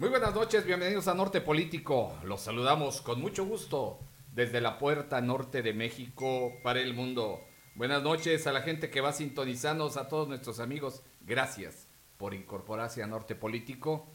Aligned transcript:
Muy 0.00 0.08
buenas 0.08 0.34
noches, 0.34 0.64
bienvenidos 0.64 1.08
a 1.08 1.14
Norte 1.14 1.42
Político. 1.42 2.18
Los 2.24 2.40
saludamos 2.40 3.02
con 3.02 3.20
mucho 3.20 3.44
gusto 3.44 4.00
desde 4.32 4.62
la 4.62 4.78
puerta 4.78 5.20
norte 5.20 5.60
de 5.60 5.74
México 5.74 6.54
para 6.62 6.80
el 6.80 6.94
mundo. 6.94 7.42
Buenas 7.74 8.02
noches 8.02 8.46
a 8.46 8.52
la 8.52 8.62
gente 8.62 8.88
que 8.88 9.02
va 9.02 9.12
sintonizándonos, 9.12 9.98
a 9.98 10.08
todos 10.08 10.26
nuestros 10.26 10.58
amigos. 10.58 11.02
Gracias 11.20 11.86
por 12.16 12.32
incorporarse 12.32 13.02
a 13.02 13.06
Norte 13.06 13.34
Político. 13.34 14.08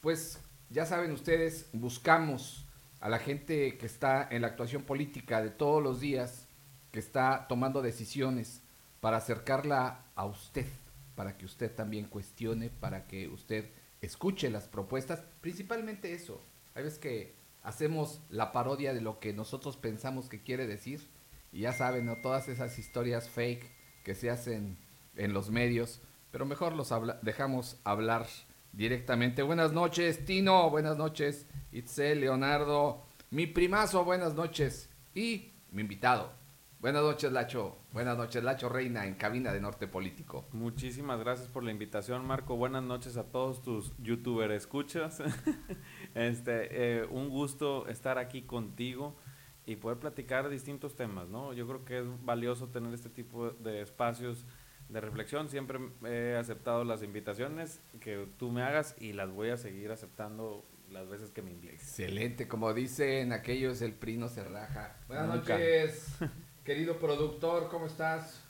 Pues 0.00 0.38
ya 0.70 0.86
saben 0.86 1.10
ustedes, 1.10 1.70
buscamos 1.72 2.64
a 3.00 3.08
la 3.08 3.18
gente 3.18 3.78
que 3.78 3.86
está 3.86 4.28
en 4.30 4.42
la 4.42 4.46
actuación 4.46 4.84
política 4.84 5.42
de 5.42 5.50
todos 5.50 5.82
los 5.82 5.98
días, 5.98 6.46
que 6.92 7.00
está 7.00 7.46
tomando 7.48 7.82
decisiones 7.82 8.62
para 9.00 9.16
acercarla 9.16 10.04
a 10.14 10.24
usted, 10.24 10.68
para 11.16 11.36
que 11.36 11.46
usted 11.46 11.74
también 11.74 12.04
cuestione, 12.04 12.70
para 12.70 13.08
que 13.08 13.26
usted 13.26 13.68
escuche 14.06 14.50
las 14.50 14.68
propuestas, 14.68 15.22
principalmente 15.40 16.12
eso. 16.12 16.40
Hay 16.74 16.84
veces 16.84 16.98
que 16.98 17.34
hacemos 17.62 18.20
la 18.30 18.52
parodia 18.52 18.94
de 18.94 19.00
lo 19.00 19.18
que 19.18 19.32
nosotros 19.32 19.76
pensamos 19.76 20.28
que 20.28 20.42
quiere 20.42 20.66
decir 20.66 21.08
y 21.52 21.60
ya 21.60 21.72
saben, 21.72 22.06
¿no? 22.06 22.16
todas 22.22 22.48
esas 22.48 22.78
historias 22.78 23.28
fake 23.28 23.70
que 24.04 24.14
se 24.14 24.30
hacen 24.30 24.78
en 25.16 25.32
los 25.32 25.50
medios, 25.50 26.00
pero 26.30 26.44
mejor 26.44 26.74
los 26.74 26.92
dejamos 27.22 27.80
hablar 27.84 28.26
directamente. 28.72 29.42
Buenas 29.42 29.72
noches, 29.72 30.24
Tino, 30.24 30.70
buenas 30.70 30.96
noches, 30.96 31.46
Itzel, 31.72 32.20
Leonardo, 32.20 33.04
mi 33.30 33.46
primazo, 33.46 34.04
buenas 34.04 34.34
noches 34.34 34.88
y 35.14 35.52
mi 35.72 35.82
invitado. 35.82 36.32
Buenas 36.80 37.02
noches, 37.02 37.32
Lacho. 37.32 37.78
Buenas 37.92 38.18
noches, 38.18 38.44
Lacho 38.44 38.68
Reina, 38.68 39.06
en 39.06 39.14
cabina 39.14 39.52
de 39.52 39.60
Norte 39.60 39.88
Político. 39.88 40.46
Muchísimas 40.52 41.18
gracias 41.18 41.48
por 41.48 41.64
la 41.64 41.70
invitación, 41.70 42.26
Marco. 42.26 42.56
Buenas 42.56 42.82
noches 42.82 43.16
a 43.16 43.24
todos 43.24 43.62
tus 43.62 43.94
youtuber 43.98 44.50
escuchas. 44.50 45.22
este, 46.14 46.68
eh, 47.00 47.06
un 47.10 47.30
gusto 47.30 47.88
estar 47.88 48.18
aquí 48.18 48.42
contigo 48.42 49.16
y 49.64 49.76
poder 49.76 49.98
platicar 49.98 50.50
distintos 50.50 50.94
temas, 50.96 51.28
¿no? 51.28 51.54
Yo 51.54 51.66
creo 51.66 51.84
que 51.84 52.00
es 52.00 52.24
valioso 52.24 52.68
tener 52.68 52.92
este 52.92 53.08
tipo 53.08 53.50
de 53.50 53.80
espacios 53.80 54.44
de 54.90 55.00
reflexión. 55.00 55.48
Siempre 55.48 55.80
he 56.04 56.36
aceptado 56.36 56.84
las 56.84 57.02
invitaciones 57.02 57.80
que 58.00 58.28
tú 58.38 58.50
me 58.50 58.62
hagas 58.62 58.94
y 59.00 59.14
las 59.14 59.30
voy 59.30 59.48
a 59.48 59.56
seguir 59.56 59.90
aceptando 59.90 60.64
las 60.90 61.08
veces 61.08 61.30
que 61.30 61.40
me 61.40 61.50
invites. 61.50 61.80
Excelente, 61.80 62.46
como 62.46 62.72
dicen 62.74 63.32
aquellos, 63.32 63.80
el 63.80 63.94
PRI 63.94 64.18
no 64.18 64.28
se 64.28 64.44
raja. 64.44 64.96
Buenas 65.08 65.26
noches. 65.28 66.16
Querido 66.66 66.98
productor, 66.98 67.68
¿cómo 67.68 67.86
estás? 67.86 68.42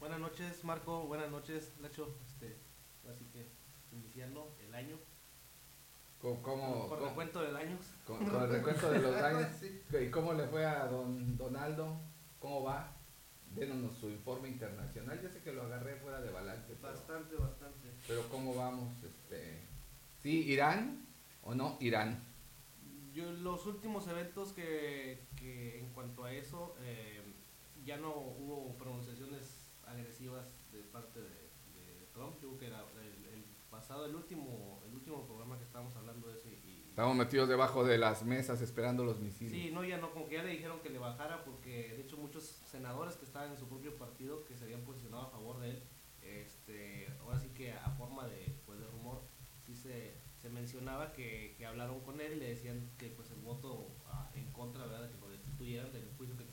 Buenas 0.00 0.18
noches, 0.18 0.64
Marco. 0.64 1.02
Buenas 1.02 1.30
noches, 1.30 1.70
Nacho. 1.80 2.12
Este, 2.26 2.56
así 3.08 3.24
que 3.26 3.46
iniciando 3.92 4.52
el 4.66 4.74
año. 4.74 4.96
¿Cómo, 6.20 6.42
cómo, 6.42 6.88
con, 6.88 6.98
el 6.98 7.08
recuento 7.10 7.40
de 7.40 7.56
años. 7.56 7.78
Con, 8.04 8.20
el 8.20 8.48
recuento 8.48 8.90
de 8.90 8.98
los 8.98 9.14
años. 9.22 9.46
¿Y 9.92 10.10
cómo 10.10 10.34
le 10.34 10.48
fue 10.48 10.66
a 10.66 10.88
don 10.88 11.36
Donaldo? 11.36 12.00
¿Cómo 12.40 12.64
va? 12.64 12.96
Dénonos 13.54 13.96
su 13.96 14.10
informe 14.10 14.48
internacional. 14.48 15.22
Ya 15.22 15.30
sé 15.30 15.40
que 15.40 15.52
lo 15.52 15.62
agarré 15.62 15.94
fuera 15.94 16.20
de 16.20 16.32
balance. 16.32 16.74
Bastante, 16.82 17.36
bastante. 17.36 17.90
Pero 18.08 18.28
¿cómo 18.28 18.56
vamos? 18.56 18.92
Este, 19.04 19.60
¿Sí, 20.20 20.50
Irán 20.50 21.06
o 21.44 21.54
no 21.54 21.76
Irán? 21.78 22.24
Yo, 23.14 23.30
los 23.30 23.66
últimos 23.66 24.08
eventos 24.08 24.52
que, 24.52 25.20
que 25.36 25.78
en 25.78 25.90
cuanto 25.90 26.24
a 26.24 26.32
eso, 26.32 26.74
eh, 26.80 27.21
ya 27.84 27.96
no 27.96 28.10
hubo 28.10 28.76
pronunciaciones 28.76 29.68
agresivas 29.86 30.46
de 30.72 30.82
parte 30.82 31.20
de, 31.20 31.52
Trump. 32.12 32.34
Yo 32.42 32.48
creo 32.48 32.58
que 32.58 32.66
era 32.66 32.80
el, 32.80 33.44
pasado, 33.70 34.04
el 34.04 34.14
último, 34.14 34.82
el 34.86 34.94
último 34.94 35.24
programa 35.24 35.56
que 35.56 35.64
estábamos 35.64 35.96
hablando 35.96 36.28
de 36.28 36.34
ese. 36.34 36.50
Y, 36.50 36.84
Estamos 36.90 37.16
metidos 37.16 37.48
debajo 37.48 37.84
de 37.84 37.96
las 37.96 38.22
mesas 38.22 38.60
esperando 38.60 39.02
los 39.02 39.18
misiles. 39.18 39.52
Sí, 39.52 39.70
no, 39.72 39.82
ya 39.82 39.96
no, 39.96 40.10
como 40.12 40.28
que 40.28 40.34
ya 40.34 40.42
le 40.42 40.50
dijeron 40.50 40.80
que 40.80 40.90
le 40.90 40.98
bajara 40.98 41.42
porque 41.42 41.94
de 41.94 42.02
hecho 42.02 42.18
muchos 42.18 42.42
senadores 42.66 43.16
que 43.16 43.24
estaban 43.24 43.50
en 43.50 43.56
su 43.56 43.66
propio 43.66 43.96
partido 43.96 44.44
que 44.44 44.58
se 44.58 44.64
habían 44.64 44.82
posicionado 44.82 45.22
a 45.22 45.30
favor 45.30 45.58
de 45.60 45.70
él, 45.70 45.82
este, 46.20 47.08
ahora 47.22 47.38
sí 47.38 47.48
que 47.54 47.72
a 47.72 47.90
forma 47.92 48.26
de, 48.26 48.54
pues, 48.66 48.78
de 48.78 48.86
rumor, 48.88 49.22
sí 49.64 49.74
se, 49.74 50.14
se 50.42 50.50
mencionaba 50.50 51.12
que, 51.12 51.54
que, 51.56 51.64
hablaron 51.64 52.00
con 52.00 52.20
él 52.20 52.34
y 52.34 52.40
le 52.40 52.48
decían 52.50 52.90
que 52.98 53.08
pues 53.08 53.30
el 53.30 53.40
voto 53.40 53.88
ah, 54.08 54.30
en 54.34 54.52
contra, 54.52 54.84
¿verdad? 54.86 55.10
que 55.10 55.18
lo 55.18 55.30
destituyeran 55.30 55.92
del 55.92 56.10
juicio 56.16 56.36
que 56.36 56.44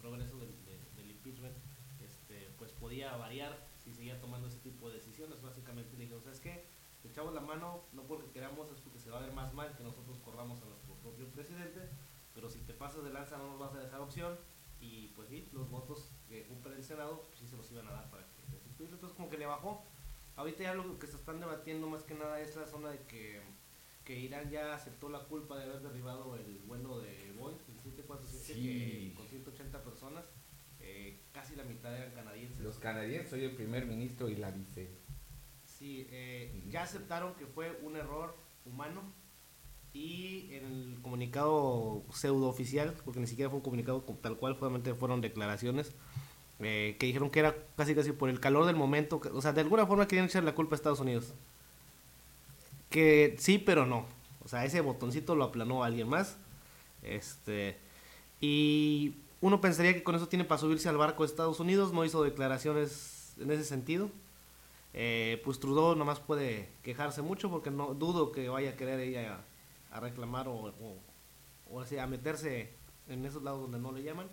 progreso 0.00 0.38
del, 0.38 1.10
impeachment, 1.10 1.56
este, 2.00 2.50
pues 2.58 2.72
podía 2.72 3.16
variar 3.16 3.56
si 3.78 3.92
seguía 3.92 4.20
tomando 4.20 4.48
ese 4.48 4.58
tipo 4.58 4.88
de 4.88 4.96
decisiones. 4.96 5.40
Básicamente 5.42 5.96
le 5.96 6.04
dijeron, 6.04 6.22
¿sabes 6.22 6.40
qué? 6.40 6.64
Te 7.02 7.08
echamos 7.08 7.34
la 7.34 7.40
mano, 7.40 7.84
no 7.92 8.02
porque 8.02 8.30
queramos, 8.30 8.70
es 8.70 8.80
porque 8.80 8.98
se 8.98 9.10
va 9.10 9.18
a 9.18 9.22
ver 9.22 9.32
más 9.32 9.52
mal 9.54 9.74
que 9.76 9.82
nosotros 9.82 10.18
corramos 10.18 10.60
a 10.62 10.66
nuestro 10.66 10.94
propio 10.96 11.26
presidente, 11.28 11.88
pero 12.34 12.50
si 12.50 12.60
te 12.60 12.74
pasas 12.74 13.04
de 13.04 13.10
lanza 13.10 13.38
no 13.38 13.50
nos 13.50 13.58
vas 13.58 13.74
a 13.74 13.78
dejar 13.78 14.00
opción. 14.00 14.38
Y 14.80 15.08
pues 15.08 15.28
los 15.52 15.68
votos 15.70 16.10
que 16.26 16.46
cumple 16.46 16.74
el 16.74 16.82
Senado, 16.82 17.22
pues 17.26 17.40
sí 17.40 17.46
se 17.46 17.56
los 17.56 17.70
iban 17.70 17.86
a 17.88 17.92
dar 17.92 18.10
para 18.10 18.24
que. 18.24 18.40
Entonces 18.78 19.12
como 19.12 19.28
que 19.28 19.36
le 19.36 19.46
bajó. 19.46 19.84
Ahorita 20.36 20.62
ya 20.62 20.74
lo 20.74 20.98
que 20.98 21.06
se 21.06 21.16
están 21.16 21.38
debatiendo 21.38 21.86
más 21.86 22.02
que 22.02 22.14
nada 22.14 22.40
es 22.40 22.56
la 22.56 22.66
zona 22.66 22.88
de 22.90 23.02
que 23.02 23.42
que 24.10 24.18
Irán 24.18 24.50
ya 24.50 24.74
aceptó 24.74 25.08
la 25.08 25.20
culpa 25.20 25.56
de 25.56 25.66
haber 25.66 25.82
derribado 25.82 26.34
el 26.34 26.58
vuelo 26.66 26.98
de 26.98 27.32
Boeing, 27.38 27.54
el 27.68 27.78
747, 27.80 29.14
con 29.16 29.28
180 29.28 29.84
personas, 29.84 30.24
eh, 30.80 31.20
casi 31.30 31.54
la 31.54 31.62
mitad 31.62 31.96
eran 31.96 32.10
canadienses. 32.10 32.58
Los 32.58 32.80
canadienses, 32.80 33.30
soy 33.30 33.44
el 33.44 33.52
primer 33.52 33.86
ministro 33.86 34.28
y 34.28 34.34
la 34.34 34.50
vice. 34.50 34.90
Sí, 35.64 36.08
eh, 36.10 36.60
ya 36.68 36.82
aceptaron 36.82 37.34
que 37.36 37.46
fue 37.46 37.78
un 37.84 37.94
error 37.94 38.34
humano 38.66 39.00
y 39.92 40.54
en 40.54 40.64
el 40.64 40.98
comunicado 41.02 42.02
pseudo 42.12 42.48
oficial, 42.48 42.92
porque 43.04 43.20
ni 43.20 43.28
siquiera 43.28 43.48
fue 43.48 43.58
un 43.58 43.62
comunicado 43.62 44.00
tal 44.20 44.38
cual, 44.38 44.56
solamente 44.56 44.92
fueron 44.92 45.20
declaraciones, 45.20 45.94
eh, 46.58 46.96
que 46.98 47.06
dijeron 47.06 47.30
que 47.30 47.38
era 47.38 47.54
casi 47.76 47.94
casi 47.94 48.10
por 48.10 48.28
el 48.28 48.40
calor 48.40 48.66
del 48.66 48.74
momento, 48.74 49.20
o 49.32 49.40
sea, 49.40 49.52
de 49.52 49.60
alguna 49.60 49.86
forma 49.86 50.08
querían 50.08 50.26
echar 50.26 50.42
la 50.42 50.56
culpa 50.56 50.74
a 50.74 50.78
Estados 50.78 50.98
Unidos 50.98 51.32
que 52.90 53.36
sí, 53.38 53.58
pero 53.58 53.86
no. 53.86 54.04
O 54.44 54.48
sea, 54.48 54.64
ese 54.64 54.80
botoncito 54.80 55.34
lo 55.34 55.44
aplanó 55.44 55.84
alguien 55.84 56.08
más. 56.08 56.36
Este. 57.02 57.78
Y 58.40 59.16
uno 59.40 59.60
pensaría 59.60 59.94
que 59.94 60.02
con 60.02 60.14
eso 60.14 60.28
tiene 60.28 60.44
para 60.44 60.60
subirse 60.60 60.88
al 60.88 60.96
barco 60.96 61.22
de 61.22 61.28
Estados 61.28 61.60
Unidos. 61.60 61.92
No 61.92 62.04
hizo 62.04 62.22
declaraciones 62.22 63.34
en 63.38 63.50
ese 63.50 63.64
sentido. 63.64 64.10
Eh, 64.92 65.40
pues 65.44 65.60
Trudeau 65.60 65.94
nomás 65.94 66.18
puede 66.18 66.68
quejarse 66.82 67.22
mucho 67.22 67.48
porque 67.48 67.70
no 67.70 67.94
dudo 67.94 68.32
que 68.32 68.48
vaya 68.48 68.70
a 68.70 68.76
querer 68.76 68.98
ella 68.98 69.44
a, 69.92 70.00
reclamar 70.00 70.48
o, 70.48 70.74
o, 71.70 71.80
a 71.80 72.06
meterse 72.08 72.74
en 73.08 73.24
esos 73.24 73.42
lados 73.42 73.60
donde 73.62 73.78
no 73.78 73.92
le 73.92 74.02
llaman. 74.02 74.28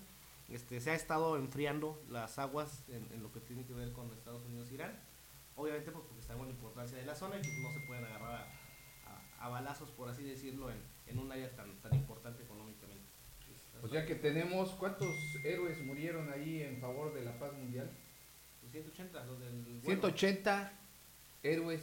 Este, 0.49 0.81
se 0.81 0.91
ha 0.91 0.95
estado 0.95 1.37
enfriando 1.37 2.01
las 2.09 2.39
aguas 2.39 2.83
en, 2.87 3.07
en 3.13 3.21
lo 3.21 3.31
que 3.31 3.39
tiene 3.39 3.65
que 3.65 3.73
ver 3.73 3.91
con 3.91 4.11
Estados 4.13 4.43
Unidos 4.45 4.71
e 4.71 4.75
Irán. 4.75 4.99
Obviamente 5.55 5.91
pues 5.91 6.16
sabemos 6.27 6.47
la 6.47 6.53
importancia 6.53 6.97
de 6.97 7.05
la 7.05 7.15
zona 7.15 7.37
y 7.37 7.39
pues 7.39 7.57
no 7.59 7.71
se 7.71 7.79
pueden 7.87 8.05
agarrar 8.05 8.47
a, 9.39 9.49
balazos, 9.49 9.89
por 9.91 10.09
así 10.09 10.23
decirlo, 10.23 10.69
en, 10.69 10.77
en, 11.07 11.19
un 11.19 11.31
área 11.31 11.49
tan, 11.55 11.73
tan 11.81 11.95
importante 11.95 12.43
económicamente. 12.43 13.05
O 13.81 13.87
sea 13.87 14.05
que 14.05 14.15
tenemos, 14.15 14.71
¿cuántos 14.71 15.15
héroes 15.43 15.79
murieron 15.85 16.29
ahí 16.33 16.61
en 16.61 16.81
favor 16.81 17.13
de 17.13 17.23
la 17.23 17.39
paz 17.39 17.53
mundial? 17.53 17.89
180, 18.71 19.11
pues, 19.11 19.27
los 19.27 19.39
del... 19.39 19.81
180 19.83 20.73
héroes 21.43 21.81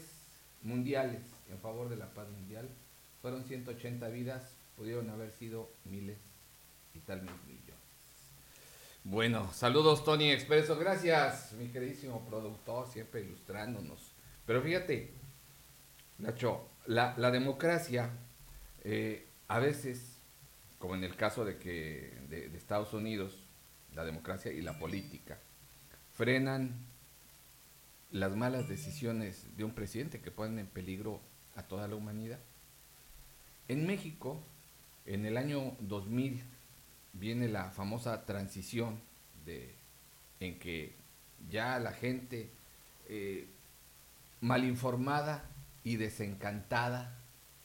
mundiales 0.62 1.22
en 1.50 1.58
favor 1.58 1.88
de 1.88 1.96
la 1.96 2.10
paz 2.12 2.28
mundial. 2.30 2.68
Fueron 3.22 3.44
180 3.44 4.08
vidas, 4.08 4.56
pudieron 4.76 5.08
haber 5.08 5.30
sido 5.32 5.70
miles 5.84 6.18
y 6.94 6.98
tal 7.00 7.20
vez 7.20 7.30
millones. 7.46 7.64
Bueno, 9.04 9.52
saludos 9.52 10.04
Tony 10.04 10.30
Expreso, 10.30 10.76
gracias 10.76 11.52
mi 11.52 11.68
queridísimo 11.68 12.26
productor, 12.26 12.88
siempre 12.88 13.22
ilustrándonos. 13.22 14.13
Pero 14.46 14.62
fíjate, 14.62 15.10
Nacho, 16.18 16.68
la, 16.86 17.14
la 17.16 17.30
democracia 17.30 18.10
eh, 18.84 19.26
a 19.48 19.58
veces, 19.58 20.18
como 20.78 20.94
en 20.94 21.04
el 21.04 21.16
caso 21.16 21.44
de 21.44 21.56
que 21.56 22.12
de, 22.28 22.54
Estados 22.56 22.92
Unidos, 22.92 23.42
la 23.94 24.04
democracia 24.04 24.52
y 24.52 24.60
la 24.60 24.78
política 24.78 25.38
frenan 26.12 26.74
las 28.10 28.36
malas 28.36 28.68
decisiones 28.68 29.56
de 29.56 29.64
un 29.64 29.72
presidente 29.72 30.20
que 30.20 30.30
ponen 30.30 30.58
en 30.58 30.66
peligro 30.66 31.20
a 31.56 31.62
toda 31.62 31.88
la 31.88 31.96
humanidad. 31.96 32.38
En 33.68 33.86
México, 33.86 34.40
en 35.06 35.24
el 35.24 35.36
año 35.36 35.76
2000, 35.80 36.42
viene 37.14 37.48
la 37.48 37.70
famosa 37.70 38.24
transición 38.24 39.00
de, 39.44 39.74
en 40.40 40.58
que 40.58 40.94
ya 41.50 41.78
la 41.78 41.92
gente 41.92 42.50
eh, 43.08 43.48
mal 44.40 44.64
informada 44.64 45.44
y 45.82 45.96
desencantada 45.96 47.18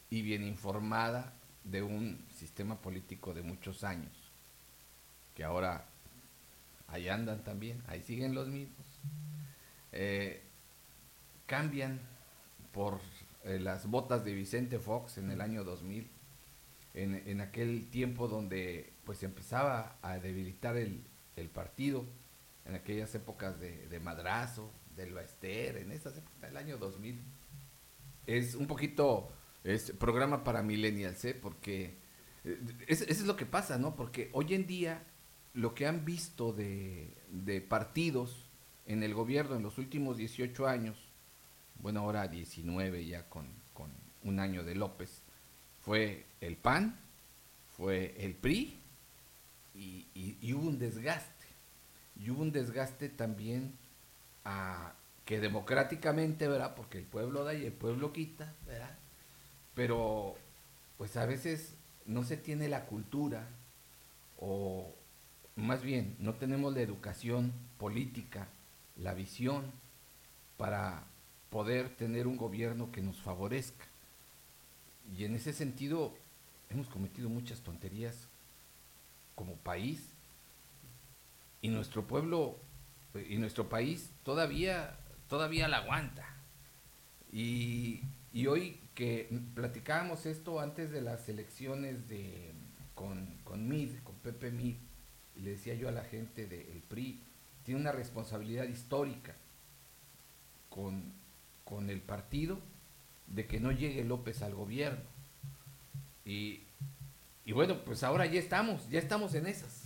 y 0.09 0.21
bien 0.21 0.43
informada 0.43 1.33
de 1.63 1.81
un 1.83 2.25
sistema 2.33 2.81
político 2.81 3.33
de 3.33 3.43
muchos 3.43 3.83
años, 3.83 4.11
que 5.35 5.43
ahora 5.43 5.85
ahí 6.87 7.09
andan 7.09 7.43
también, 7.43 7.83
ahí 7.87 8.01
siguen 8.01 8.33
los 8.33 8.47
mismos, 8.47 8.85
eh, 9.91 10.41
cambian 11.45 11.99
por 12.71 12.99
eh, 13.43 13.59
las 13.59 13.87
botas 13.87 14.23
de 14.25 14.33
Vicente 14.33 14.79
Fox 14.79 15.17
en 15.17 15.31
el 15.31 15.41
año 15.41 15.63
2000, 15.63 16.07
en, 16.95 17.15
en 17.27 17.41
aquel 17.41 17.89
tiempo 17.89 18.27
donde 18.27 18.93
pues 19.05 19.23
empezaba 19.23 19.97
a 20.01 20.17
debilitar 20.17 20.77
el, 20.77 21.03
el 21.35 21.49
partido, 21.49 22.05
en 22.65 22.75
aquellas 22.75 23.13
épocas 23.15 23.59
de, 23.59 23.87
de 23.87 23.99
Madrazo, 23.99 24.71
del 24.99 25.13
Baester, 25.13 25.77
en 25.77 25.91
esas 25.91 26.17
épocas 26.17 26.41
del 26.41 26.57
año 26.57 26.77
2000. 26.77 27.19
Es 28.27 28.53
un 28.55 28.67
poquito 28.67 29.31
es 29.63 29.91
programa 29.91 30.43
para 30.43 30.61
millennials, 30.63 31.23
¿eh? 31.25 31.33
porque 31.33 31.95
eh, 32.45 32.59
eso 32.87 33.03
es 33.07 33.21
lo 33.25 33.35
que 33.35 33.45
pasa, 33.45 33.77
¿no? 33.77 33.95
Porque 33.95 34.29
hoy 34.33 34.53
en 34.53 34.67
día 34.67 35.03
lo 35.53 35.73
que 35.73 35.87
han 35.87 36.05
visto 36.05 36.53
de, 36.53 37.11
de 37.31 37.59
partidos 37.61 38.45
en 38.85 39.03
el 39.03 39.13
gobierno 39.13 39.55
en 39.55 39.63
los 39.63 39.77
últimos 39.77 40.17
18 40.17 40.67
años, 40.67 40.97
bueno, 41.81 42.01
ahora 42.01 42.27
19 42.27 43.05
ya 43.05 43.27
con, 43.29 43.47
con 43.73 43.89
un 44.23 44.39
año 44.39 44.63
de 44.63 44.75
López, 44.75 45.21
fue 45.81 46.25
el 46.41 46.55
PAN, 46.55 46.99
fue 47.77 48.15
el 48.19 48.35
PRI 48.35 48.77
y, 49.75 50.05
y- 50.13 50.37
y 50.41 50.53
hubo 50.53 50.67
un 50.67 50.77
desgaste. 50.79 51.45
Y 52.17 52.29
hubo 52.29 52.41
un 52.41 52.51
desgaste 52.51 53.09
también 53.09 53.73
a 54.45 54.93
que 55.25 55.39
democráticamente, 55.39 56.47
¿verdad? 56.47 56.75
Porque 56.75 56.97
el 56.97 57.05
pueblo 57.05 57.43
da 57.43 57.53
y 57.53 57.65
el 57.65 57.73
pueblo 57.73 58.11
quita, 58.13 58.53
¿verdad? 58.65 58.97
Pero 59.75 60.35
pues 60.97 61.15
a 61.17 61.25
veces 61.25 61.75
no 62.05 62.23
se 62.23 62.35
tiene 62.35 62.67
la 62.67 62.85
cultura 62.85 63.47
o 64.39 64.93
más 65.55 65.83
bien 65.83 66.15
no 66.19 66.33
tenemos 66.33 66.73
la 66.73 66.81
educación 66.81 67.53
política, 67.77 68.47
la 68.97 69.13
visión 69.13 69.71
para 70.57 71.03
poder 71.49 71.95
tener 71.95 72.27
un 72.27 72.37
gobierno 72.37 72.91
que 72.91 73.01
nos 73.01 73.17
favorezca. 73.21 73.85
Y 75.17 75.25
en 75.25 75.35
ese 75.35 75.53
sentido 75.53 76.13
hemos 76.69 76.87
cometido 76.87 77.29
muchas 77.29 77.61
tonterías 77.61 78.27
como 79.35 79.55
país 79.55 80.01
y 81.61 81.69
nuestro 81.69 82.05
pueblo 82.07 82.57
y 83.15 83.37
nuestro 83.37 83.69
país 83.69 84.11
todavía 84.23 84.97
todavía 85.29 85.67
la 85.69 85.77
aguanta. 85.77 86.25
Y, 87.31 88.01
y 88.33 88.47
hoy 88.47 88.81
que 88.95 89.29
platicábamos 89.55 90.25
esto 90.25 90.59
antes 90.59 90.91
de 90.91 91.01
las 91.01 91.29
elecciones 91.29 92.09
de 92.09 92.51
con, 92.95 93.37
con 93.45 93.69
Mid, 93.69 93.91
con 94.03 94.15
Pepe 94.15 94.51
Mid, 94.51 94.75
le 95.37 95.51
decía 95.51 95.75
yo 95.75 95.87
a 95.87 95.93
la 95.93 96.03
gente 96.03 96.47
del 96.47 96.81
PRI, 96.81 97.21
tiene 97.63 97.79
una 97.79 97.93
responsabilidad 97.93 98.65
histórica 98.65 99.35
con, 100.69 101.13
con 101.63 101.89
el 101.89 102.01
partido 102.01 102.59
de 103.27 103.47
que 103.47 103.59
no 103.61 103.71
llegue 103.71 104.03
López 104.03 104.41
al 104.41 104.55
gobierno. 104.55 105.03
Y, 106.25 106.63
y 107.45 107.53
bueno, 107.53 107.85
pues 107.85 108.03
ahora 108.03 108.25
ya 108.25 108.39
estamos, 108.39 108.89
ya 108.89 108.99
estamos 108.99 109.33
en 109.33 109.45
esas. 109.47 109.78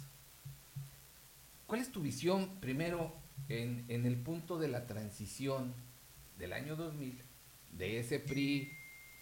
¿Cuál 1.73 1.81
es 1.81 1.91
tu 1.91 2.01
visión 2.01 2.59
primero 2.59 3.11
en, 3.49 3.85
en 3.87 4.05
el 4.05 4.15
punto 4.15 4.59
de 4.59 4.67
la 4.67 4.85
transición 4.85 5.73
del 6.37 6.53
año 6.53 6.75
2000 6.75 7.19
de 7.71 7.97
ese 7.97 8.19
PRI 8.19 8.71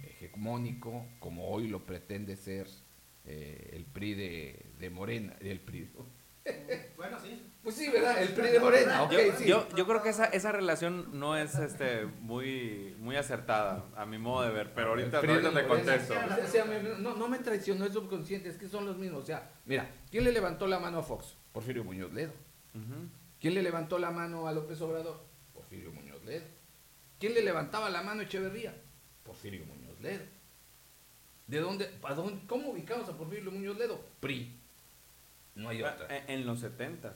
hegemónico 0.04 1.06
como 1.20 1.48
hoy 1.48 1.70
lo 1.70 1.86
pretende 1.86 2.36
ser 2.36 2.68
eh, 3.24 3.70
el 3.72 3.86
PRI 3.86 4.16
de, 4.16 4.66
de 4.78 4.90
Morena, 4.90 5.34
el 5.40 5.62
PRI. 5.62 5.92
Bueno, 6.98 7.18
sí. 7.22 7.42
Pues 7.64 7.76
sí, 7.76 7.90
¿verdad? 7.90 8.22
El 8.22 8.34
PRI 8.34 8.50
de 8.50 8.60
Morena, 8.60 9.04
ok, 9.04 9.12
yo, 9.12 9.20
sí. 9.38 9.46
yo, 9.46 9.70
yo 9.78 9.88
creo 9.88 10.04
que 10.04 10.10
esa, 10.10 10.26
esa 10.26 10.52
relación 10.52 11.18
no 11.18 11.38
es 11.38 11.56
este 11.56 12.06
muy, 12.06 12.98
muy 13.00 13.16
acertada, 13.16 13.86
a 13.96 14.06
mi 14.06 14.18
modo 14.18 14.44
de 14.44 14.52
ver, 14.52 14.74
pero 14.74 14.90
ahorita, 14.90 15.22
El 15.22 15.30
ahorita 15.30 15.54
te 15.54 15.68
contesto. 15.68 16.14
O 16.14 16.48
sea, 16.48 16.66
no, 17.00 17.16
no 17.16 17.30
me 17.30 17.40
traicionó, 17.40 17.86
es 17.86 17.94
subconsciente, 17.94 18.50
es 18.50 18.58
que 18.58 18.68
son 18.68 18.86
los 18.86 18.98
mismos. 18.98 19.24
O 19.24 19.26
sea, 19.26 19.50
mira, 19.66 19.90
¿quién 20.10 20.26
le 20.26 20.34
levantó 20.34 20.68
la 20.68 20.78
mano 20.78 20.98
a 20.98 21.04
Fox? 21.04 21.38
Porfirio 21.52 21.84
Muñoz 21.84 22.14
Ledo. 22.14 22.34
¿Quién 23.40 23.54
le 23.54 23.64
levantó 23.64 24.00
la 24.00 24.12
mano 24.12 24.48
a 24.48 24.54
López 24.54 24.80
Obrador? 24.82 25.22
Porfirio 25.54 25.92
Muñoz 25.92 26.24
Ledo. 26.24 26.46
¿Quién 27.20 27.34
le 27.34 27.42
levantaba 27.42 27.90
la 27.90 28.02
mano 28.02 28.22
a 28.22 28.24
Echeverría? 28.24 28.76
Porfirio 29.24 29.66
Muñoz 29.66 30.00
Ledo. 30.00 30.24
¿De 31.48 31.60
dónde, 31.60 31.90
a 32.04 32.14
dónde, 32.14 32.46
cómo 32.48 32.70
ubicamos 32.70 33.10
a 33.10 33.18
Porfirio 33.18 33.52
Muñoz 33.52 33.78
Ledo? 33.78 34.04
PRI. 34.20 34.58
No 35.56 35.70
hay 35.70 35.84
otra. 35.84 36.08
En, 36.28 36.46
los 36.46 36.60
70 36.62 37.14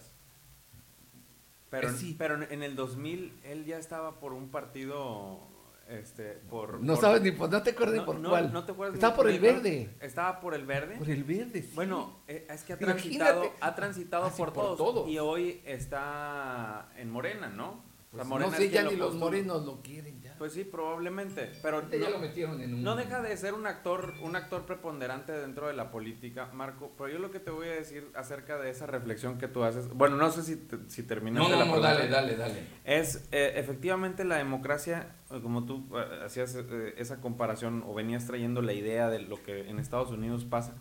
pero, 1.69 1.91
sí. 1.93 2.15
pero 2.17 2.41
en 2.41 2.63
el 2.63 2.75
2000 2.75 3.39
él 3.43 3.65
ya 3.65 3.77
estaba 3.77 4.19
por 4.19 4.33
un 4.33 4.49
partido 4.49 5.54
este 5.87 6.33
por 6.49 6.79
No 6.81 6.93
por- 6.93 7.01
sabes 7.01 7.21
ni 7.21 7.31
por, 7.31 7.49
no 7.51 7.61
te 7.61 7.69
acuerdas 7.71 7.95
no, 7.95 8.01
ni 8.01 8.05
por 8.05 8.19
no- 8.19 8.29
cuál. 8.29 8.51
no 8.53 8.65
te 8.65 8.71
acuerdas 8.71 8.95
Estaba 8.95 9.15
por 9.15 9.29
el 9.29 9.39
verde. 9.39 9.89
estaba 9.99 10.39
por 10.39 10.53
el 10.55 10.65
verde 10.65 10.95
Por 10.97 11.09
el 11.09 11.23
verde, 11.23 11.61
sí. 11.61 11.71
Bueno, 11.75 12.19
eh, 12.27 12.47
es 12.49 12.63
que 12.63 12.73
ha 12.73 12.77
Imagínate. 12.79 13.01
transitado, 13.01 13.53
ha 13.61 13.75
transitado 13.75 14.25
Ah, 14.25 14.29
por, 14.35 14.53
por 14.53 14.63
todos, 14.63 14.77
todos. 14.77 15.09
Y 15.09 15.19
hoy 15.19 15.61
está 15.65 16.89
en 16.97 17.09
Morena, 17.11 17.49
¿no? 17.49 17.83
Pues 18.15 18.27
no 18.27 18.51
sé, 18.51 18.69
ya 18.69 18.83
lo 18.83 18.91
ni 18.91 18.97
los 18.97 19.15
morenos 19.15 19.65
lo 19.65 19.81
quieren 19.81 20.21
ya. 20.21 20.35
Pues 20.37 20.53
sí, 20.53 20.63
probablemente. 20.63 21.51
Pero 21.61 21.77
Ahorita 21.77 21.97
ya 21.97 22.05
no, 22.05 22.09
lo 22.11 22.19
metieron 22.19 22.59
en 22.61 22.73
un... 22.73 22.83
no 22.83 22.95
deja 22.95 23.21
de 23.21 23.35
ser 23.37 23.53
un 23.53 23.65
actor, 23.67 24.13
un 24.21 24.35
actor 24.35 24.65
preponderante 24.65 25.31
dentro 25.31 25.67
de 25.67 25.73
la 25.73 25.91
política, 25.91 26.49
Marco. 26.53 26.91
Pero 26.97 27.09
yo 27.09 27.19
lo 27.19 27.31
que 27.31 27.39
te 27.39 27.51
voy 27.51 27.67
a 27.67 27.71
decir 27.71 28.09
acerca 28.15 28.57
de 28.57 28.69
esa 28.69 28.85
reflexión 28.85 29.37
que 29.37 29.47
tú 29.47 29.63
haces, 29.63 29.87
bueno, 29.89 30.17
no 30.17 30.29
sé 30.31 30.43
si, 30.43 30.55
te- 30.57 30.77
si 30.89 31.03
terminaste 31.03 31.49
No, 31.51 31.57
no, 31.57 31.65
la 31.65 31.71
no, 31.71 31.79
dale, 31.81 32.07
dale, 32.09 32.35
dale. 32.35 32.63
Es 32.83 33.27
eh, 33.31 33.53
efectivamente 33.55 34.23
la 34.25 34.35
democracia, 34.37 35.15
eh, 35.31 35.39
como 35.41 35.65
tú 35.65 35.85
eh, 35.95 36.23
hacías 36.25 36.55
eh, 36.55 36.95
esa 36.97 37.21
comparación 37.21 37.83
o 37.87 37.93
venías 37.93 38.25
trayendo 38.27 38.61
la 38.61 38.73
idea 38.73 39.09
de 39.09 39.19
lo 39.19 39.41
que 39.43 39.69
en 39.69 39.79
Estados 39.79 40.11
Unidos 40.11 40.43
pasa, 40.45 40.73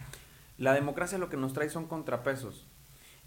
la 0.59 0.73
democracia 0.73 1.19
lo 1.19 1.29
que 1.31 1.37
nos 1.37 1.53
trae 1.53 1.69
son 1.69 1.87
contrapesos. 1.87 2.67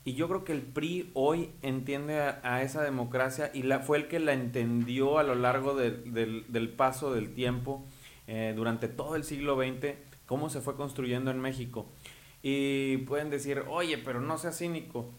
Y 0.07 0.13
yo 0.13 0.29
creo 0.29 0.45
que 0.45 0.53
el 0.53 0.61
PRI 0.61 1.11
hoy 1.15 1.49
entiende 1.61 2.21
a, 2.21 2.61
esa 2.61 2.81
democracia 2.81 3.51
y 3.53 3.63
la, 3.63 3.79
fue 3.79 3.97
el 3.97 4.07
que 4.07 4.19
la 4.19 4.31
entendió 4.31 5.19
a 5.19 5.23
lo 5.23 5.35
largo 5.35 5.75
del- 5.75 6.45
del, 6.47 6.69
paso 6.69 7.13
del 7.13 7.33
tiempo, 7.33 7.83
eh, 8.25 8.53
durante 8.55 8.87
todo 8.87 9.17
el 9.17 9.25
siglo 9.25 9.57
XX, 9.57 9.95
cómo 10.25 10.49
se 10.49 10.61
fue 10.61 10.77
construyendo 10.77 11.29
en 11.29 11.41
México. 11.41 11.87
Y 12.41 12.99
pueden 12.99 13.29
decir, 13.29 13.65
oye, 13.67 13.97
pero 13.97 14.21
no 14.21 14.37
seas 14.37 14.57
cínico, 14.57 15.11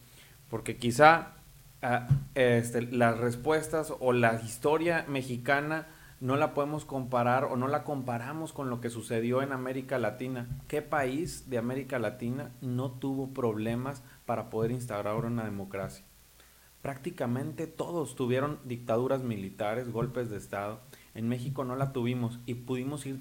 porque 0.48 0.78
quizá 0.78 1.34
ah, 1.82 2.08
este, 2.34 2.80
las 2.80 3.18
respuestas 3.18 3.92
o 4.00 4.14
la 4.14 4.40
historia 4.42 5.04
mexicana 5.06 5.86
no 6.20 6.36
la 6.36 6.52
podemos 6.52 6.84
comparar 6.84 7.44
o 7.44 7.56
no 7.56 7.68
la 7.68 7.84
comparamos 7.84 8.52
con 8.52 8.70
lo 8.70 8.80
que 8.80 8.90
sucedió 8.90 9.40
en 9.42 9.52
América 9.52 9.98
Latina. 9.98 10.48
¿Qué 10.66 10.82
país 10.82 11.48
de 11.48 11.58
América 11.58 11.98
Latina 11.98 12.50
no 12.60 12.90
tuvo 12.90 13.32
problemas 13.32 14.02
para 14.26 14.50
poder 14.50 14.72
instaurar 14.72 15.24
una 15.24 15.44
democracia? 15.44 16.04
Prácticamente 16.82 17.66
todos 17.66 18.16
tuvieron 18.16 18.58
dictaduras 18.64 19.22
militares, 19.22 19.92
golpes 19.92 20.30
de 20.30 20.38
Estado. 20.38 20.80
En 21.14 21.28
México 21.28 21.64
no 21.64 21.76
la 21.76 21.92
tuvimos 21.92 22.40
y 22.46 22.54
pudimos 22.54 23.06
ir 23.06 23.20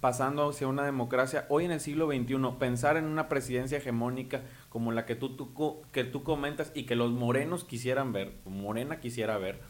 pasando 0.00 0.48
hacia 0.48 0.68
una 0.68 0.84
democracia. 0.84 1.46
Hoy 1.48 1.64
en 1.64 1.72
el 1.72 1.80
siglo 1.80 2.06
XXI, 2.08 2.36
pensar 2.58 2.96
en 2.96 3.04
una 3.06 3.28
presidencia 3.28 3.78
hegemónica 3.78 4.42
como 4.68 4.92
la 4.92 5.04
que 5.04 5.16
tú, 5.16 5.36
tú 5.36 5.82
que 5.92 6.04
tú 6.04 6.22
comentas 6.22 6.70
y 6.74 6.84
que 6.84 6.96
los 6.96 7.10
morenos 7.10 7.64
quisieran 7.64 8.12
ver, 8.12 8.34
Morena 8.44 9.00
quisiera 9.00 9.38
ver, 9.38 9.60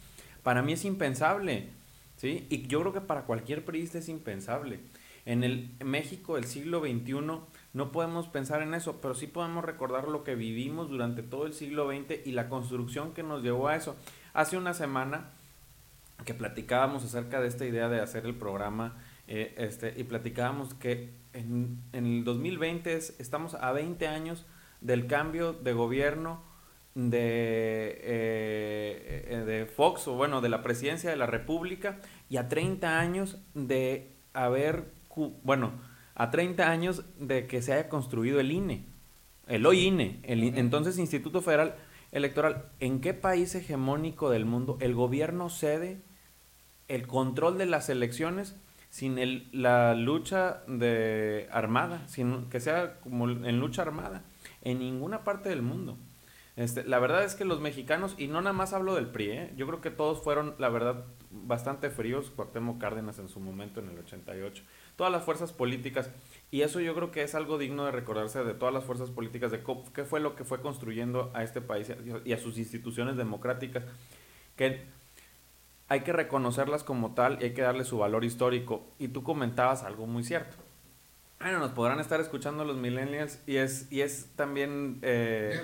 para 0.43 0.61
mí 0.61 0.73
es 0.73 0.85
impensable. 0.85 1.76
¿Sí? 2.17 2.45
Y 2.49 2.67
yo 2.67 2.81
creo 2.81 2.93
que 2.93 3.01
para 3.01 3.23
cualquier 3.23 3.63
periodista 3.65 3.97
es 3.99 4.09
impensable. 4.09 4.79
En 5.25 5.43
el 5.43 5.71
México 5.83 6.35
del 6.35 6.45
siglo 6.45 6.79
XXI 6.81 7.13
no 7.73 7.91
podemos 7.91 8.27
pensar 8.27 8.61
en 8.61 8.73
eso, 8.73 8.99
pero 9.01 9.13
sí 9.15 9.27
podemos 9.27 9.63
recordar 9.65 10.07
lo 10.07 10.23
que 10.23 10.35
vivimos 10.35 10.89
durante 10.89 11.21
todo 11.23 11.45
el 11.45 11.53
siglo 11.53 11.89
XX 11.91 12.25
y 12.25 12.31
la 12.31 12.47
construcción 12.49 13.13
que 13.13 13.23
nos 13.23 13.43
llevó 13.43 13.67
a 13.67 13.75
eso. 13.75 13.95
Hace 14.33 14.57
una 14.57 14.73
semana 14.73 15.31
que 16.25 16.33
platicábamos 16.33 17.03
acerca 17.03 17.41
de 17.41 17.47
esta 17.47 17.65
idea 17.65 17.89
de 17.89 17.99
hacer 18.01 18.25
el 18.25 18.35
programa 18.35 18.95
eh, 19.27 19.53
este, 19.57 19.93
y 19.97 20.03
platicábamos 20.05 20.73
que 20.73 21.11
en, 21.33 21.77
en 21.93 22.05
el 22.05 22.23
2020 22.23 22.93
es- 22.95 23.15
estamos 23.19 23.53
a 23.55 23.71
20 23.73 24.07
años 24.07 24.45
del 24.81 25.07
cambio 25.07 25.51
de 25.53 25.73
gobierno 25.73 26.41
de, 26.97 27.99
eh, 28.01 29.43
de 29.45 29.65
Fox, 29.67 30.07
o 30.07 30.15
bueno, 30.15 30.41
de 30.41 30.49
la 30.49 30.63
presidencia 30.63 31.11
de 31.11 31.15
la 31.15 31.27
República, 31.27 31.99
y 32.27 32.37
a 32.37 32.49
30 32.49 32.99
años 32.99 33.37
de 33.53 34.09
haber, 34.33 34.85
bueno, 35.43 35.73
a 36.15 36.31
30 36.31 36.71
años 36.71 37.03
de 37.19 37.45
que 37.45 37.61
se 37.61 37.73
haya 37.73 37.87
construido 37.87 38.39
el 38.39 38.51
INE, 38.51 38.85
el 39.47 39.65
hoy 39.67 39.81
INE, 39.85 40.19
el 40.23 40.43
entonces 40.57 40.97
Instituto 40.97 41.41
Federal 41.41 41.75
Electoral. 42.11 42.65
¿En 42.79 42.99
qué 42.99 43.13
país 43.13 43.53
hegemónico 43.53 44.29
del 44.31 44.45
mundo 44.45 44.77
el 44.81 44.95
gobierno 44.95 45.49
cede 45.49 45.99
el 46.87 47.05
control 47.05 47.57
de 47.59 47.65
las 47.67 47.89
elecciones 47.89 48.55
sin 48.89 49.19
el- 49.19 49.49
la 49.51 49.93
lucha 49.93 50.61
de 50.67 51.47
armada, 51.51 52.07
sin 52.07 52.49
que 52.49 52.59
sea 52.59 52.99
como 53.01 53.29
en 53.29 53.59
lucha 53.59 53.83
armada? 53.83 54.23
En 54.63 54.79
ninguna 54.79 55.23
parte 55.23 55.49
del 55.49 55.61
mundo. 55.61 55.97
Este, 56.57 56.83
la 56.83 56.97
verdad 56.97 57.23
es 57.23 57.35
que 57.35 57.45
los 57.45 57.61
mexicanos, 57.61 58.15
y 58.17 58.27
no 58.27 58.41
nada 58.41 58.51
más 58.51 58.73
hablo 58.73 58.95
del 58.95 59.05
PRI, 59.05 59.29
¿eh? 59.29 59.53
yo 59.55 59.67
creo 59.67 59.79
que 59.79 59.91
todos 59.91 60.23
fueron, 60.23 60.55
la 60.57 60.69
verdad, 60.69 61.05
bastante 61.29 61.91
fríos, 61.91 62.31
Cuauhtémoc 62.35 62.79
Cárdenas 62.79 63.19
en 63.19 63.29
su 63.29 63.39
momento, 63.39 63.79
en 63.79 63.89
el 63.89 63.99
88, 63.99 64.63
todas 64.95 65.13
las 65.13 65.23
fuerzas 65.23 65.53
políticas, 65.53 66.09
y 66.49 66.61
eso 66.61 66.79
yo 66.79 66.95
creo 66.95 67.11
que 67.11 67.21
es 67.21 67.35
algo 67.35 67.59
digno 67.59 67.85
de 67.85 67.91
recordarse 67.91 68.43
de 68.43 68.55
todas 68.55 68.73
las 68.73 68.85
fuerzas 68.85 69.11
políticas, 69.11 69.51
de 69.51 69.61
qué 69.93 70.03
fue 70.03 70.19
lo 70.19 70.35
que 70.35 70.45
fue 70.45 70.59
construyendo 70.59 71.29
a 71.35 71.43
este 71.43 71.61
país 71.61 71.93
y 72.25 72.33
a 72.33 72.39
sus 72.39 72.57
instituciones 72.57 73.17
democráticas, 73.17 73.83
que 74.55 74.81
hay 75.89 76.01
que 76.01 76.11
reconocerlas 76.11 76.83
como 76.83 77.13
tal 77.13 77.37
y 77.39 77.45
hay 77.45 77.53
que 77.53 77.61
darle 77.61 77.85
su 77.85 77.99
valor 77.99 78.25
histórico. 78.25 78.83
Y 78.99 79.09
tú 79.09 79.23
comentabas 79.23 79.83
algo 79.83 80.05
muy 80.05 80.23
cierto. 80.23 80.57
Bueno, 81.39 81.59
nos 81.59 81.71
podrán 81.71 81.99
estar 81.99 82.19
escuchando 82.19 82.65
los 82.65 82.77
millennials 82.77 83.41
y 83.45 83.57
es, 83.57 83.91
y 83.91 84.01
es 84.01 84.31
también 84.35 84.99
eh, 85.03 85.61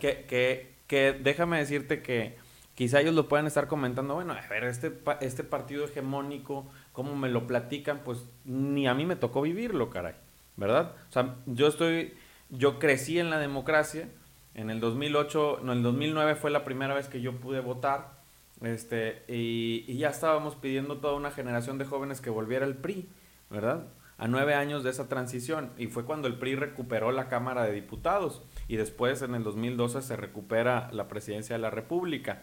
que, 0.00 0.24
que, 0.24 0.74
que 0.86 1.12
déjame 1.12 1.58
decirte 1.58 2.02
que 2.02 2.36
quizá 2.74 3.00
ellos 3.00 3.14
lo 3.14 3.28
puedan 3.28 3.46
estar 3.46 3.68
comentando, 3.68 4.14
bueno, 4.14 4.32
a 4.32 4.48
ver, 4.48 4.64
este, 4.64 4.92
este 5.20 5.44
partido 5.44 5.84
hegemónico, 5.84 6.66
¿cómo 6.92 7.14
me 7.14 7.28
lo 7.28 7.46
platican? 7.46 8.00
Pues 8.04 8.24
ni 8.44 8.86
a 8.86 8.94
mí 8.94 9.06
me 9.06 9.16
tocó 9.16 9.42
vivirlo, 9.42 9.90
caray, 9.90 10.14
¿verdad? 10.56 10.94
O 11.08 11.12
sea, 11.12 11.36
yo 11.46 11.68
estoy, 11.68 12.14
yo 12.50 12.78
crecí 12.80 13.18
en 13.18 13.30
la 13.30 13.38
democracia, 13.38 14.08
en 14.54 14.70
el 14.70 14.80
2008, 14.80 15.60
no, 15.62 15.72
en 15.72 15.78
el 15.78 15.84
2009 15.84 16.34
fue 16.34 16.50
la 16.50 16.64
primera 16.64 16.94
vez 16.94 17.08
que 17.08 17.20
yo 17.20 17.36
pude 17.36 17.60
votar, 17.60 18.14
este, 18.62 19.22
y, 19.28 19.84
y 19.86 19.98
ya 19.98 20.10
estábamos 20.10 20.56
pidiendo 20.56 20.98
toda 20.98 21.14
una 21.14 21.30
generación 21.30 21.78
de 21.78 21.84
jóvenes 21.84 22.20
que 22.20 22.30
volviera 22.30 22.66
el 22.66 22.74
PRI, 22.74 23.08
¿verdad? 23.50 23.86
A 24.16 24.28
nueve 24.28 24.54
años 24.54 24.84
de 24.84 24.90
esa 24.90 25.08
transición 25.08 25.72
y 25.76 25.88
fue 25.88 26.04
cuando 26.04 26.28
el 26.28 26.38
PRI 26.38 26.54
recuperó 26.54 27.10
la 27.10 27.28
Cámara 27.28 27.64
de 27.64 27.72
Diputados 27.72 28.42
y 28.68 28.76
después 28.76 29.22
en 29.22 29.34
el 29.34 29.42
2012 29.42 30.02
se 30.02 30.16
recupera 30.16 30.88
la 30.92 31.08
presidencia 31.08 31.56
de 31.56 31.62
la 31.62 31.70
República. 31.70 32.42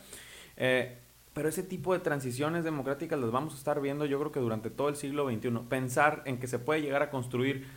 Eh, 0.58 0.98
pero 1.34 1.48
ese 1.48 1.64
tipo 1.64 1.94
de 1.94 2.00
transiciones 2.00 2.66
democráticas 2.66 3.18
las 3.20 3.32
vamos 3.32 3.54
a 3.54 3.58
estar 3.58 3.80
viendo 3.80 4.06
yo 4.06 4.20
creo 4.20 4.32
que 4.34 4.42
durante 4.42 4.70
todo 4.70 4.90
el 4.90 4.98
siglo 4.98 5.30
XXI. 5.30 5.50
Pensar 5.70 6.24
en 6.26 6.40
que 6.40 6.48
se 6.48 6.60
puede 6.60 6.82
llegar 6.82 7.04
a 7.04 7.10
construir 7.10 7.68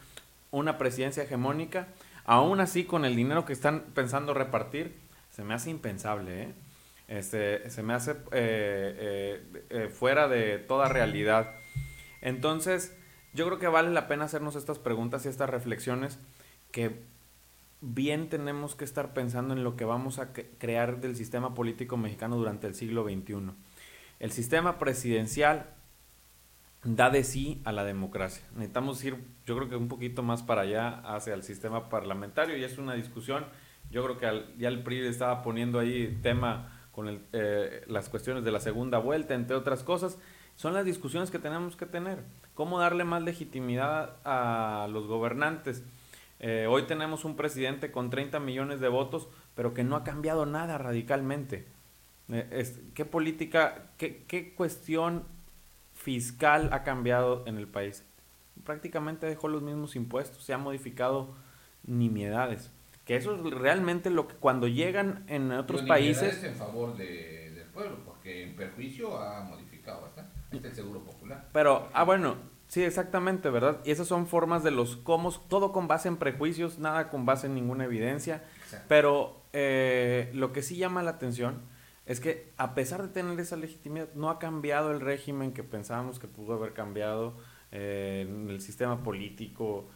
una 0.50 0.76
presidencia 0.76 1.22
hegemónica, 1.22 1.88
aún 2.24 2.60
así 2.60 2.84
con 2.84 3.04
el 3.04 3.14
dinero 3.14 3.44
que 3.44 3.52
están 3.52 3.84
pensando 3.94 4.34
repartir, 4.34 4.96
se 5.30 5.44
me 5.44 5.54
hace 5.54 5.70
impensable. 5.70 6.42
¿eh? 6.42 6.54
Este, 7.06 7.70
se 7.70 7.82
me 7.84 7.94
hace 7.94 8.16
eh, 8.32 9.88
fuera 9.92 10.26
de 10.26 10.58
toda 10.58 10.88
realidad. 10.88 11.54
Entonces, 12.22 12.96
yo 13.34 13.46
creo 13.46 13.58
que 13.58 13.66
vale 13.66 13.90
la 13.90 14.06
pena 14.06 14.24
hacernos 14.24 14.56
estas 14.56 14.78
preguntas 14.78 15.26
y 15.26 15.28
estas 15.28 15.50
reflexiones 15.50 16.18
que 16.70 17.02
bien 17.80 18.28
tenemos 18.28 18.74
que 18.74 18.84
estar 18.84 19.12
pensando 19.12 19.52
en 19.54 19.64
lo 19.64 19.76
que 19.76 19.84
vamos 19.84 20.18
a 20.18 20.32
crear 20.32 21.00
del 21.00 21.16
sistema 21.16 21.54
político 21.54 21.96
mexicano 21.96 22.36
durante 22.36 22.66
el 22.66 22.74
siglo 22.74 23.04
XXI. 23.04 23.52
El 24.20 24.32
sistema 24.32 24.78
presidencial 24.78 25.66
da 26.84 27.10
de 27.10 27.24
sí 27.24 27.60
a 27.64 27.72
la 27.72 27.84
democracia. 27.84 28.46
Necesitamos 28.52 29.02
ir, 29.04 29.16
yo 29.46 29.56
creo 29.56 29.68
que 29.68 29.76
un 29.76 29.88
poquito 29.88 30.22
más 30.22 30.42
para 30.42 30.62
allá 30.62 31.00
hacia 31.00 31.34
el 31.34 31.42
sistema 31.42 31.88
parlamentario 31.88 32.56
y 32.56 32.64
es 32.64 32.78
una 32.78 32.94
discusión. 32.94 33.44
Yo 33.90 34.04
creo 34.04 34.18
que 34.18 34.44
ya 34.58 34.68
el 34.68 34.82
PRI 34.82 35.06
estaba 35.06 35.42
poniendo 35.42 35.78
ahí 35.78 36.18
tema 36.22 36.88
con 36.92 37.20
eh, 37.32 37.84
las 37.86 38.08
cuestiones 38.08 38.44
de 38.44 38.52
la 38.52 38.60
segunda 38.60 38.98
vuelta, 38.98 39.34
entre 39.34 39.56
otras 39.56 39.82
cosas. 39.82 40.18
Son 40.56 40.72
las 40.72 40.84
discusiones 40.84 41.30
que 41.30 41.38
tenemos 41.38 41.76
que 41.76 41.86
tener 41.86 42.22
cómo 42.54 42.78
darle 42.78 43.04
más 43.04 43.22
legitimidad 43.22 44.16
a 44.24 44.88
los 44.90 45.06
gobernantes. 45.06 45.82
Eh, 46.40 46.66
hoy 46.68 46.84
tenemos 46.84 47.24
un 47.24 47.36
presidente 47.36 47.90
con 47.90 48.10
30 48.10 48.40
millones 48.40 48.80
de 48.80 48.88
votos, 48.88 49.28
pero 49.54 49.74
que 49.74 49.84
no 49.84 49.96
ha 49.96 50.04
cambiado 50.04 50.46
nada 50.46 50.78
radicalmente. 50.78 51.66
Eh, 52.28 52.90
¿Qué 52.94 53.04
política, 53.04 53.90
qué, 53.98 54.24
qué 54.26 54.54
cuestión 54.54 55.24
fiscal 55.94 56.70
ha 56.72 56.82
cambiado 56.82 57.44
en 57.46 57.56
el 57.56 57.66
país? 57.66 58.04
Prácticamente 58.64 59.26
dejó 59.26 59.48
los 59.48 59.62
mismos 59.62 59.96
impuestos, 59.96 60.44
se 60.44 60.54
han 60.54 60.62
modificado 60.62 61.34
nimiedades. 61.86 62.70
Que 63.04 63.16
eso 63.16 63.34
es 63.34 63.52
realmente 63.52 64.08
lo 64.08 64.26
que 64.28 64.34
cuando 64.36 64.66
llegan 64.66 65.24
en 65.28 65.52
otros 65.52 65.82
países... 65.82 66.42
en 66.42 66.54
favor 66.54 66.96
del 66.96 67.64
pueblo, 67.74 67.98
porque 68.04 68.42
en 68.42 68.56
perjuicio 68.56 69.18
ha 69.18 69.42
modificado 69.42 69.63
Este 70.56 70.68
el 70.68 70.74
seguro 70.74 71.00
popular. 71.00 71.48
Pero, 71.52 71.88
ah, 71.92 72.04
bueno, 72.04 72.36
sí, 72.68 72.82
exactamente, 72.82 73.50
¿verdad? 73.50 73.80
Y 73.84 73.90
esas 73.90 74.06
son 74.06 74.26
formas 74.26 74.62
de 74.62 74.70
los 74.70 74.96
cómo, 74.96 75.32
todo 75.32 75.72
con 75.72 75.88
base 75.88 76.08
en 76.08 76.16
prejuicios, 76.16 76.78
nada 76.78 77.10
con 77.10 77.26
base 77.26 77.46
en 77.46 77.54
ninguna 77.54 77.84
evidencia. 77.84 78.44
Pero 78.88 79.42
eh, 79.52 80.30
lo 80.34 80.52
que 80.52 80.62
sí 80.62 80.76
llama 80.76 81.02
la 81.02 81.12
atención 81.12 81.62
es 82.06 82.20
que 82.20 82.52
a 82.56 82.74
pesar 82.74 83.02
de 83.02 83.08
tener 83.08 83.38
esa 83.40 83.56
legitimidad, 83.56 84.08
no 84.14 84.30
ha 84.30 84.38
cambiado 84.38 84.90
el 84.92 85.00
régimen 85.00 85.52
que 85.52 85.62
pensábamos 85.62 86.18
que 86.18 86.28
pudo 86.28 86.54
haber 86.54 86.74
cambiado 86.74 87.36
eh, 87.72 88.26
en 88.28 88.50
el 88.50 88.60
sistema 88.60 89.02
político. 89.02 89.88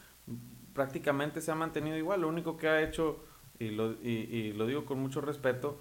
Prácticamente 0.73 1.41
se 1.41 1.51
ha 1.51 1.55
mantenido 1.55 1.97
igual. 1.97 2.23
Lo 2.23 2.29
único 2.29 2.57
que 2.57 2.69
ha 2.69 2.83
hecho, 2.83 3.25
y 3.59 3.71
lo, 3.71 3.93
y 4.03 4.53
lo 4.55 4.67
digo 4.67 4.85
con 4.87 5.01
mucho 5.01 5.21
respeto, 5.21 5.79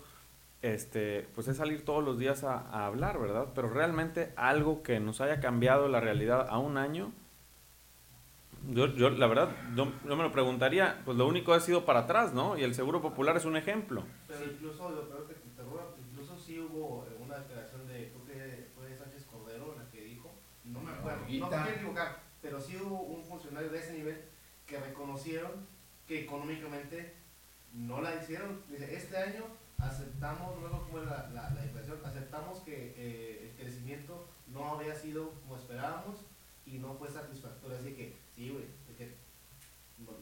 este, 0.62 1.28
pues 1.36 1.48
es 1.48 1.58
salir 1.58 1.86
todos 1.86 2.04
los 2.04 2.18
días 2.18 2.44
a, 2.44 2.86
hablar, 2.86 3.20
¿verdad? 3.20 3.48
Pero 3.54 3.70
realmente 3.70 4.34
algo 4.36 4.84
que 4.84 5.00
nos 5.00 5.22
haya 5.22 5.40
cambiado 5.40 5.88
la 5.88 6.00
realidad 6.00 6.48
a 6.50 6.58
un 6.58 6.78
año, 6.78 7.12
yo, 8.70 8.88
yo 8.88 9.10
la 9.10 9.28
verdad, 9.28 9.50
yo, 9.76 9.86
me 9.86 10.16
lo 10.16 10.32
preguntaría, 10.32 11.02
pues 11.06 11.18
lo 11.18 11.28
único 11.28 11.54
ha 11.54 11.60
sido 11.60 11.86
para 11.86 12.02
atrás, 12.02 12.34
¿no? 12.34 12.58
Y 12.58 12.64
el 12.64 12.74
Seguro 12.74 13.02
Popular 13.02 13.38
es 13.38 13.46
un 13.46 13.56
ejemplo. 13.56 14.04
Pero 14.28 14.44
incluso, 14.52 15.08
incluso 16.12 16.38
sí 16.38 16.60
hubo 16.60 17.06
una 17.24 17.38
declaración 17.38 17.88
de, 17.88 18.12
creo 18.12 18.26
que 18.26 18.68
fue 18.76 18.98
Sánchez 18.98 19.26
Cordero 19.32 19.76
la 19.78 19.90
que 19.92 20.02
dijo, 20.02 20.32
no 20.66 20.82
me 20.82 20.92
acuerdo, 20.92 21.22
no 21.22 21.50
me 21.50 21.56
quiero 21.56 21.70
equivocar, 21.70 22.20
pero 22.42 22.60
sí 22.60 22.78
hubo 22.78 23.02
un 23.04 23.24
funcionario 23.24 23.70
de 23.70 23.80
ese 23.80 23.94
nivel 23.94 24.22
que 24.66 24.80
reconocieron 24.80 25.52
que 26.08 26.22
económicamente 26.22 27.14
no 27.74 28.02
la 28.02 28.16
hicieron. 28.16 28.62
Dice, 28.70 28.96
este 28.96 29.18
año 29.18 29.44
aceptamos, 29.78 30.60
luego 30.60 30.86
como 30.86 31.00
la, 31.00 31.30
la, 31.34 31.50
la 31.52 31.66
inflación, 31.66 32.00
aceptamos 32.04 32.60
que 32.60 32.94
eh, 32.98 33.52
el 33.52 33.64
crecimiento 33.64 34.28
no 34.48 34.76
había 34.76 34.96
sido 34.96 35.32
como 35.42 35.58
esperábamos 35.58 36.18
y 36.66 36.80
no 36.80 36.94
fue 36.96 37.10
satisfactorio. 37.10 37.78
Así 37.78 37.94
que, 37.94 38.16
sí, 38.36 38.50
güey, 38.50 38.66
que 38.98 39.14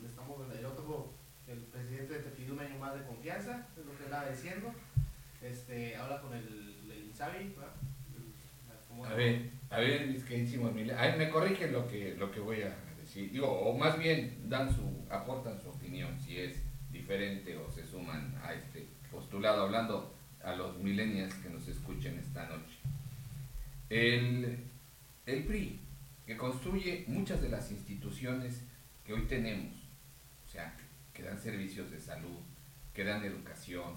estamos 0.05 0.41
el 0.53 0.65
otro, 0.65 1.11
el 1.47 1.59
presidente 1.59 2.19
te 2.19 2.29
pidió 2.31 2.53
un 2.53 2.59
año 2.59 2.77
más 2.79 2.93
de 2.95 3.05
confianza, 3.05 3.67
es 3.77 3.85
lo 3.85 3.97
que 3.97 4.03
estaba 4.03 4.29
diciendo. 4.29 4.73
Este, 5.41 5.95
habla 5.95 6.21
con 6.21 6.33
el, 6.33 6.91
el 6.91 7.05
Insabi, 7.05 7.53
A 9.05 9.13
ver, 9.13 9.51
a 9.69 9.79
ver, 9.79 10.07
mis 10.07 10.23
queridísimos 10.23 10.71
a 10.71 11.15
me 11.17 11.29
corrigen 11.29 11.71
lo 11.71 11.87
que, 11.87 12.15
lo 12.15 12.31
que 12.31 12.39
voy 12.39 12.61
a 12.63 12.75
decir, 12.97 13.31
digo, 13.31 13.47
o 13.47 13.77
más 13.77 13.97
bien 13.99 14.49
dan 14.49 14.73
su, 14.73 15.05
aportan 15.09 15.61
su 15.61 15.69
opinión, 15.69 16.17
si 16.19 16.39
es 16.39 16.63
diferente 16.91 17.55
o 17.57 17.69
se 17.69 17.85
suman 17.85 18.33
a 18.43 18.53
este 18.53 18.87
postulado, 19.15 19.63
hablando 19.63 20.13
a 20.43 20.55
los 20.55 20.77
millennials 20.77 21.33
que 21.35 21.49
nos 21.49 21.67
escuchen 21.67 22.19
esta 22.19 22.47
noche. 22.47 22.77
El, 23.89 24.59
el 25.25 25.43
PRI, 25.45 25.79
que 26.25 26.37
construye 26.37 27.05
muchas 27.07 27.41
de 27.41 27.49
las 27.49 27.71
instituciones 27.71 28.61
que 29.05 29.13
hoy 29.13 29.23
tenemos, 29.23 29.73
o 30.45 30.51
sea, 30.51 30.75
que 31.13 31.23
dan 31.23 31.39
servicios 31.39 31.89
de 31.91 31.99
salud, 31.99 32.39
que 32.93 33.03
dan 33.03 33.23
educación, 33.23 33.95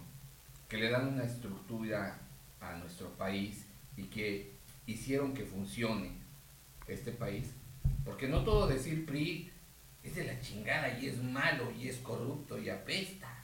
que 0.68 0.78
le 0.78 0.90
dan 0.90 1.08
una 1.08 1.24
estructura 1.24 2.18
a 2.60 2.76
nuestro 2.76 3.10
país 3.14 3.66
y 3.96 4.04
que 4.04 4.52
hicieron 4.86 5.34
que 5.34 5.44
funcione 5.44 6.12
este 6.86 7.12
país. 7.12 7.52
Porque 8.04 8.28
no 8.28 8.44
todo 8.44 8.66
decir 8.66 9.04
PRI 9.04 9.50
es 10.02 10.14
de 10.14 10.24
la 10.24 10.40
chingada 10.40 10.98
y 10.98 11.08
es 11.08 11.22
malo 11.22 11.72
y 11.72 11.88
es 11.88 11.96
corrupto 11.98 12.58
y 12.58 12.70
apesta. 12.70 13.37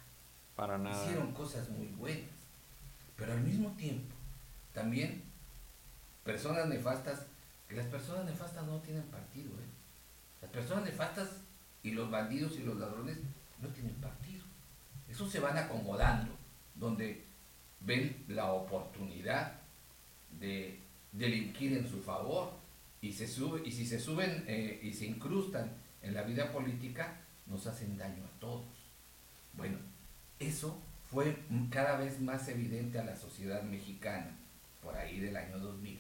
Hicieron 1.04 1.32
cosas 1.32 1.68
muy 1.70 1.87
buenas. 1.88 2.30
Pero 3.16 3.32
al 3.32 3.40
mismo 3.40 3.70
tiempo, 3.73 4.14
también 4.73 5.23
personas 6.25 6.66
nefastas, 6.68 7.26
que 7.68 7.76
las 7.76 7.87
personas 7.87 8.25
nefastas 8.25 8.64
no 8.66 8.78
tienen 8.80 9.04
partido. 9.04 9.50
¿eh? 9.52 9.68
Las 10.42 10.50
personas 10.50 10.84
nefastas 10.84 11.28
y 11.82 11.92
los 11.92 12.11
bandidos 12.11 12.56
y 12.56 12.62
los 12.62 12.76
ladrones 12.78 13.18
no 13.61 13.68
tienen 13.68 13.94
partido. 13.94 14.44
Esos 15.08 15.30
se 15.30 15.40
van 15.40 15.56
acomodando, 15.56 16.32
donde 16.75 17.25
ven 17.80 18.25
la 18.28 18.52
oportunidad 18.52 19.52
de 20.40 20.80
delinquir 21.12 21.76
en 21.76 21.88
su 21.88 22.02
favor 22.02 22.52
y 23.00 23.12
se 23.12 23.28
sube 23.28 23.62
y 23.64 23.70
si 23.70 23.87
se 23.87 24.00
suben 24.00 24.44
eh, 24.49 24.80
y 24.82 24.92
se 24.92 25.06
incrustan 25.06 25.70
en 26.02 26.14
la 26.14 26.23
vida 26.23 26.50
política 26.50 27.20
nos 27.46 27.66
hacen 27.66 27.96
daño 27.96 28.25
a 28.25 28.40
todos. 28.40 28.64
Eso 30.54 30.78
fue 31.11 31.37
cada 31.68 31.96
vez 31.96 32.20
más 32.20 32.46
evidente 32.46 33.00
a 33.00 33.04
la 33.04 33.16
sociedad 33.16 33.64
mexicana, 33.64 34.30
por 34.84 34.96
ahí 34.96 35.18
del 35.18 35.37
año 35.37 35.58
2000. 35.58 35.99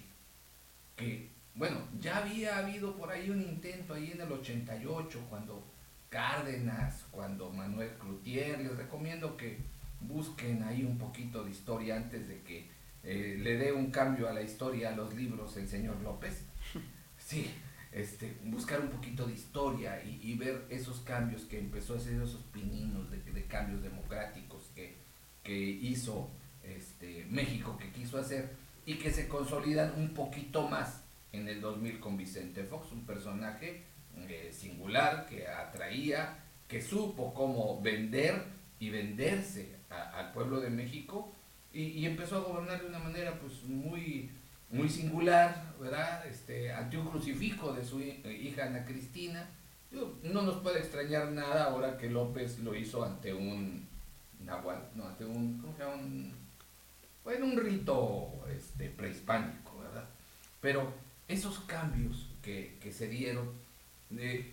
Que, 0.94 1.28
bueno, 1.56 1.78
ya 2.00 2.18
había 2.18 2.58
habido 2.58 2.96
por 2.96 3.10
ahí 3.10 3.30
un 3.30 3.42
intento 3.42 3.94
ahí 3.94 4.12
en 4.12 4.20
el 4.20 4.30
88, 4.30 5.26
cuando 5.28 5.64
Cárdenas, 6.08 7.04
cuando 7.10 7.50
Manuel 7.50 7.90
Cloutier, 7.98 8.60
les 8.60 8.76
recomiendo 8.76 9.36
que 9.36 9.58
busquen 10.02 10.62
ahí 10.62 10.84
un 10.84 10.98
poquito 10.98 11.42
de 11.42 11.50
historia 11.50 11.96
antes 11.96 12.28
de 12.28 12.40
que 12.42 12.68
eh, 13.02 13.36
le 13.40 13.56
dé 13.56 13.72
un 13.72 13.90
cambio 13.90 14.28
a 14.28 14.32
la 14.32 14.42
historia 14.42 14.90
a 14.90 14.96
los 14.96 15.14
libros 15.14 15.56
el 15.56 15.68
señor 15.68 16.00
López. 16.00 16.44
Sí, 17.16 17.50
este, 17.94 18.36
buscar 18.44 18.80
un 18.80 18.88
poquito 18.88 19.24
de 19.26 19.32
historia 19.32 20.02
y, 20.04 20.34
ver 20.34 20.66
esos 20.68 21.00
cambios 21.00 21.42
que 21.42 21.58
empezó 21.58 21.94
a 21.94 21.98
hacer, 21.98 22.20
esos 22.20 22.42
pininos 22.52 23.10
de, 23.10 23.44
cambios 23.46 23.82
democráticos 23.82 24.70
que, 24.74 24.96
que 25.42 25.56
hizo 25.56 26.28
este, 26.62 27.26
México, 27.30 27.78
que 27.78 27.90
quiso 27.92 28.18
hacer 28.18 28.50
y 28.84 28.94
que 28.96 29.12
se 29.12 29.28
consolidan 29.28 29.94
un 29.96 30.12
poquito 30.12 30.68
más 30.68 31.04
en 31.32 31.48
el 31.48 31.60
2000 31.60 32.00
con 32.00 32.16
Vicente 32.16 32.64
Fox, 32.64 32.92
un 32.92 33.06
personaje 33.06 33.84
eh, 34.28 34.50
singular 34.52 35.26
que 35.26 35.46
atraía, 35.48 36.38
que 36.68 36.82
supo 36.82 37.32
cómo 37.32 37.80
vender 37.80 38.44
y 38.80 38.90
venderse 38.90 39.76
al 39.88 40.32
pueblo 40.32 40.60
de 40.60 40.70
México 40.70 41.32
y, 41.72 42.06
empezó 42.06 42.36
a 42.36 42.40
gobernar 42.40 42.80
de 42.80 42.88
una 42.88 42.98
manera 42.98 43.38
pues 43.40 43.64
muy, 43.64 44.30
muy 44.74 44.88
singular, 44.88 45.74
¿verdad? 45.80 46.26
Este, 46.26 46.72
ante 46.72 46.98
un 46.98 47.08
crucifijo 47.08 47.72
de 47.72 47.84
su 47.84 48.00
hija 48.00 48.66
Ana 48.66 48.84
Cristina. 48.84 49.48
No 50.24 50.42
nos 50.42 50.56
puede 50.56 50.80
extrañar 50.80 51.30
nada 51.30 51.66
ahora 51.66 51.96
que 51.96 52.10
López 52.10 52.58
lo 52.58 52.74
hizo 52.74 53.04
ante 53.04 53.32
un 53.32 53.86
nahual, 54.40 54.90
no, 54.96 55.06
ante 55.06 55.24
un, 55.24 55.58
¿cómo 55.58 55.72
se 55.76 55.84
llama? 55.84 55.94
Un, 55.94 56.32
bueno, 57.22 57.46
un 57.46 57.56
rito 57.56 58.44
este, 58.54 58.90
prehispánico, 58.90 59.78
¿verdad? 59.78 60.04
Pero 60.60 60.92
esos 61.28 61.60
cambios 61.60 62.28
que, 62.42 62.76
que 62.82 62.92
se 62.92 63.08
dieron, 63.08 63.52
eh, 64.18 64.52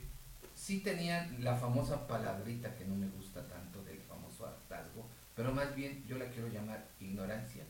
sí 0.55 0.81
tenían 0.81 1.43
la 1.43 1.55
famosa 1.55 2.07
palabrita 2.07 2.75
que 2.75 2.85
no 2.85 2.95
me 2.95 3.07
gusta 3.07 3.41
tanto 3.47 3.83
del 3.83 3.99
famoso 3.99 4.45
hartazgo, 4.45 5.07
pero 5.35 5.51
más 5.51 5.75
bien 5.75 6.03
yo 6.07 6.19
la 6.19 6.29
quiero 6.29 6.47
llamar 6.49 6.85
ignorancia, 6.99 7.63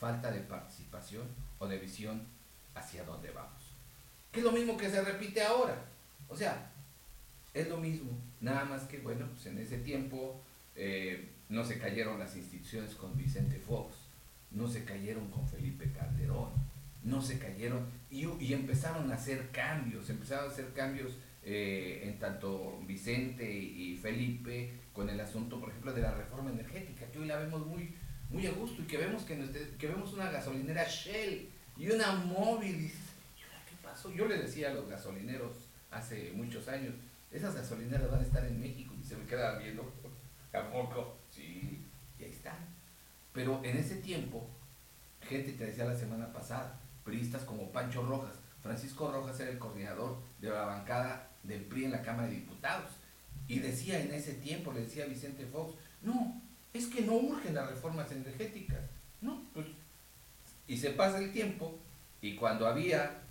falta 0.00 0.32
de 0.32 0.40
participación 0.40 1.28
o 1.58 1.68
de 1.68 1.78
visión 1.78 2.26
hacia 2.74 3.04
dónde 3.04 3.30
vamos. 3.30 3.74
Que 4.32 4.40
es 4.40 4.44
lo 4.44 4.52
mismo 4.52 4.76
que 4.76 4.90
se 4.90 5.02
repite 5.02 5.42
ahora. 5.42 5.76
O 6.28 6.36
sea, 6.36 6.72
es 7.52 7.68
lo 7.68 7.76
mismo, 7.76 8.10
nada 8.40 8.64
más 8.64 8.84
que, 8.84 8.98
bueno, 8.98 9.26
pues 9.32 9.46
en 9.46 9.58
ese 9.58 9.78
tiempo 9.78 10.40
eh, 10.74 11.28
no 11.48 11.64
se 11.64 11.78
cayeron 11.78 12.18
las 12.18 12.36
instituciones 12.36 12.94
con 12.94 13.16
Vicente 13.16 13.58
Fox, 13.58 13.94
no 14.52 14.68
se 14.68 14.84
cayeron 14.84 15.28
con 15.30 15.46
Felipe 15.48 15.92
Calderón, 15.92 16.50
no 17.02 17.20
se 17.20 17.38
cayeron 17.38 17.86
y, 18.10 18.52
empezaron 18.52 19.10
a 19.10 19.16
hacer 19.16 19.50
cambios, 19.50 20.08
empezaron 20.08 20.48
a 20.48 20.52
hacer 20.52 20.72
cambios 20.72 21.12
eh, 21.42 22.02
en 22.04 22.18
tanto 22.18 22.80
Vicente 22.86 23.52
y 23.52 23.96
Felipe 23.96 24.72
con 24.92 25.08
el 25.08 25.20
asunto, 25.20 25.58
por 25.58 25.70
ejemplo, 25.70 25.92
de 25.92 26.02
la 26.02 26.14
reforma 26.14 26.50
energética, 26.50 27.06
que 27.10 27.18
hoy 27.18 27.26
la 27.26 27.38
vemos 27.38 27.66
muy, 27.66 27.94
muy 28.30 28.46
a 28.46 28.52
gusto 28.52 28.82
y 28.82 28.86
que 28.86 28.96
vemos 28.96 29.24
que, 29.24 29.36
vemos 29.86 30.12
una 30.12 30.30
gasolinera 30.30 30.86
Shell 30.88 31.48
y 31.76 31.90
una 31.90 32.12
móvil. 32.12 32.90
¿qué 33.68 33.76
pasó? 33.82 34.12
Yo 34.12 34.26
le 34.26 34.38
decía 34.38 34.70
a 34.70 34.74
los 34.74 34.88
gasolineros 34.88 35.52
hace 35.90 36.32
muchos 36.34 36.68
años, 36.68 36.94
esas 37.30 37.54
gasolineras 37.54 38.10
van 38.10 38.20
a 38.20 38.24
estar 38.24 38.44
en 38.44 38.60
México 38.60 38.94
y 39.00 39.04
se 39.04 39.16
me 39.16 39.26
quedaban 39.26 39.62
viendo, 39.62 39.92
¿a 40.52 40.70
poco? 40.70 41.16
Sí, 41.30 41.84
y 42.18 42.24
ahí 42.24 42.30
están. 42.30 42.58
Pero 43.32 43.60
en 43.64 43.76
ese 43.76 43.96
tiempo, 43.96 44.48
gente 45.22 45.52
te 45.52 45.66
decía 45.66 45.84
la 45.84 45.96
semana 45.96 46.32
pasada, 46.32 46.80
periodistas 47.04 47.42
como 47.42 47.70
Pancho 47.70 48.04
Rojas, 48.04 48.36
Francisco 48.62 49.10
Rojas 49.10 49.38
era 49.40 49.50
el 49.50 49.58
coordinador 49.58 50.18
de 50.40 50.50
la 50.50 50.62
bancada 50.62 51.30
del 51.42 51.62
PRI 51.62 51.86
en 51.86 51.92
la 51.92 52.02
Cámara 52.02 52.28
de 52.28 52.34
Diputados. 52.34 52.90
Y 53.48 53.58
decía 53.58 54.00
en 54.00 54.12
ese 54.12 54.34
tiempo, 54.34 54.72
le 54.72 54.82
decía 54.82 55.06
Vicente 55.06 55.46
Fox, 55.46 55.74
no, 56.02 56.40
es 56.72 56.86
que 56.86 57.02
no 57.02 57.14
urgen 57.14 57.54
las 57.54 57.68
reformas 57.68 58.10
energéticas. 58.12 58.80
No, 59.20 59.42
pues, 59.52 59.66
y 60.66 60.76
se 60.76 60.90
pasa 60.90 61.18
el 61.18 61.32
tiempo 61.32 61.78
y 62.22 62.36
cuando 62.36 62.66
había 62.66 63.22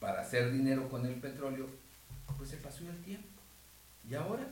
para 0.00 0.20
hacer 0.20 0.52
dinero 0.52 0.88
con 0.88 1.06
el 1.06 1.14
petróleo, 1.14 1.68
pues 2.36 2.50
se 2.50 2.56
pasó 2.58 2.88
el 2.88 3.02
tiempo. 3.02 3.26
Y 4.08 4.14
ahora, 4.14 4.46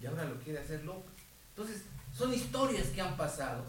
y 0.00 0.06
ahora 0.06 0.24
lo 0.24 0.38
quiere 0.40 0.60
hacer 0.60 0.84
López. 0.84 1.12
Entonces, 1.50 1.82
son 2.14 2.32
historias 2.32 2.88
que 2.88 3.00
han 3.00 3.16
pasado, 3.16 3.64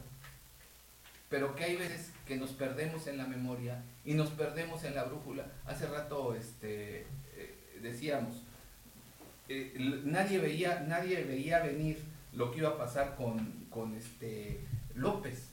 pero 1.29 1.55
que 1.55 1.63
hay 1.63 1.75
veces 1.75 2.11
que 2.25 2.37
nos 2.37 2.51
perdemos 2.51 3.07
en 3.07 3.17
la 3.17 3.25
memoria 3.25 3.83
y 4.05 4.13
nos 4.13 4.29
perdemos 4.29 4.83
en 4.83 4.95
la 4.95 5.03
brújula. 5.03 5.45
Hace 5.65 5.87
rato 5.87 6.35
este, 6.35 7.01
eh, 7.35 7.79
decíamos, 7.81 8.43
eh, 9.49 9.73
nadie, 10.05 10.37
veía, 10.37 10.81
nadie 10.81 11.23
veía 11.23 11.59
venir 11.59 11.99
lo 12.39 12.49
que 12.51 12.59
iba 12.59 12.69
a 12.69 12.77
pasar 12.77 13.17
con, 13.17 13.95
este 13.95 14.65
López, 14.95 15.49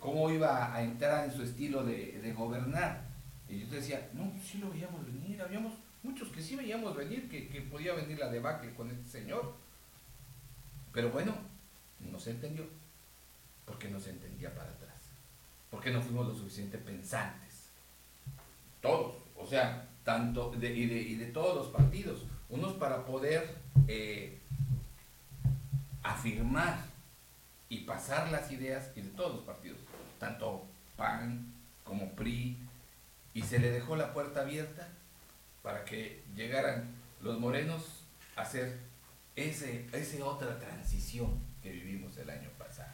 cómo 0.00 0.28
iba 0.32 0.74
a 0.74 0.82
entrar 0.82 1.26
en 1.26 1.32
su 1.32 1.44
estilo 1.44 1.84
de, 1.84 2.34
gobernar. 2.36 3.04
Y 3.48 3.60
yo 3.60 3.68
te 3.68 3.76
decía, 3.76 4.10
no, 4.14 4.32
sí 4.44 4.58
lo 4.58 4.68
veíamos 4.70 5.06
venir, 5.06 5.40
habíamos 5.40 5.74
muchos 6.02 6.30
que 6.30 6.42
sí 6.42 6.56
veíamos 6.56 6.96
venir, 6.96 7.28
que, 7.28 7.48
que 7.48 7.60
podía 7.60 7.94
venir 7.94 8.18
la 8.18 8.30
debacle 8.30 8.74
con 8.74 8.90
este 8.90 9.20
señor. 9.20 9.54
Pero 10.92 11.10
bueno, 11.10 11.36
no 12.00 12.18
se 12.18 12.32
entendió, 12.32 12.64
porque 13.64 13.88
no 13.88 14.00
se 14.00 14.10
entendía 14.10 14.52
para 14.56 14.70
atrás, 14.70 15.12
porque 15.70 15.92
no 15.92 16.02
fuimos 16.02 16.26
lo 16.26 16.34
suficiente 16.34 16.78
pensantes. 16.78 17.68
Todos, 18.80 19.18
o 19.36 19.46
sea, 19.46 19.88
tanto 20.02 20.52
y, 20.56 20.58
de, 20.58 21.00
y 21.00 21.14
de 21.14 21.26
todos 21.26 21.54
los 21.54 21.68
partidos 21.68 22.26
unos 22.48 22.72
para 22.74 23.06
poder 23.06 23.56
eh, 23.86 24.40
afirmar 26.04 26.78
y 27.68 27.78
pasar 27.80 28.30
las 28.30 28.52
ideas 28.52 28.90
y 28.94 29.00
de 29.00 29.10
todos 29.10 29.34
los 29.34 29.44
partidos, 29.44 29.78
tanto 30.20 30.64
PAN 30.96 31.52
como 31.82 32.12
PRI, 32.12 32.56
y 33.34 33.42
se 33.42 33.58
le 33.58 33.72
dejó 33.72 33.96
la 33.96 34.14
puerta 34.14 34.42
abierta 34.42 34.86
para 35.62 35.84
que 35.84 36.22
llegaran 36.36 36.94
los 37.20 37.40
morenos 37.40 38.04
a 38.36 38.42
hacer 38.42 38.78
ese, 39.34 39.88
esa 39.92 40.24
otra 40.24 40.60
transición 40.60 41.40
que 41.60 41.72
vivimos 41.72 42.16
el 42.18 42.30
año 42.30 42.50
pasado. 42.56 42.92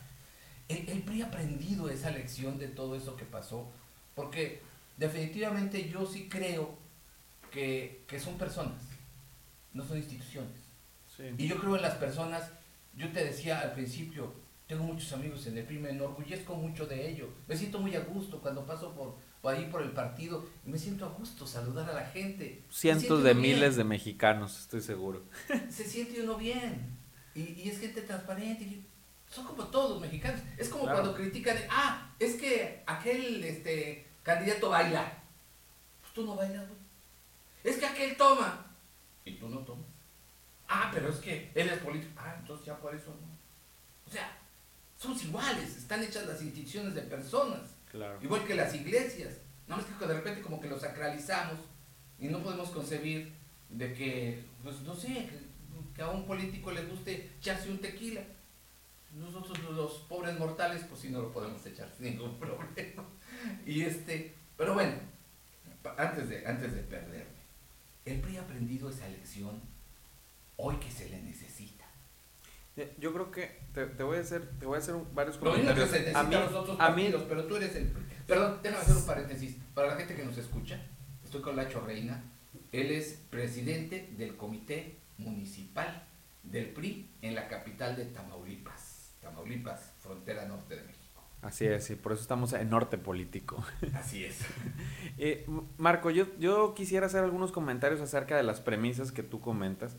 El, 0.69 0.89
el 0.89 1.03
PRI 1.03 1.21
ha 1.21 1.27
aprendido 1.27 1.91
esa 1.91 2.11
lección 2.11 2.59
de 2.59 2.69
todo 2.69 2.97
eso 2.97 3.17
que 3.17 3.27
pasó, 3.27 3.71
porque 4.15 4.63
definitivamente 4.97 5.91
yo 5.91 6.07
sí 6.07 6.29
creo 6.31 6.79
que, 7.51 8.03
que 8.09 8.19
son 8.19 8.39
personas 8.39 8.91
no 9.73 9.85
son 9.85 9.99
instituciones. 9.99 10.51
Y 11.37 11.47
yo 11.49 11.61
creo 11.61 11.77
en 11.77 11.83
las 11.83 11.97
personas, 11.97 12.51
yo 12.95 13.11
te 13.13 13.25
decía 13.25 13.61
al 13.61 13.73
principio, 13.73 14.33
tengo 14.67 14.85
muchos 14.85 15.13
amigos 15.13 15.47
en 15.47 15.59
el 15.59 15.65
PRI, 15.65 15.79
me 15.79 15.91
enorgullezco 15.91 16.55
mucho 16.55 16.87
de 16.87 17.11
ello, 17.11 17.29
me 17.49 17.57
siento 17.57 17.81
muy 17.81 17.95
a 17.97 18.01
gusto 18.01 18.41
cuando 18.41 18.65
paso 18.65 18.95
por, 18.95 19.17
ahí 19.51 19.69
por 19.71 19.83
el 19.83 19.91
partido, 19.91 20.47
me 20.65 20.79
siento 20.79 21.07
a 21.07 21.09
gusto 21.09 21.47
saludar 21.47 21.91
a 21.91 21.95
la 21.95 22.07
gente. 22.07 22.63
Cientos 22.71 23.25
de 23.25 23.35
miles 23.35 23.77
de 23.77 23.85
mexicanos, 23.85 24.61
estoy 24.61 24.81
seguro. 24.81 25.25
Se 25.71 25.85
siente 25.85 26.23
uno 26.23 26.37
bien, 26.37 26.97
y, 27.35 27.69
es 27.69 27.81
gente 27.81 28.03
transparente, 28.03 28.81
son 29.29 29.45
como 29.45 29.65
todos 29.65 29.91
los 29.91 30.01
mexicanos, 30.01 30.41
es 30.57 30.69
como 30.69 30.85
cuando 30.85 31.15
critican, 31.15 31.57
ah, 31.69 32.13
es 32.19 32.37
que 32.37 32.83
aquel 32.87 33.43
este, 33.43 34.07
candidato 34.23 34.71
baila, 34.71 35.21
pues 36.01 36.13
tú 36.13 36.25
no 36.25 36.37
bailas, 36.37 36.65
Es 37.65 37.77
que 37.77 37.87
aquel 37.87 38.17
toma, 38.17 38.67
y 39.25 39.33
tú 39.33 39.49
no 39.49 39.59
tomas. 39.61 39.90
Ah, 40.73 40.89
pero 40.95 41.09
es 41.09 41.17
que 41.17 41.51
él 41.53 41.69
es 41.69 41.79
político. 41.81 42.13
Ah, 42.17 42.37
entonces 42.39 42.65
ya 42.65 42.77
por 42.77 42.95
eso 42.95 43.11
no. 43.11 43.27
O 44.07 44.11
sea, 44.11 44.39
somos 44.97 45.23
iguales, 45.25 45.77
están 45.77 46.03
hechas 46.03 46.27
las 46.27 46.41
instituciones 46.41 46.95
de 46.95 47.03
personas. 47.03 47.61
Igual 48.23 48.47
que 48.47 48.55
las 48.55 48.73
iglesias. 48.73 49.35
No 49.67 49.81
es 49.81 49.85
que 49.85 50.07
de 50.07 50.15
repente 50.15 50.43
como 50.43 50.61
que 50.61 50.69
lo 50.69 50.79
sacralizamos 50.79 51.59
y 52.21 52.29
no 52.29 52.41
podemos 52.41 52.71
concebir 52.71 53.33
de 53.69 53.93
que, 53.93 54.45
pues 54.63 54.81
no 54.83 54.95
sé, 54.95 55.29
que, 55.95 56.03
a 56.03 56.09
un 56.09 56.25
político 56.25 56.71
le 56.71 56.85
guste 56.85 57.31
echarse 57.41 57.69
un 57.69 57.79
tequila. 57.79 58.23
Nosotros 59.17 59.59
los 59.75 59.93
pobres 60.09 60.39
mortales, 60.39 60.85
pues 60.89 61.01
sí 61.01 61.09
no 61.09 61.21
lo 61.21 61.33
podemos 61.33 61.67
echar 61.67 61.91
sin 61.97 62.13
ningún 62.13 62.37
problema. 62.39 63.05
Y 63.67 63.83
este, 63.83 64.35
pero 64.57 64.75
bueno, 64.75 64.95
antes 65.97 66.29
de, 66.29 66.47
antes 66.47 66.75
de 66.75 66.83
perderme, 66.83 67.41
el 68.05 68.21
PRI 68.21 68.37
ha 68.37 68.43
aprendido 68.43 68.89
esa 68.89 69.09
lección 69.09 69.70
hoy 70.61 70.77
que 70.77 70.91
se 70.91 71.09
le 71.09 71.21
necesita. 71.23 71.85
Yo 72.99 73.13
creo 73.13 73.31
que 73.31 73.61
te, 73.75 74.03
voy 74.03 74.19
a 74.19 74.21
hacer, 74.21 74.49
te 74.59 74.65
voy 74.65 74.77
a 74.77 74.79
hacer 74.79 74.95
varios 75.13 75.37
comentarios. 75.37 75.91
a 76.15 76.23
mí, 76.23 76.35
los 76.35 76.53
otros 76.55 76.77
partidos, 76.77 77.25
pero 77.29 77.45
tú 77.45 77.57
eres 77.57 77.75
el 77.77 77.93
Perdón, 78.27 78.61
déjame 78.63 78.83
hacer 78.83 78.97
un 78.97 79.07
paréntesis. 79.07 79.57
Para 79.75 79.89
la 79.89 79.97
gente 79.97 80.15
que 80.15 80.25
nos 80.25 80.39
escucha, 80.39 80.81
estoy 81.25 81.41
con 81.41 81.57
Lacho 81.57 81.81
Reina. 81.81 82.23
Él 82.71 82.93
es 82.93 83.21
presidente 83.29 84.09
del 84.17 84.37
Comité 84.37 84.97
Municipal 85.19 86.05
del 86.45 86.69
PRI 86.69 87.11
en 87.23 87.35
la 87.35 87.49
capital 87.49 87.97
de 87.97 88.05
Tamaulipas. 88.05 89.11
Tamaulipas, 89.21 89.93
frontera 89.99 90.47
norte 90.47 90.77
de 90.77 90.83
México. 90.83 91.01
Así 91.43 91.67
es, 91.67 91.91
y 91.91 91.97
por 91.97 92.13
eso 92.13 92.23
estamos 92.23 92.53
en 92.53 92.71
norte 92.71 92.99
político. 92.99 93.65
Así 93.95 94.25
es. 94.25 94.39
eh, 95.19 95.47
Marco, 95.77 96.11
yo, 96.11 96.27
yo 96.39 96.75
quisiera 96.75 97.07
hacer 97.07 97.25
algunos 97.25 97.51
comentarios 97.51 98.01
acerca 98.01 98.37
de 98.37 98.43
las 98.43 98.61
premisas 98.61 99.11
que 99.11 99.23
tú 99.23 99.41
comentas. 99.41 99.97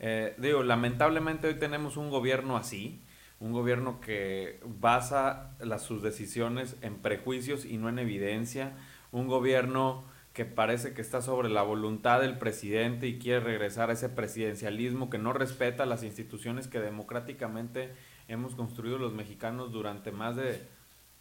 Eh, 0.00 0.34
digo, 0.38 0.62
lamentablemente 0.62 1.48
hoy 1.48 1.54
tenemos 1.54 1.96
un 1.96 2.10
gobierno 2.10 2.56
así, 2.56 3.00
un 3.40 3.52
gobierno 3.52 4.00
que 4.00 4.60
basa 4.64 5.56
las, 5.60 5.82
sus 5.82 6.02
decisiones 6.02 6.76
en 6.82 6.96
prejuicios 6.96 7.64
y 7.64 7.78
no 7.78 7.88
en 7.88 7.98
evidencia, 7.98 8.72
un 9.12 9.26
gobierno 9.26 10.04
que 10.32 10.44
parece 10.44 10.94
que 10.94 11.02
está 11.02 11.20
sobre 11.20 11.48
la 11.48 11.62
voluntad 11.62 12.20
del 12.20 12.38
presidente 12.38 13.08
y 13.08 13.18
quiere 13.18 13.40
regresar 13.40 13.90
a 13.90 13.94
ese 13.94 14.08
presidencialismo 14.08 15.10
que 15.10 15.18
no 15.18 15.32
respeta 15.32 15.84
las 15.84 16.04
instituciones 16.04 16.68
que 16.68 16.78
democráticamente 16.78 17.92
hemos 18.28 18.54
construido 18.54 18.98
los 18.98 19.12
mexicanos 19.12 19.72
durante 19.72 20.12
más 20.12 20.36
de 20.36 20.62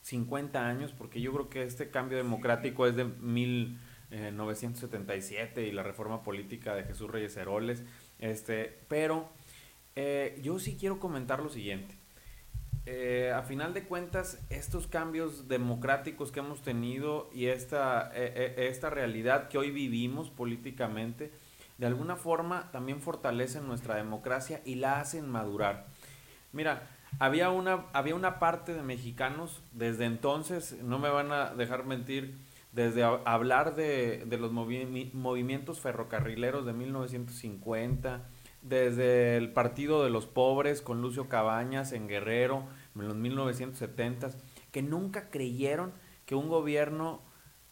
50 0.02 0.68
años, 0.68 0.94
porque 0.96 1.20
yo 1.20 1.34
creo 1.34 1.50
que 1.50 1.64
este 1.64 1.90
cambio 1.90 2.18
democrático 2.18 2.86
es 2.86 2.96
de 2.96 3.06
1977 3.06 5.66
y 5.66 5.72
la 5.72 5.82
reforma 5.84 6.22
política 6.22 6.76
de 6.76 6.84
Jesús 6.84 7.10
Reyes 7.10 7.36
Heroles, 7.38 7.84
este, 8.20 8.80
pero 8.88 9.30
eh, 9.96 10.40
yo 10.44 10.60
sí 10.60 10.78
quiero 10.80 11.00
comentar 11.00 11.42
lo 11.42 11.50
siguiente. 11.50 11.96
Eh, 12.86 13.34
a 13.36 13.42
final 13.42 13.74
de 13.74 13.84
cuentas, 13.84 14.40
estos 14.50 14.88
cambios 14.88 15.48
democráticos 15.50 16.32
que 16.32 16.40
hemos 16.40 16.62
tenido 16.62 17.30
y 17.34 17.48
esta, 17.48 18.12
eh, 18.14 18.56
esta 18.70 18.90
realidad 18.90 19.50
que 19.50 19.58
hoy 19.58 19.72
vivimos 19.72 20.30
políticamente, 20.30 21.32
de 21.78 21.86
alguna 21.86 22.16
forma 22.16 22.72
también 22.72 23.02
fortalecen 23.02 23.68
nuestra 23.68 23.96
democracia 23.96 24.62
y 24.66 24.76
la 24.76 25.00
hacen 25.00 25.30
madurar. 25.30 25.88
Mira, 26.54 26.88
había 27.20 27.50
una, 27.50 27.86
había 27.94 28.16
una 28.16 28.40
parte 28.40 28.74
de 28.74 28.84
mexicanos 28.84 29.62
desde 29.72 30.06
entonces, 30.06 30.78
no 30.84 31.00
me 31.00 31.10
van 31.10 31.32
a 31.32 31.54
dejar 31.56 31.86
mentir, 31.86 32.36
desde 32.72 33.04
hablar 33.04 33.76
de, 33.76 34.26
los 34.40 34.52
movimientos 34.52 35.80
ferrocarrileros 35.80 36.66
de 36.66 36.74
1950, 36.74 38.28
desde 38.62 39.38
el 39.38 39.54
Partido 39.54 40.04
de 40.04 40.10
los 40.10 40.26
Pobres 40.26 40.82
con 40.82 41.02
Lucio 41.02 41.30
Cabañas 41.30 41.92
en 41.92 42.08
Guerrero 42.08 42.66
en 42.96 43.08
los 43.08 43.16
1970, 43.16 44.32
que 44.72 44.82
nunca 44.82 45.30
creyeron 45.30 45.94
que 46.26 46.36
un 46.36 46.50
gobierno 46.50 47.22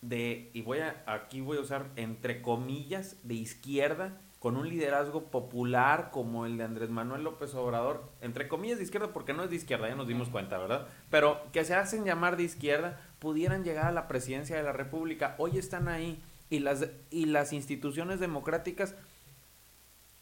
de, 0.01 0.51
y 0.53 0.61
voy 0.61 0.79
a, 0.79 1.03
aquí 1.07 1.41
voy 1.41 1.57
a 1.57 1.61
usar 1.61 1.91
entre 1.95 2.41
comillas, 2.41 3.17
de 3.23 3.33
izquierda, 3.33 4.21
con 4.45 4.57
un 4.57 4.69
liderazgo 4.69 5.31
popular 5.31 6.11
como 6.11 6.45
el 6.45 6.59
de 6.59 6.65
Andrés 6.65 6.91
Manuel 6.91 7.23
López 7.23 7.55
Obrador, 7.55 8.03
entre 8.21 8.47
comillas 8.47 8.77
de 8.77 8.83
izquierda, 8.83 9.11
porque 9.11 9.33
no 9.33 9.43
es 9.43 9.49
de 9.49 9.55
izquierda, 9.55 9.89
ya 9.89 9.95
nos 9.95 10.07
dimos 10.07 10.29
cuenta, 10.29 10.59
¿verdad? 10.59 10.87
Pero 11.09 11.41
que 11.51 11.65
se 11.65 11.73
hacen 11.73 12.05
llamar 12.05 12.37
de 12.37 12.43
izquierda, 12.43 13.01
pudieran 13.17 13.63
llegar 13.63 13.87
a 13.87 13.91
la 13.91 14.07
presidencia 14.07 14.55
de 14.55 14.61
la 14.61 14.71
República. 14.71 15.33
Hoy 15.39 15.57
están 15.57 15.87
ahí 15.87 16.21
y 16.51 16.59
las, 16.59 16.85
y 17.09 17.25
las 17.25 17.53
instituciones 17.53 18.19
democráticas 18.19 18.93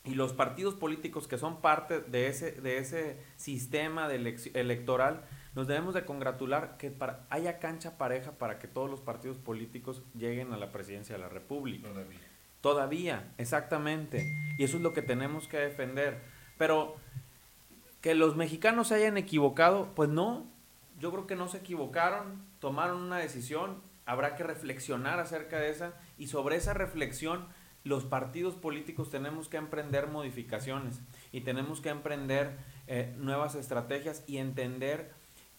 y 0.06 0.16
los 0.16 0.32
partidos 0.32 0.76
políticos 0.76 1.28
que 1.28 1.38
son 1.38 1.60
parte 1.60 2.00
de 2.00 2.28
ese, 2.28 2.54
de 2.54 2.78
ese 2.78 3.18
sistema 3.36 4.08
de 4.08 4.38
electoral, 4.54 5.26
nos 5.54 5.68
debemos 5.68 5.96
de 5.96 6.06
congratular 6.06 6.78
que 6.78 6.92
para, 6.92 7.28
haya 7.30 7.60
cancha 7.60 7.98
pareja 7.98 8.32
para 8.32 8.58
que 8.58 8.70
todos 8.70 8.90
los 8.90 9.02
partidos 9.02 9.38
políticos 9.38 10.02
lleguen 10.18 10.54
a 10.54 10.58
la 10.58 10.72
presidencia 10.72 11.14
de 11.14 11.22
la 11.22 11.28
República. 11.28 11.90
Todavía, 11.90 12.20
exactamente. 13.38 14.34
Y 14.58 14.64
eso 14.64 14.78
es 14.78 14.84
lo 14.84 14.94
que 14.94 15.02
tenemos 15.02 15.48
que 15.48 15.58
defender. 15.58 16.22
Pero 16.58 16.96
que 18.02 18.16
los 18.16 18.36
mexicanos 18.36 18.90
se 18.90 18.96
hayan 18.96 19.18
equivocado, 19.18 19.92
pues 19.96 20.10
no. 20.10 20.46
Yo 21.00 21.12
creo 21.12 21.28
que 21.28 21.36
no 21.36 21.48
se 21.48 21.58
equivocaron, 21.58 22.42
tomaron 22.60 23.02
una 23.02 23.18
decisión, 23.18 23.82
habrá 24.06 24.36
que 24.36 24.44
reflexionar 24.44 25.20
acerca 25.20 25.60
de 25.60 25.70
esa 25.70 25.94
y 26.18 26.28
sobre 26.28 26.56
esa 26.56 26.74
reflexión 26.74 27.48
los 27.84 28.06
partidos 28.06 28.56
políticos 28.56 29.10
tenemos 29.10 29.50
que 29.50 29.58
emprender 29.58 30.08
modificaciones 30.08 31.02
y 31.32 31.42
tenemos 31.42 31.82
que 31.82 31.90
emprender 31.90 32.58
eh, 32.88 33.14
nuevas 33.18 33.56
estrategias 33.56 34.24
y 34.28 34.38
entender 34.38 35.12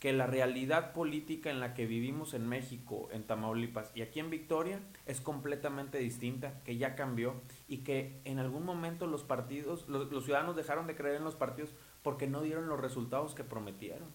que 0.05 0.13
la 0.13 0.27
realidad 0.27 0.93
política 0.93 1.49
en 1.49 1.61
la 1.61 1.73
que 1.73 1.87
vivimos 1.87 2.35
en 2.35 2.47
México, 2.47 3.09
en 3.11 3.27
Tamaulipas 3.27 3.91
y 3.95 4.03
aquí 4.03 4.21
en 4.21 4.29
Victoria 4.29 4.81
es 5.07 5.23
completamente 5.23 5.97
distinta, 5.97 6.61
que 6.63 6.77
ya 6.77 6.95
cambió 6.95 7.41
y 7.69 7.79
que 7.79 8.21
en 8.27 8.39
algún 8.39 8.67
momento 8.67 9.07
los 9.07 9.23
partidos, 9.23 9.89
los, 9.89 10.11
ciudadanos 10.23 10.57
dejaron 10.57 10.87
de 10.87 10.95
creer 10.95 11.17
en 11.17 11.25
los 11.25 11.37
partidos 11.37 11.71
porque 12.03 12.27
no 12.27 12.43
dieron 12.43 12.69
los 12.69 12.79
resultados 12.79 13.35
que 13.35 13.45
prometieron. 13.45 14.09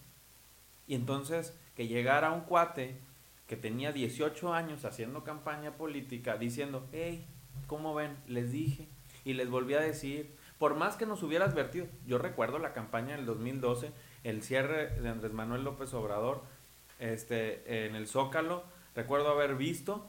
Y 0.86 0.94
entonces 0.94 1.58
que 1.74 1.88
llegara 1.88 2.30
un 2.30 2.42
cuate 2.42 3.00
que 3.48 3.56
tenía 3.56 3.90
18 3.90 4.54
años 4.54 4.84
haciendo 4.84 5.24
campaña 5.24 5.76
política 5.76 6.36
diciendo, 6.36 6.86
hey, 6.92 7.26
¿cómo 7.66 7.96
ven? 7.96 8.16
Les 8.28 8.52
dije 8.52 8.86
y 9.24 9.32
les 9.32 9.50
volví 9.50 9.74
a 9.74 9.80
decir, 9.80 10.36
por 10.60 10.76
más 10.76 10.94
que 10.94 11.06
nos 11.06 11.24
hubiera 11.24 11.46
advertido, 11.46 11.88
yo 12.06 12.18
recuerdo 12.18 12.60
la 12.60 12.74
campaña 12.74 13.16
del 13.16 13.26
2012 13.26 13.90
el 14.24 14.42
cierre 14.42 14.90
de 15.00 15.08
Andrés 15.08 15.32
Manuel 15.32 15.64
López 15.64 15.92
Obrador 15.94 16.42
este, 16.98 17.86
en 17.86 17.94
el 17.94 18.06
Zócalo. 18.06 18.62
Recuerdo 18.94 19.30
haber 19.30 19.54
visto 19.54 20.06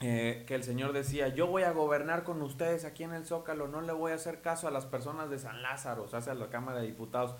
eh, 0.00 0.44
que 0.46 0.54
el 0.54 0.62
Señor 0.62 0.92
decía, 0.92 1.28
yo 1.28 1.46
voy 1.46 1.62
a 1.62 1.72
gobernar 1.72 2.24
con 2.24 2.42
ustedes 2.42 2.84
aquí 2.84 3.04
en 3.04 3.14
el 3.14 3.24
Zócalo, 3.24 3.68
no 3.68 3.80
le 3.80 3.92
voy 3.92 4.12
a 4.12 4.16
hacer 4.16 4.40
caso 4.40 4.68
a 4.68 4.70
las 4.70 4.84
personas 4.84 5.30
de 5.30 5.38
San 5.38 5.62
Lázaro, 5.62 6.02
o 6.02 6.08
sea, 6.08 6.20
a 6.30 6.34
la 6.34 6.48
Cámara 6.48 6.80
de 6.80 6.86
Diputados. 6.86 7.34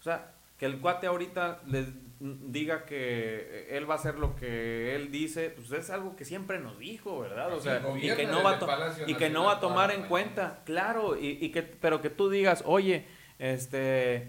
O 0.00 0.02
sea, 0.02 0.32
que 0.58 0.66
el 0.66 0.80
cuate 0.80 1.06
ahorita 1.06 1.60
les 1.66 1.86
diga 2.20 2.84
que 2.84 3.68
él 3.70 3.88
va 3.88 3.94
a 3.94 3.98
hacer 3.98 4.16
lo 4.16 4.36
que 4.36 4.94
él 4.94 5.10
dice, 5.10 5.50
pues 5.50 5.70
es 5.72 5.88
algo 5.90 6.16
que 6.16 6.24
siempre 6.24 6.58
nos 6.58 6.78
dijo, 6.78 7.20
¿verdad? 7.20 7.52
O 7.54 7.60
sea, 7.60 7.82
y 7.96 8.14
que 8.14 8.26
no 8.26 8.42
va 8.42 8.58
a, 8.58 8.94
y 9.06 9.14
que 9.14 9.30
no 9.30 9.44
va 9.44 9.52
a 9.52 9.60
tomar 9.60 9.90
en 9.90 10.02
cuenta, 10.02 10.62
claro, 10.66 11.16
y, 11.16 11.38
y 11.40 11.50
que, 11.50 11.62
pero 11.62 12.02
que 12.02 12.10
tú 12.10 12.28
digas, 12.28 12.62
oye, 12.66 13.06
este 13.38 14.28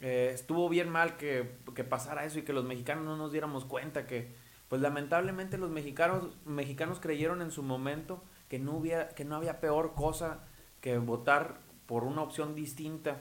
eh, 0.00 0.30
estuvo 0.32 0.68
bien 0.68 0.88
mal 0.88 1.16
que, 1.16 1.44
pasara 1.88 2.24
eso 2.24 2.38
y 2.38 2.42
que 2.42 2.52
los 2.52 2.64
mexicanos 2.64 3.04
no 3.04 3.16
nos 3.16 3.32
diéramos 3.32 3.64
cuenta 3.64 4.06
que, 4.06 4.34
pues 4.68 4.80
lamentablemente 4.80 5.58
los 5.58 5.70
mexicanos, 5.70 6.36
mexicanos 6.44 7.00
creyeron 7.00 7.42
en 7.42 7.50
su 7.50 7.62
momento 7.62 8.22
que 8.48 8.58
no, 8.58 8.72
hubiera, 8.72 9.08
que 9.10 9.24
no 9.24 9.36
había 9.36 9.60
peor 9.60 9.94
cosa 9.94 10.40
que 10.80 10.96
votar 10.98 11.60
por 11.86 12.04
una 12.04 12.22
opción 12.22 12.54
distinta. 12.54 13.20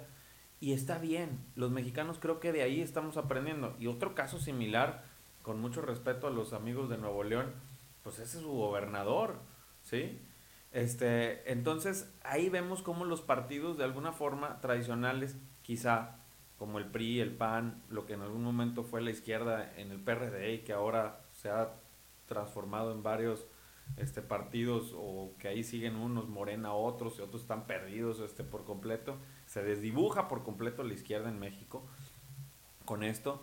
Y 0.61 0.73
está 0.73 0.99
bien, 0.99 1.39
los 1.55 1.71
mexicanos 1.71 2.17
creo 2.19 2.39
que 2.39 2.51
de 2.51 2.63
ahí 2.63 2.81
estamos 2.81 3.17
aprendiendo. 3.17 3.75
Y 3.79 3.87
otro 3.87 4.15
caso 4.15 4.39
similar, 4.39 5.03
con 5.41 5.59
mucho 5.59 5.81
respeto 5.81 6.27
a 6.27 6.31
los 6.31 6.53
amigos 6.53 6.89
de 6.89 6.97
Nuevo 6.97 7.23
León, 7.23 7.53
pues 8.03 8.19
ese 8.19 8.37
es 8.37 8.43
su 8.43 8.51
gobernador, 8.51 9.39
¿sí? 9.81 10.21
Este, 10.71 11.51
entonces 11.51 12.13
ahí 12.23 12.49
vemos 12.49 12.83
cómo 12.83 13.05
los 13.05 13.21
partidos 13.21 13.77
de 13.77 13.83
alguna 13.83 14.11
forma 14.11 14.61
tradicionales, 14.61 15.37
quizá 15.61 16.19
como 16.59 16.77
el 16.77 16.85
PRI, 16.85 17.21
el 17.21 17.35
PAN, 17.35 17.81
lo 17.89 18.05
que 18.05 18.13
en 18.13 18.21
algún 18.21 18.43
momento 18.43 18.83
fue 18.83 19.01
la 19.01 19.11
izquierda 19.11 19.73
en 19.77 19.91
el 19.91 19.99
PRD 19.99 20.53
y 20.55 20.59
que 20.59 20.73
ahora 20.73 21.21
se 21.31 21.49
ha 21.49 21.71
transformado 22.27 22.91
en 22.91 23.01
varios 23.01 23.47
este, 23.97 24.21
partidos 24.21 24.93
o 24.95 25.31
que 25.39 25.47
ahí 25.47 25.63
siguen 25.63 25.95
unos 25.95 26.27
Morena 26.27 26.73
otros 26.73 27.17
y 27.17 27.21
otros 27.21 27.43
están 27.43 27.65
perdidos 27.65 28.19
este, 28.19 28.43
por 28.43 28.65
completo. 28.65 29.17
Se 29.45 29.63
desdibuja 29.63 30.27
por 30.27 30.43
completo 30.43 30.83
la 30.83 30.93
izquierda 30.93 31.29
en 31.29 31.39
México 31.39 31.87
con 32.83 33.03
esto. 33.03 33.41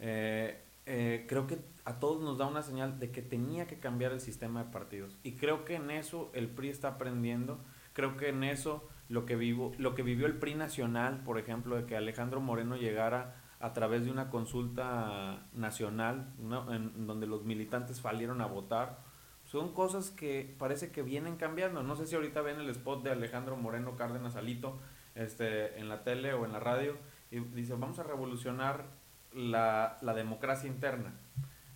Eh, 0.00 0.60
eh, 0.86 1.24
creo 1.28 1.46
que 1.46 1.58
a 1.84 2.00
todos 2.00 2.20
nos 2.20 2.38
da 2.38 2.46
una 2.46 2.62
señal 2.62 2.98
de 2.98 3.12
que 3.12 3.22
tenía 3.22 3.68
que 3.68 3.78
cambiar 3.78 4.12
el 4.12 4.20
sistema 4.20 4.64
de 4.64 4.70
partidos. 4.72 5.16
Y 5.22 5.36
creo 5.36 5.64
que 5.64 5.76
en 5.76 5.90
eso 5.92 6.30
el 6.34 6.48
PRI 6.48 6.70
está 6.70 6.88
aprendiendo. 6.88 7.60
Creo 7.92 8.16
que 8.16 8.28
en 8.28 8.42
eso 8.42 8.88
lo 9.08 9.26
que, 9.26 9.36
vivo, 9.36 9.72
lo 9.78 9.94
que 9.94 10.02
vivió 10.02 10.26
el 10.26 10.38
PRI 10.38 10.54
nacional, 10.54 11.22
por 11.24 11.38
ejemplo, 11.38 11.76
de 11.76 11.86
que 11.86 11.96
Alejandro 11.96 12.40
Moreno 12.40 12.76
llegara 12.76 13.36
a 13.60 13.72
través 13.72 14.04
de 14.04 14.10
una 14.10 14.30
consulta 14.30 15.46
nacional, 15.54 16.32
en, 16.70 17.06
donde 17.06 17.26
los 17.26 17.44
militantes 17.44 17.98
salieron 17.98 18.40
a 18.40 18.46
votar, 18.46 18.98
son 19.44 19.72
cosas 19.72 20.10
que 20.10 20.54
parece 20.58 20.90
que 20.90 21.02
vienen 21.02 21.36
cambiando. 21.36 21.82
No 21.82 21.96
sé 21.96 22.06
si 22.06 22.16
ahorita 22.16 22.42
ven 22.42 22.60
el 22.60 22.68
spot 22.70 23.02
de 23.02 23.12
Alejandro 23.12 23.56
Moreno 23.56 23.96
Cárdenas 23.96 24.36
Alito 24.36 24.78
este, 25.14 25.78
en 25.78 25.88
la 25.88 26.02
tele 26.02 26.34
o 26.34 26.44
en 26.44 26.52
la 26.52 26.60
radio, 26.60 26.96
y 27.30 27.38
dice, 27.40 27.74
vamos 27.74 27.98
a 27.98 28.02
revolucionar 28.02 28.84
la, 29.32 29.98
democracia 30.14 30.68
interna, 30.68 31.14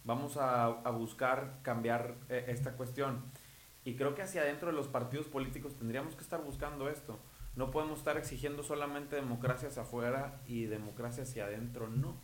vamos 0.05 0.37
a, 0.37 0.69
buscar 0.91 1.59
cambiar 1.63 2.15
eh, 2.29 2.47
esta 2.49 2.73
cuestión. 2.73 3.23
Y 3.85 3.97
creo 3.97 4.15
que 4.15 4.23
hacia 4.23 4.43
adentro 4.43 4.69
de 4.69 4.75
los 4.75 4.89
partidos 4.89 5.27
políticos 5.27 5.75
tendríamos 5.77 6.15
que 6.15 6.23
estar 6.23 6.43
buscando 6.43 6.89
esto. 6.89 7.19
No 7.57 7.71
podemos 7.71 7.99
estar 7.99 8.17
exigiendo 8.17 8.63
solamente 8.63 9.17
democracia 9.17 9.69
hacia 9.69 9.83
afuera 9.83 10.41
y 10.47 10.65
democracia 10.65 11.25
hacia 11.25 11.47
adentro, 11.47 11.89
no. 11.89 12.21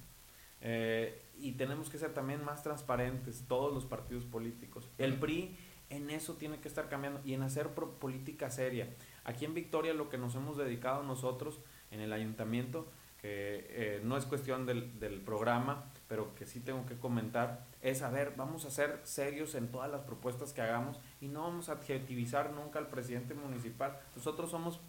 Eh, 0.60 1.22
y 1.38 1.52
tenemos 1.52 1.90
que 1.90 1.98
ser 1.98 2.14
también 2.14 2.44
más 2.44 2.62
transparentes, 2.62 3.44
todos 3.48 3.72
los 3.72 3.84
partidos 3.84 4.24
políticos. 4.24 4.88
El 4.98 5.18
PRI 5.18 5.56
en 5.90 6.10
eso 6.10 6.34
tiene 6.34 6.60
que 6.60 6.68
estar 6.68 6.88
cambiando 6.88 7.20
y 7.24 7.34
en 7.34 7.42
hacer 7.42 7.68
política 7.68 8.50
seria. 8.50 8.94
Aquí 9.24 9.44
en 9.44 9.54
Victoria 9.54 9.94
lo 9.94 10.08
que 10.08 10.18
nos 10.18 10.34
hemos 10.34 10.56
dedicado 10.56 11.02
nosotros 11.02 11.60
en 11.90 12.00
el 12.00 12.12
ayuntamiento, 12.12 12.88
eh, 13.28 14.00
no 14.04 14.16
es 14.16 14.24
cuestión 14.24 14.66
del, 14.66 14.98
del 15.00 15.20
programa, 15.20 15.84
pero 16.08 16.34
que 16.34 16.46
sí 16.46 16.60
tengo 16.60 16.86
que 16.86 16.96
comentar, 16.96 17.64
es, 17.82 18.02
a 18.02 18.10
ver, 18.10 18.34
vamos 18.36 18.64
a 18.64 18.70
ser 18.70 19.00
serios 19.04 19.54
en 19.54 19.68
todas 19.68 19.90
las 19.90 20.02
propuestas 20.02 20.52
que 20.52 20.62
hagamos 20.62 20.98
y 21.20 21.28
no 21.28 21.42
vamos 21.42 21.68
a 21.68 21.72
adjetivizar 21.72 22.52
nunca 22.52 22.78
al 22.78 22.88
presidente 22.88 23.34
municipal. 23.34 23.98
Nosotros 24.14 24.50
somos, 24.50 24.80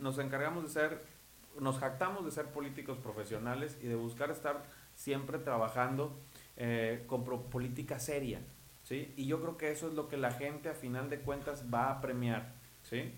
nos 0.00 0.18
encargamos 0.18 0.64
de 0.64 0.70
ser 0.70 1.14
nos 1.60 1.78
jactamos 1.78 2.24
de 2.24 2.30
ser 2.30 2.46
políticos 2.46 2.98
profesionales 2.98 3.78
y 3.82 3.86
de 3.86 3.94
buscar 3.94 4.30
estar 4.30 4.64
siempre 4.94 5.38
trabajando 5.38 6.18
eh, 6.56 7.04
con 7.06 7.24
política 7.24 7.98
seria, 7.98 8.40
¿sí? 8.82 9.12
Y 9.16 9.26
yo 9.26 9.40
creo 9.40 9.56
que 9.56 9.70
eso 9.70 9.88
es 9.88 9.94
lo 9.94 10.08
que 10.08 10.16
la 10.16 10.32
gente 10.32 10.68
a 10.68 10.74
final 10.74 11.10
de 11.10 11.20
cuentas 11.20 11.64
va 11.72 11.90
a 11.90 12.00
premiar, 12.00 12.54
¿sí? 12.82 13.12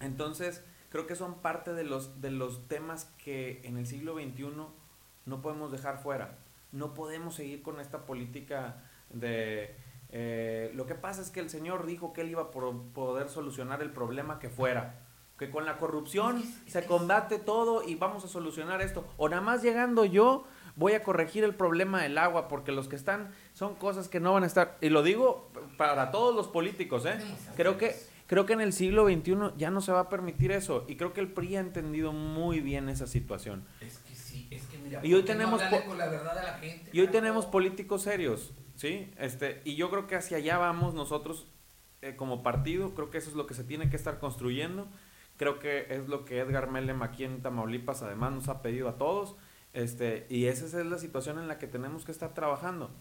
Entonces, 0.00 0.64
creo 0.90 1.06
que 1.06 1.16
son 1.16 1.36
parte 1.36 1.72
de 1.72 1.84
los, 1.84 2.20
de 2.20 2.30
los 2.30 2.68
temas 2.68 3.06
que 3.16 3.62
en 3.64 3.78
el 3.78 3.86
siglo 3.86 4.14
XXI 4.14 4.52
no 5.26 5.42
podemos 5.42 5.72
dejar 5.72 6.02
fuera. 6.02 6.38
No 6.72 6.94
podemos 6.94 7.36
seguir 7.36 7.62
con 7.62 7.80
esta 7.80 8.04
política 8.04 8.82
de... 9.10 9.74
Eh, 10.12 10.72
lo 10.74 10.86
que 10.86 10.96
pasa 10.96 11.22
es 11.22 11.30
que 11.30 11.40
el 11.40 11.48
Señor 11.48 11.86
dijo 11.86 12.12
que 12.12 12.22
Él 12.22 12.30
iba 12.30 12.42
a 12.42 12.50
poder 12.50 13.28
solucionar 13.28 13.80
el 13.80 13.90
problema 13.90 14.38
que 14.38 14.50
fuera. 14.50 15.06
Que 15.38 15.50
con 15.50 15.64
la 15.64 15.78
corrupción 15.78 16.42
se 16.66 16.84
combate 16.84 17.38
todo 17.38 17.82
y 17.82 17.94
vamos 17.94 18.24
a 18.24 18.28
solucionar 18.28 18.82
esto. 18.82 19.06
O 19.16 19.28
nada 19.28 19.40
más 19.40 19.62
llegando 19.62 20.04
yo 20.04 20.44
voy 20.76 20.92
a 20.92 21.02
corregir 21.02 21.44
el 21.44 21.54
problema 21.54 22.02
del 22.02 22.18
agua 22.18 22.48
porque 22.48 22.72
los 22.72 22.88
que 22.88 22.96
están 22.96 23.32
son 23.54 23.74
cosas 23.76 24.08
que 24.08 24.20
no 24.20 24.32
van 24.32 24.42
a 24.42 24.46
estar. 24.46 24.76
Y 24.80 24.90
lo 24.90 25.02
digo 25.02 25.50
para 25.78 26.10
todos 26.10 26.34
los 26.34 26.48
políticos, 26.48 27.06
¿eh? 27.06 27.18
Creo 27.56 27.78
que 27.78 27.96
Creo 28.30 28.46
que 28.46 28.52
en 28.52 28.60
el 28.60 28.72
siglo 28.72 29.06
XXI 29.08 29.56
ya 29.56 29.72
no 29.72 29.80
se 29.80 29.90
va 29.90 30.02
a 30.02 30.08
permitir 30.08 30.52
eso 30.52 30.84
y 30.86 30.94
creo 30.94 31.12
que 31.12 31.20
el 31.20 31.32
PRI 31.32 31.56
ha 31.56 31.60
entendido 31.60 32.12
muy 32.12 32.60
bien 32.60 32.88
esa 32.88 33.08
situación. 33.08 33.64
Es 33.80 33.98
que 33.98 34.14
sí, 34.14 34.46
es 34.52 34.62
que 34.66 34.78
mira, 34.78 35.04
y 35.04 35.14
hoy 35.14 35.24
tenemos 35.24 35.60
con 35.60 35.98
la 35.98 36.06
verdad 36.06 36.36
de 36.36 36.42
la 36.46 36.54
gente, 36.58 36.90
y 36.92 37.00
hoy 37.00 37.08
tenemos 37.08 37.46
políticos 37.46 38.02
serios, 38.02 38.54
¿sí? 38.76 39.12
Este, 39.18 39.62
y 39.64 39.74
yo 39.74 39.90
creo 39.90 40.06
que 40.06 40.14
hacia 40.14 40.36
allá 40.36 40.58
vamos 40.58 40.94
nosotros 40.94 41.48
eh, 42.02 42.14
como 42.14 42.44
partido, 42.44 42.94
creo 42.94 43.10
que 43.10 43.18
eso 43.18 43.30
es 43.30 43.34
lo 43.34 43.48
que 43.48 43.54
se 43.54 43.64
tiene 43.64 43.90
que 43.90 43.96
estar 43.96 44.20
construyendo. 44.20 44.86
Creo 45.36 45.58
que 45.58 45.86
es 45.90 46.06
lo 46.06 46.24
que 46.24 46.38
Edgar 46.38 46.70
Melem 46.70 47.02
aquí 47.02 47.24
en 47.24 47.42
Tamaulipas 47.42 48.02
además 48.02 48.30
nos 48.30 48.48
ha 48.48 48.62
pedido 48.62 48.88
a 48.88 48.96
todos. 48.96 49.34
Este, 49.72 50.28
y 50.30 50.44
esa 50.44 50.66
es 50.66 50.86
la 50.86 50.98
situación 50.98 51.40
en 51.40 51.48
la 51.48 51.58
que 51.58 51.66
tenemos 51.66 52.04
que 52.04 52.12
estar 52.12 52.32
trabajando. 52.32 52.92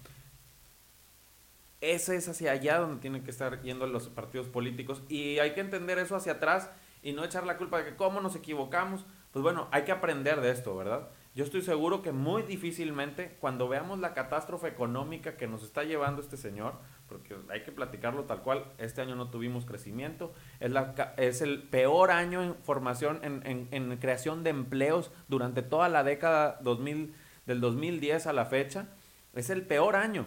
Ese 1.81 2.15
es 2.15 2.27
hacia 2.27 2.51
allá 2.51 2.79
donde 2.79 3.01
tienen 3.01 3.23
que 3.23 3.31
estar 3.31 3.61
yendo 3.61 3.87
los 3.87 4.09
partidos 4.09 4.47
políticos 4.47 5.01
y 5.07 5.39
hay 5.39 5.53
que 5.53 5.61
entender 5.61 5.97
eso 5.97 6.15
hacia 6.15 6.33
atrás 6.33 6.69
y 7.01 7.13
no 7.13 7.23
echar 7.23 7.45
la 7.45 7.57
culpa 7.57 7.77
de 7.77 7.85
que 7.85 7.95
cómo 7.95 8.19
nos 8.19 8.35
equivocamos. 8.35 9.05
Pues 9.31 9.43
bueno, 9.43 9.67
hay 9.71 9.83
que 9.83 9.91
aprender 9.91 10.41
de 10.41 10.51
esto, 10.51 10.75
¿verdad? 10.75 11.07
Yo 11.35 11.45
estoy 11.45 11.61
seguro 11.61 12.01
que 12.01 12.11
muy 12.11 12.41
difícilmente 12.41 13.37
cuando 13.39 13.69
veamos 13.69 13.99
la 13.99 14.13
catástrofe 14.13 14.67
económica 14.67 15.37
que 15.37 15.47
nos 15.47 15.63
está 15.63 15.83
llevando 15.83 16.21
este 16.21 16.35
señor, 16.35 16.73
porque 17.07 17.37
hay 17.49 17.63
que 17.63 17.71
platicarlo 17.71 18.23
tal 18.23 18.41
cual, 18.41 18.65
este 18.77 19.01
año 19.01 19.15
no 19.15 19.29
tuvimos 19.29 19.65
crecimiento, 19.65 20.33
es, 20.59 20.71
la, 20.71 21.13
es 21.17 21.41
el 21.41 21.63
peor 21.63 22.11
año 22.11 22.43
en 22.43 22.55
formación, 22.55 23.19
en, 23.23 23.45
en, 23.45 23.67
en 23.71 23.97
creación 23.97 24.43
de 24.43 24.49
empleos 24.49 25.11
durante 25.27 25.61
toda 25.61 25.87
la 25.87 26.03
década 26.03 26.59
2000, 26.61 27.13
del 27.45 27.61
2010 27.61 28.27
a 28.27 28.33
la 28.33 28.45
fecha, 28.45 28.87
es 29.33 29.49
el 29.49 29.65
peor 29.65 29.95
año. 29.95 30.25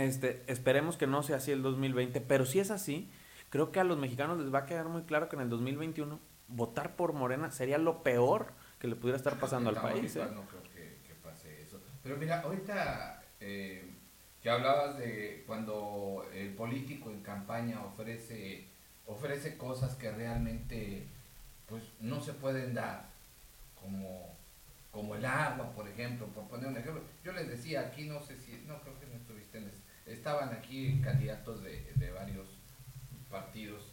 Este, 0.00 0.42
esperemos 0.46 0.96
que 0.96 1.06
no 1.06 1.22
sea 1.22 1.36
así 1.36 1.52
el 1.52 1.62
2020, 1.62 2.20
pero 2.20 2.46
si 2.46 2.58
es 2.60 2.70
así, 2.70 3.10
creo 3.50 3.70
que 3.72 3.80
a 3.80 3.84
los 3.84 3.98
mexicanos 3.98 4.38
les 4.38 4.52
va 4.52 4.60
a 4.60 4.66
quedar 4.66 4.86
muy 4.88 5.02
claro 5.02 5.28
que 5.28 5.36
en 5.36 5.42
el 5.42 5.50
2021 5.50 6.18
votar 6.48 6.96
por 6.96 7.12
Morena 7.12 7.50
sería 7.50 7.78
lo 7.78 8.02
peor 8.02 8.52
que 8.78 8.88
le 8.88 8.96
pudiera 8.96 9.16
estar 9.16 9.38
pasando 9.38 9.70
al 9.70 9.76
país. 9.76 10.16
¿eh? 10.16 10.26
No 10.32 10.42
creo 10.42 10.62
que, 10.62 11.14
pase 11.22 11.62
eso. 11.62 11.80
Pero 12.02 12.16
mira, 12.16 12.40
ahorita 12.40 13.22
eh, 13.40 13.84
que 14.42 14.50
hablabas 14.50 14.98
de 14.98 15.44
cuando 15.46 16.26
el 16.32 16.54
político 16.54 17.10
en 17.10 17.20
campaña 17.20 17.84
ofrece, 17.84 18.66
ofrece 19.06 19.56
cosas 19.56 19.94
que 19.96 20.10
realmente 20.10 21.06
pues 21.68 21.84
no 22.00 22.20
se 22.20 22.32
pueden 22.32 22.74
dar, 22.74 23.04
como, 23.80 24.34
como 24.90 25.14
el 25.14 25.24
agua, 25.24 25.72
por 25.72 25.86
ejemplo, 25.86 26.26
por 26.28 26.48
poner 26.48 26.68
un 26.68 26.76
ejemplo. 26.76 27.02
Yo 27.22 27.32
les 27.32 27.48
decía, 27.48 27.82
aquí 27.82 28.06
no 28.06 28.20
sé 28.22 28.36
si, 28.38 28.64
no 28.66 28.80
creo 28.80 28.98
que 28.98 29.06
no 29.06 29.14
estuviste 29.14 29.58
en 29.58 29.68
estaban 30.12 30.50
aquí 30.50 31.00
candidatos 31.02 31.62
de, 31.62 31.92
de 31.96 32.10
varios 32.10 32.48
partidos 33.30 33.92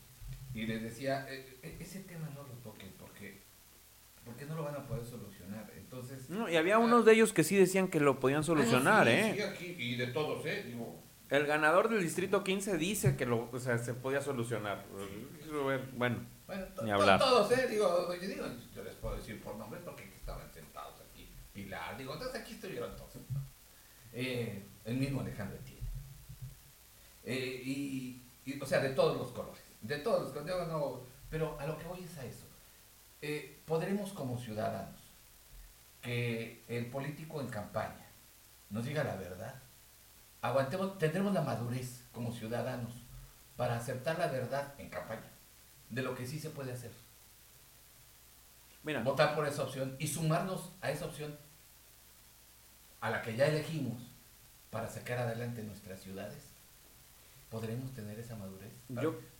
y 0.53 0.65
les 0.65 0.81
decía, 0.81 1.27
e, 1.29 1.59
e, 1.61 1.77
ese 1.79 1.99
tema 2.01 2.27
no 2.33 2.43
lo 2.43 2.53
toquen 2.63 2.91
porque, 2.97 3.43
porque 4.25 4.45
no 4.45 4.55
lo 4.55 4.63
van 4.63 4.75
a 4.75 4.87
poder 4.87 5.05
solucionar. 5.05 5.71
Entonces, 5.77 6.29
no, 6.29 6.49
y 6.49 6.55
había 6.55 6.75
ah, 6.75 6.79
unos 6.79 7.05
de 7.05 7.13
ellos 7.13 7.31
que 7.31 7.43
sí 7.43 7.55
decían 7.55 7.87
que 7.87 7.99
lo 7.99 8.19
podían 8.19 8.43
solucionar, 8.43 9.07
¿eh? 9.07 9.33
Sí, 9.35 9.41
aquí, 9.41 9.75
y 9.77 9.95
de 9.95 10.07
todos, 10.07 10.45
¿eh? 10.45 10.63
Digo, 10.65 11.03
el 11.29 11.45
ganador 11.45 11.89
del 11.89 12.01
distrito 12.01 12.43
15 12.43 12.77
dice 12.77 13.15
que 13.15 13.25
lo, 13.25 13.49
o 13.51 13.59
sea, 13.59 13.77
se 13.77 13.93
podía 13.93 14.21
solucionar. 14.21 14.85
Bueno, 15.95 16.25
ni 16.83 16.91
hablar. 16.91 17.19
todos, 17.19 17.51
¿eh? 17.51 17.67
Digo, 17.69 18.11
yo, 18.19 18.27
digo, 18.27 18.45
yo 18.75 18.83
les 18.83 18.95
puedo 18.95 19.15
decir 19.15 19.41
por 19.41 19.55
nombre 19.57 19.79
porque 19.83 20.05
estaban 20.15 20.51
sentados 20.51 20.95
aquí. 21.07 21.29
Pilar, 21.53 21.97
digo, 21.97 22.13
entonces 22.13 22.41
aquí 22.41 22.53
estuvieron 22.53 22.95
todos. 22.95 23.11
Eh, 24.13 24.63
el 24.85 24.97
mismo 24.97 25.21
Alejandro. 25.21 25.59
Eh, 27.29 27.61
y, 27.65 28.21
o 28.61 28.65
sea, 28.65 28.79
de 28.79 28.91
todos 28.91 29.17
los 29.17 29.31
colores, 29.31 29.61
de 29.81 29.97
todos 29.97 30.23
los 30.23 30.31
colores, 30.31 30.67
no, 30.69 31.01
pero 31.29 31.59
a 31.59 31.67
lo 31.67 31.77
que 31.77 31.83
voy 31.83 32.01
es 32.01 32.17
a 32.17 32.25
eso. 32.25 32.45
Eh, 33.21 33.59
podremos 33.65 34.13
como 34.13 34.39
ciudadanos 34.39 34.95
que 36.01 36.63
el 36.69 36.85
político 36.85 37.41
en 37.41 37.49
campaña 37.49 38.05
nos 38.69 38.85
diga 38.85 39.03
la 39.03 39.17
verdad, 39.17 39.55
aguantemos, 40.41 40.97
tendremos 40.99 41.33
la 41.33 41.41
madurez 41.41 42.05
como 42.13 42.31
ciudadanos 42.31 42.93
para 43.57 43.75
aceptar 43.75 44.17
la 44.17 44.27
verdad 44.27 44.73
en 44.77 44.89
campaña 44.89 45.29
de 45.89 46.01
lo 46.03 46.15
que 46.15 46.25
sí 46.25 46.39
se 46.39 46.51
puede 46.51 46.71
hacer. 46.71 46.91
Mira, 48.83 49.03
votar 49.03 49.35
por 49.35 49.45
esa 49.45 49.63
opción 49.63 49.97
y 49.99 50.07
sumarnos 50.07 50.71
a 50.79 50.91
esa 50.91 51.07
opción 51.07 51.37
a 53.01 53.09
la 53.09 53.21
que 53.21 53.35
ya 53.35 53.47
elegimos 53.47 54.01
para 54.69 54.87
sacar 54.87 55.17
adelante 55.17 55.61
nuestras 55.63 55.99
ciudades 55.99 56.56
podremos 57.49 57.93
tener 57.93 58.19
esa 58.19 58.35
madurez? 58.35 58.73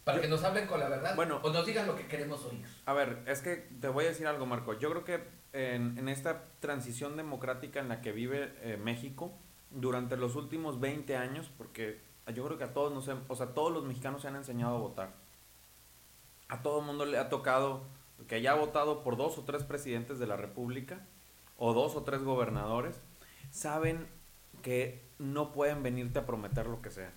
Para, 0.03 0.21
que 0.21 0.27
nos 0.27 0.43
hablen 0.43 0.67
con 0.67 0.79
la 0.79 0.87
verdad 0.87 1.15
bueno, 1.15 1.39
o 1.43 1.51
nos 1.51 1.65
digan 1.65 1.85
lo 1.85 1.95
que 1.95 2.07
queremos 2.07 2.45
oír. 2.45 2.65
A 2.85 2.93
ver, 2.93 3.23
es 3.25 3.41
que 3.41 3.55
te 3.55 3.89
voy 3.89 4.05
a 4.05 4.09
decir 4.09 4.25
algo, 4.27 4.45
Marco. 4.45 4.73
Yo 4.73 4.89
creo 4.89 5.03
que 5.03 5.21
en, 5.53 6.07
esta 6.07 6.43
transición 6.59 7.17
democrática 7.17 7.79
en 7.79 7.89
la 7.89 8.01
que 8.01 8.11
vive 8.11 8.53
eh, 8.61 8.77
México, 8.77 9.33
durante 9.69 10.15
los 10.15 10.35
últimos 10.35 10.79
20 10.79 11.17
años, 11.17 11.51
porque 11.57 11.99
yo 12.33 12.45
creo 12.45 12.57
que 12.57 12.63
a 12.63 12.73
todos, 12.73 12.93
nos, 12.93 13.07
o 13.27 13.35
sea, 13.35 13.53
todos 13.53 13.71
los 13.71 13.83
mexicanos 13.83 14.21
se 14.21 14.29
han 14.29 14.35
enseñado 14.35 14.75
a 14.75 14.79
votar. 14.79 15.13
A 16.47 16.61
todo 16.61 16.79
el 16.79 16.85
mundo 16.85 17.05
le 17.05 17.17
ha 17.17 17.29
tocado 17.29 17.83
que 18.27 18.35
haya 18.35 18.53
votado 18.53 19.03
por 19.03 19.17
dos 19.17 19.37
o 19.37 19.43
tres 19.43 19.63
presidentes 19.63 20.19
de 20.19 20.27
la 20.27 20.37
República 20.37 21.05
o 21.57 21.73
dos 21.73 21.95
o 21.95 22.03
tres 22.03 22.23
gobernadores, 22.23 22.99
saben 23.51 24.07
que 24.63 25.03
no 25.19 25.51
pueden 25.51 25.83
venirte 25.83 26.19
a 26.19 26.25
prometer 26.25 26.67
lo 26.67 26.81
que 26.81 26.91
sea. 26.91 27.11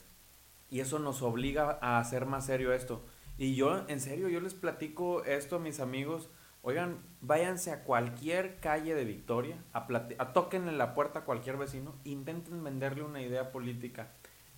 Y 0.70 0.80
eso 0.80 0.98
nos 0.98 1.22
obliga 1.22 1.78
a 1.82 1.98
hacer 1.98 2.26
más 2.26 2.46
serio 2.46 2.72
esto. 2.72 3.04
Y 3.36 3.54
yo, 3.54 3.84
en 3.88 4.00
serio, 4.00 4.28
yo 4.28 4.40
les 4.40 4.54
platico 4.54 5.24
esto 5.24 5.56
a 5.56 5.60
mis 5.60 5.80
amigos. 5.80 6.30
Oigan, 6.62 6.98
váyanse 7.20 7.72
a 7.72 7.84
cualquier 7.84 8.60
calle 8.60 8.94
de 8.94 9.04
Victoria, 9.04 9.56
a, 9.72 9.88
a 10.18 10.32
toquen 10.32 10.68
en 10.68 10.78
la 10.78 10.94
puerta 10.94 11.20
a 11.20 11.24
cualquier 11.24 11.56
vecino, 11.56 11.94
intenten 12.04 12.62
venderle 12.62 13.02
una 13.02 13.22
idea 13.22 13.50
política. 13.50 14.12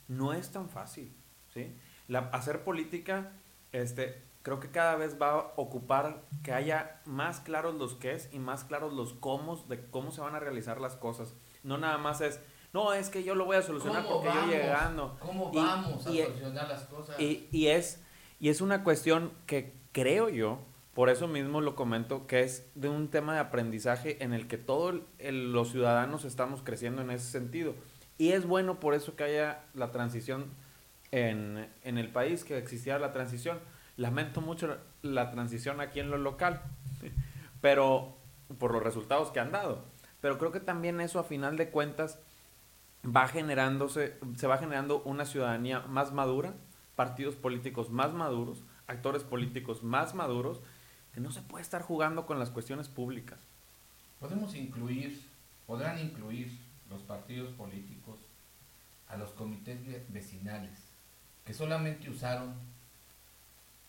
No 0.09 0.33
es 0.33 0.51
tan 0.51 0.69
fácil, 0.69 1.15
¿sí? 1.55 1.75
La, 2.09 2.19
hacer 2.33 2.65
política, 2.65 3.33
este, 3.71 4.21
creo 4.43 4.61
que 4.61 4.71
cada 4.71 4.97
vez 4.97 5.21
va 5.21 5.31
a 5.31 5.53
ocupar 5.57 6.23
que 6.43 6.53
haya 6.53 7.01
más 7.05 7.41
claros 7.41 7.77
los 7.77 7.95
qué 7.95 8.13
es 8.13 8.29
y 8.33 8.39
más 8.39 8.65
claros 8.65 8.93
los 8.93 9.15
cómo 9.15 9.57
de 9.69 9.87
cómo 9.87 10.11
se 10.11 10.21
van 10.21 10.35
a 10.35 10.41
realizar 10.41 10.81
las 10.81 10.97
cosas. 10.97 11.35
No 11.63 11.79
nada 11.79 11.99
más 11.99 12.21
es, 12.21 12.41
no, 12.73 12.95
es 12.95 13.11
que 13.11 13.23
yo 13.23 13.35
lo 13.35 13.45
voy 13.45 13.57
a 13.57 13.63
solucionar 13.63 14.05
porque 14.07 14.29
yo 14.29 14.47
llegando. 14.47 15.17
¿Cómo 15.21 15.53
vamos 15.53 16.07
a 16.07 16.11
solucionar 16.11 16.69
las 16.69 16.85
cosas? 16.85 17.21
Y, 17.21 17.67
es, 17.67 18.03
y 18.41 18.49
es 18.49 18.63
una 18.63 18.83
cuestión 18.83 19.33
que 19.47 19.75
creo 19.93 20.31
yo, 20.31 20.59
por 20.95 21.11
eso 21.11 21.29
mismo 21.29 21.61
lo 21.61 21.77
comento, 21.77 22.27
que 22.27 22.41
es 22.41 22.67
de 22.75 22.89
un 22.89 23.09
tema 23.09 23.35
de 23.35 23.41
aprendizaje 23.41 24.25
en 24.25 24.33
el 24.33 24.49
que 24.49 24.57
todos 24.57 25.01
los 25.21 25.71
ciudadanos 25.71 26.25
estamos 26.25 26.63
creciendo 26.63 27.03
en 27.03 27.11
ese 27.11 27.31
sentido. 27.31 27.75
Y 28.17 28.33
es 28.33 28.47
bueno 28.47 28.81
por 28.81 28.95
eso 28.95 29.17
que 29.17 29.25
haya 29.25 29.61
la 29.75 29.91
transición 29.91 30.47
en, 31.11 31.69
en 31.83 31.99
el 31.99 32.09
país, 32.09 32.43
que 32.43 32.57
existiera 32.57 32.99
la 32.99 33.13
transición. 33.13 33.59
Lamento 33.99 34.41
mucho 34.41 34.79
la 35.03 35.31
transición 35.31 35.83
aquí 35.83 36.01
en 36.01 36.11
lo 36.11 36.17
local, 36.17 36.63
pero 37.61 38.17
por 38.59 38.73
los 38.73 38.83
resultados 38.83 39.31
que 39.31 39.41
han 39.41 39.53
dado. 39.53 39.85
Pero 40.23 40.39
creo 40.39 40.53
que 40.53 40.61
también 40.61 41.03
eso 41.03 41.19
a 41.19 41.25
final 41.25 41.59
de 41.59 41.69
cuentas 41.69 42.19
va 43.05 43.29
generándose, 43.29 44.19
se 44.37 44.47
va 44.47 44.59
generando 44.59 45.03
una 45.03 45.25
ciudadanía 45.25 45.81
más 45.81 46.13
madura, 46.13 46.55
partidos 46.97 47.35
políticos 47.35 47.91
más 47.91 48.13
maduros, 48.13 48.63
actores 48.87 49.23
políticos 49.25 49.83
más 49.83 50.15
maduros, 50.15 50.61
que 51.15 51.21
no 51.21 51.31
se 51.33 51.43
puede 51.43 51.63
estar 51.63 51.83
jugando 51.83 52.27
con 52.27 52.39
las 52.39 52.51
cuestiones 52.51 52.89
públicas. 52.89 53.41
Podemos 54.21 54.55
incluir, 54.55 55.21
podrán 55.67 55.99
incluir 55.99 56.57
los 56.91 57.03
partidos 57.03 57.53
políticos 57.55 58.19
a 59.09 59.17
los 59.17 59.31
comités 59.31 59.79
vecinales, 60.13 60.79
que 61.45 61.53
solamente 61.55 62.09
usaron 62.09 62.55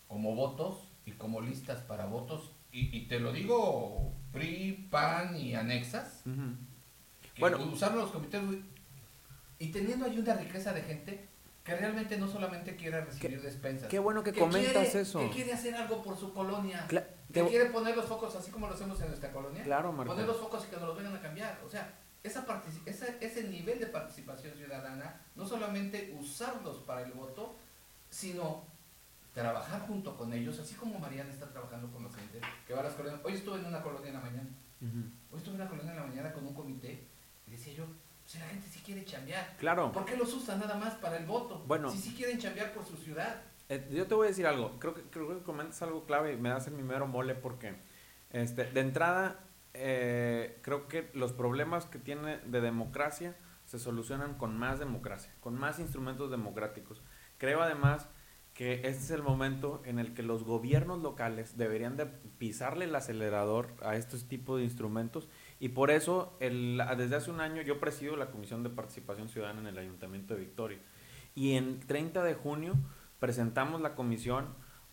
como 0.08 0.34
votos 0.34 0.78
y 1.06 1.12
como 1.12 1.40
listas 1.40 1.80
para 1.82 2.06
votos, 2.06 2.50
y, 2.72 2.94
y 2.96 3.06
te 3.06 3.20
lo 3.20 3.32
digo 3.32 4.12
PRI, 4.32 4.88
PAN 4.90 5.36
y 5.36 5.54
anexas. 5.54 6.22
Que 7.34 7.40
Bueno. 7.40 7.58
usaron 7.72 7.98
los 7.98 8.10
comités 8.10 8.42
y 9.58 9.68
teniendo 9.72 10.06
ahí 10.06 10.18
una 10.18 10.34
riqueza 10.34 10.72
de 10.72 10.82
gente 10.82 11.28
que 11.62 11.74
realmente 11.74 12.16
no 12.18 12.28
solamente 12.28 12.76
quiere 12.76 13.00
recibir 13.04 13.40
despensas. 13.40 13.88
Qué 13.88 13.98
bueno 13.98 14.22
que 14.22 14.32
comentas 14.34 14.72
quiere- 14.84 15.00
eso. 15.00 15.20
Que 15.20 15.30
quiere 15.30 15.52
hacer 15.54 15.74
algo 15.74 16.02
por 16.02 16.16
su 16.18 16.32
colonia. 16.34 16.86
Cla- 16.88 17.06
que 17.32 17.42
te- 17.42 17.48
quiere 17.48 17.66
poner 17.70 17.96
los 17.96 18.04
focos 18.06 18.34
así 18.36 18.50
como 18.50 18.66
lo 18.68 18.74
hacemos 18.74 19.00
en 19.00 19.08
nuestra 19.08 19.32
colonia. 19.32 19.62
Claro, 19.62 19.90
Marco. 19.92 20.12
Poner 20.12 20.26
los 20.26 20.36
focos 20.38 20.64
y 20.66 20.70
que 20.70 20.76
nos 20.76 20.86
los 20.88 20.96
vengan 20.96 21.16
a 21.16 21.20
cambiar. 21.22 21.58
O 21.64 21.68
sea, 21.70 21.94
esa 22.22 22.44
esa- 22.86 23.06
ese 23.20 23.44
nivel 23.44 23.78
de 23.80 23.86
participación 23.86 24.54
ciudadana, 24.56 25.20
no 25.36 25.46
solamente 25.46 26.14
usarlos 26.18 26.78
para 26.80 27.02
el 27.02 27.12
voto, 27.12 27.56
sino 28.10 28.66
trabajar 29.32 29.80
junto 29.86 30.16
con 30.16 30.32
ellos, 30.32 30.58
así 30.60 30.74
como 30.74 30.98
Mariana 30.98 31.32
está 31.32 31.48
trabajando 31.50 31.90
con 31.90 32.02
los 32.04 32.14
gente 32.14 32.40
que 32.66 32.72
va 32.74 32.80
a 32.80 32.84
las 32.84 32.92
colonias. 32.94 33.20
Hoy 33.24 33.32
estuve 33.34 33.58
en 33.58 33.64
una 33.66 33.82
colonia 33.82 34.08
en 34.08 34.14
la 34.14 34.20
mañana. 34.20 34.48
Hoy 35.30 35.38
estuve 35.38 35.54
en 35.54 35.60
una 35.62 35.70
colonia 35.70 35.92
en 35.92 35.98
la 35.98 36.06
mañana 36.06 36.32
con 36.32 36.46
un 36.46 36.54
comité 36.54 37.08
y 37.46 37.50
decía 37.52 37.72
yo, 37.72 37.86
si 38.34 38.40
la 38.40 38.46
gente 38.46 38.66
sí 38.68 38.80
quiere 38.84 39.04
chambear, 39.04 39.56
Claro. 39.58 39.92
¿por 39.92 40.04
qué 40.04 40.16
los 40.16 40.32
usa 40.34 40.56
nada 40.56 40.74
más 40.74 40.94
para 40.94 41.16
el 41.16 41.24
voto? 41.24 41.62
Bueno. 41.66 41.90
Si 41.90 41.98
sí 41.98 42.14
quieren 42.16 42.38
chambear 42.38 42.72
por 42.72 42.84
su 42.84 42.96
ciudad. 42.96 43.42
Eh, 43.68 43.88
yo 43.92 44.06
te 44.06 44.14
voy 44.14 44.26
a 44.26 44.30
decir 44.30 44.46
algo, 44.46 44.78
creo 44.78 44.92
que, 44.92 45.02
creo 45.02 45.28
que 45.28 45.42
comentas 45.44 45.80
algo 45.82 46.04
clave 46.04 46.32
y 46.34 46.36
me 46.36 46.48
das 46.50 46.66
el 46.66 46.74
mi 46.74 46.82
mero 46.82 47.06
mole 47.06 47.34
porque 47.34 47.76
este, 48.30 48.64
de 48.64 48.80
entrada 48.80 49.40
eh, 49.72 50.58
creo 50.62 50.88
que 50.88 51.10
los 51.14 51.32
problemas 51.32 51.86
que 51.86 51.98
tiene 51.98 52.38
de 52.38 52.60
democracia 52.60 53.36
se 53.64 53.78
solucionan 53.78 54.34
con 54.34 54.58
más 54.58 54.78
democracia, 54.80 55.32
con 55.40 55.54
más 55.54 55.78
instrumentos 55.78 56.30
democráticos. 56.30 57.02
Creo 57.38 57.62
además 57.62 58.06
que 58.52 58.74
este 58.86 59.04
es 59.04 59.10
el 59.10 59.22
momento 59.22 59.80
en 59.84 59.98
el 59.98 60.12
que 60.14 60.22
los 60.22 60.44
gobiernos 60.44 61.00
locales 61.02 61.56
deberían 61.56 61.96
de 61.96 62.06
pisarle 62.06 62.84
el 62.84 62.94
acelerador 62.94 63.70
a 63.82 63.96
estos 63.96 64.28
tipos 64.28 64.58
de 64.58 64.64
instrumentos 64.64 65.28
y 65.64 65.70
por 65.70 65.90
eso 65.90 66.36
el, 66.40 66.82
desde 66.98 67.16
hace 67.16 67.30
un 67.30 67.40
año 67.40 67.62
yo 67.62 67.80
presido 67.80 68.16
la 68.16 68.30
Comisión 68.30 68.62
de 68.62 68.68
Participación 68.68 69.30
Ciudadana 69.30 69.60
en 69.60 69.66
el 69.68 69.78
Ayuntamiento 69.78 70.34
de 70.34 70.40
Victoria 70.40 70.78
y 71.34 71.54
en 71.54 71.80
30 71.80 72.22
de 72.22 72.34
junio 72.34 72.74
presentamos 73.18 73.80
la 73.80 73.94
comisión 73.94 74.48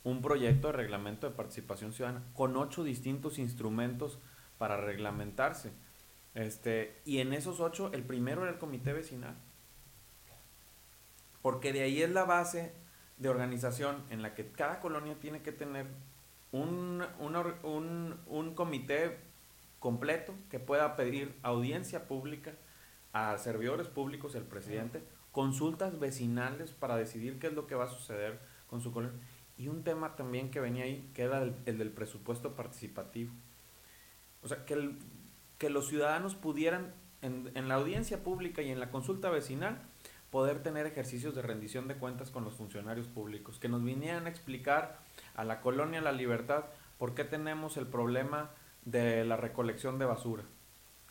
un 0.06 0.22
proyecto 0.22 0.68
de 0.68 0.74
reglamento 0.78 1.30
de 1.30 1.36
participación 1.36 1.92
ciudadana 1.92 2.24
con 2.34 2.56
ocho 2.56 2.86
distintos 2.86 3.38
instrumentos 3.38 4.18
para 4.58 4.78
reglamentarse. 4.78 5.74
Este, 6.36 7.02
y 7.04 7.18
en 7.18 7.34
esos 7.34 7.60
ocho, 7.60 7.92
el 7.92 8.04
primero 8.04 8.44
era 8.44 8.54
el 8.54 8.58
comité 8.58 8.94
vecinal. 8.94 9.36
Porque 11.42 11.74
de 11.74 11.82
ahí 11.82 12.02
es 12.02 12.12
la 12.12 12.24
base 12.24 12.72
de 13.18 13.28
organización 13.28 13.98
en 14.10 14.22
la 14.22 14.36
que 14.36 14.48
cada 14.54 14.80
colonia 14.80 15.20
tiene 15.20 15.42
que 15.42 15.52
tener 15.52 15.88
un, 16.54 17.04
or- 17.20 17.60
un, 17.64 18.18
un 18.26 18.56
comité 18.56 19.20
completo 19.82 20.34
que 20.50 20.60
pueda 20.60 20.96
pedir 20.96 21.36
audiencia 21.42 22.08
pública 22.08 22.54
a 23.14 23.38
servidores 23.40 23.88
públicos 23.88 24.36
al 24.36 24.44
presidente, 24.44 25.04
consultas 25.32 26.00
vecinales 26.00 26.72
para 26.72 26.96
decidir 26.96 27.40
qué 27.40 27.48
es 27.48 27.54
lo 27.54 27.66
que 27.66 27.76
va 27.76 27.86
a 27.86 27.90
suceder 27.90 28.40
con 28.68 28.80
su 28.82 28.94
colonia. 28.94 29.20
Y 29.58 29.68
un 29.68 29.84
tema 29.84 30.16
también 30.16 30.52
que 30.52 30.60
venía 30.60 30.84
ahí, 30.86 31.10
que 31.14 31.24
era 31.24 31.42
el, 31.42 31.56
el 31.66 31.78
del 31.80 31.90
presupuesto 31.90 32.56
participativo. 32.56 33.34
O 34.44 34.48
sea, 34.48 34.66
que, 34.66 34.76
el- 34.76 35.00
que 35.58 35.70
los 35.72 35.88
ciudadanos 35.88 36.36
pudieran, 36.36 36.94
en, 37.24 37.52
en 37.56 37.68
la 37.68 37.76
audiencia 37.76 38.24
pública 38.24 38.62
y 38.62 38.70
en 38.70 38.80
la 38.80 38.92
consulta 38.92 39.30
vecinal, 39.32 39.82
poder 40.30 40.62
tener 40.64 40.86
ejercicios 40.86 41.34
de 41.34 41.42
rendición 41.42 41.88
de 41.88 41.96
cuentas 41.96 42.30
con 42.30 42.46
los 42.46 42.54
funcionarios 42.54 43.08
públicos, 43.08 43.58
que 43.60 43.68
nos 43.68 43.84
vinieran 43.84 44.28
a 44.28 44.30
explicar 44.30 45.00
a 45.36 45.44
la 45.44 45.60
colonia 45.60 46.02
La 46.02 46.12
Libertad 46.12 46.66
por 47.00 47.16
qué 47.16 47.24
tenemos 47.24 47.78
el 47.78 47.88
problema 47.88 48.52
de 48.86 49.24
la 49.26 49.38
recolección 49.38 50.00
de 50.00 50.06
basura, 50.06 50.44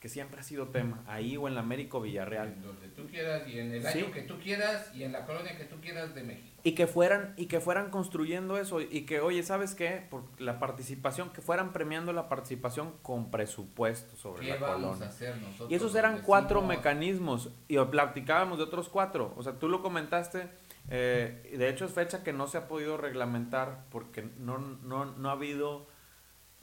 que 0.00 0.08
siempre 0.08 0.40
ha 0.40 0.42
sido 0.42 0.68
tema, 0.68 1.04
ahí 1.06 1.36
o 1.36 1.46
en 1.46 1.54
la 1.54 1.60
Américo 1.60 2.00
Villarreal. 2.00 2.48
En 2.48 2.62
donde 2.62 2.88
tú 2.88 3.06
quieras 3.06 3.46
y 3.46 3.58
en 3.58 3.72
el 3.74 3.82
Sí. 3.86 3.98
año 4.00 4.10
que 4.10 4.22
tú 4.22 4.38
quieras 4.40 4.90
y 4.94 5.02
en 5.04 5.12
la 5.12 5.26
colonia 5.26 5.56
que 5.58 5.64
tú 5.64 5.76
quieras 5.80 6.14
de 6.14 6.22
México. 6.22 6.46
Y 6.62 6.72
que 6.74 6.86
fueran, 6.86 7.34
y 7.36 7.46
que 7.46 7.60
fueran 7.60 7.90
construyendo 7.90 8.56
eso, 8.58 8.80
y 8.80 9.02
que, 9.06 9.20
oye, 9.20 9.42
¿sabes 9.42 9.74
qué? 9.74 10.06
Por 10.10 10.24
la 10.40 10.58
participación, 10.58 11.30
que 11.30 11.40
fueran 11.42 11.72
premiando 11.72 12.12
la 12.14 12.28
participación 12.28 12.94
con 13.02 13.30
presupuesto 13.30 14.16
sobre 14.16 14.46
¿Qué 14.46 14.52
la 14.54 14.56
vamos 14.58 14.82
colonia. 14.98 15.06
a 15.06 15.08
hacer 15.10 15.36
nosotros? 15.36 15.70
Y 15.70 15.74
esos 15.74 15.94
eran 15.94 16.22
cuatro 16.22 16.60
mecanismos, 16.62 17.50
y 17.68 17.78
platicábamos 17.78 18.58
de 18.58 18.64
otros 18.64 18.88
cuatro. 18.88 19.32
O 19.36 19.42
sea, 19.42 19.58
tú 19.58 19.68
lo 19.68 19.82
comentaste, 19.82 20.48
eh, 20.88 21.54
de 21.56 21.68
hecho 21.68 21.84
es 21.84 21.92
fecha 21.92 22.22
que 22.24 22.32
no 22.32 22.46
se 22.46 22.58
ha 22.58 22.68
podido 22.68 22.96
reglamentar 22.96 23.84
porque 23.90 24.28
no, 24.38 24.58
no, 24.58 25.04
no 25.04 25.28
ha 25.28 25.32
habido, 25.32 25.86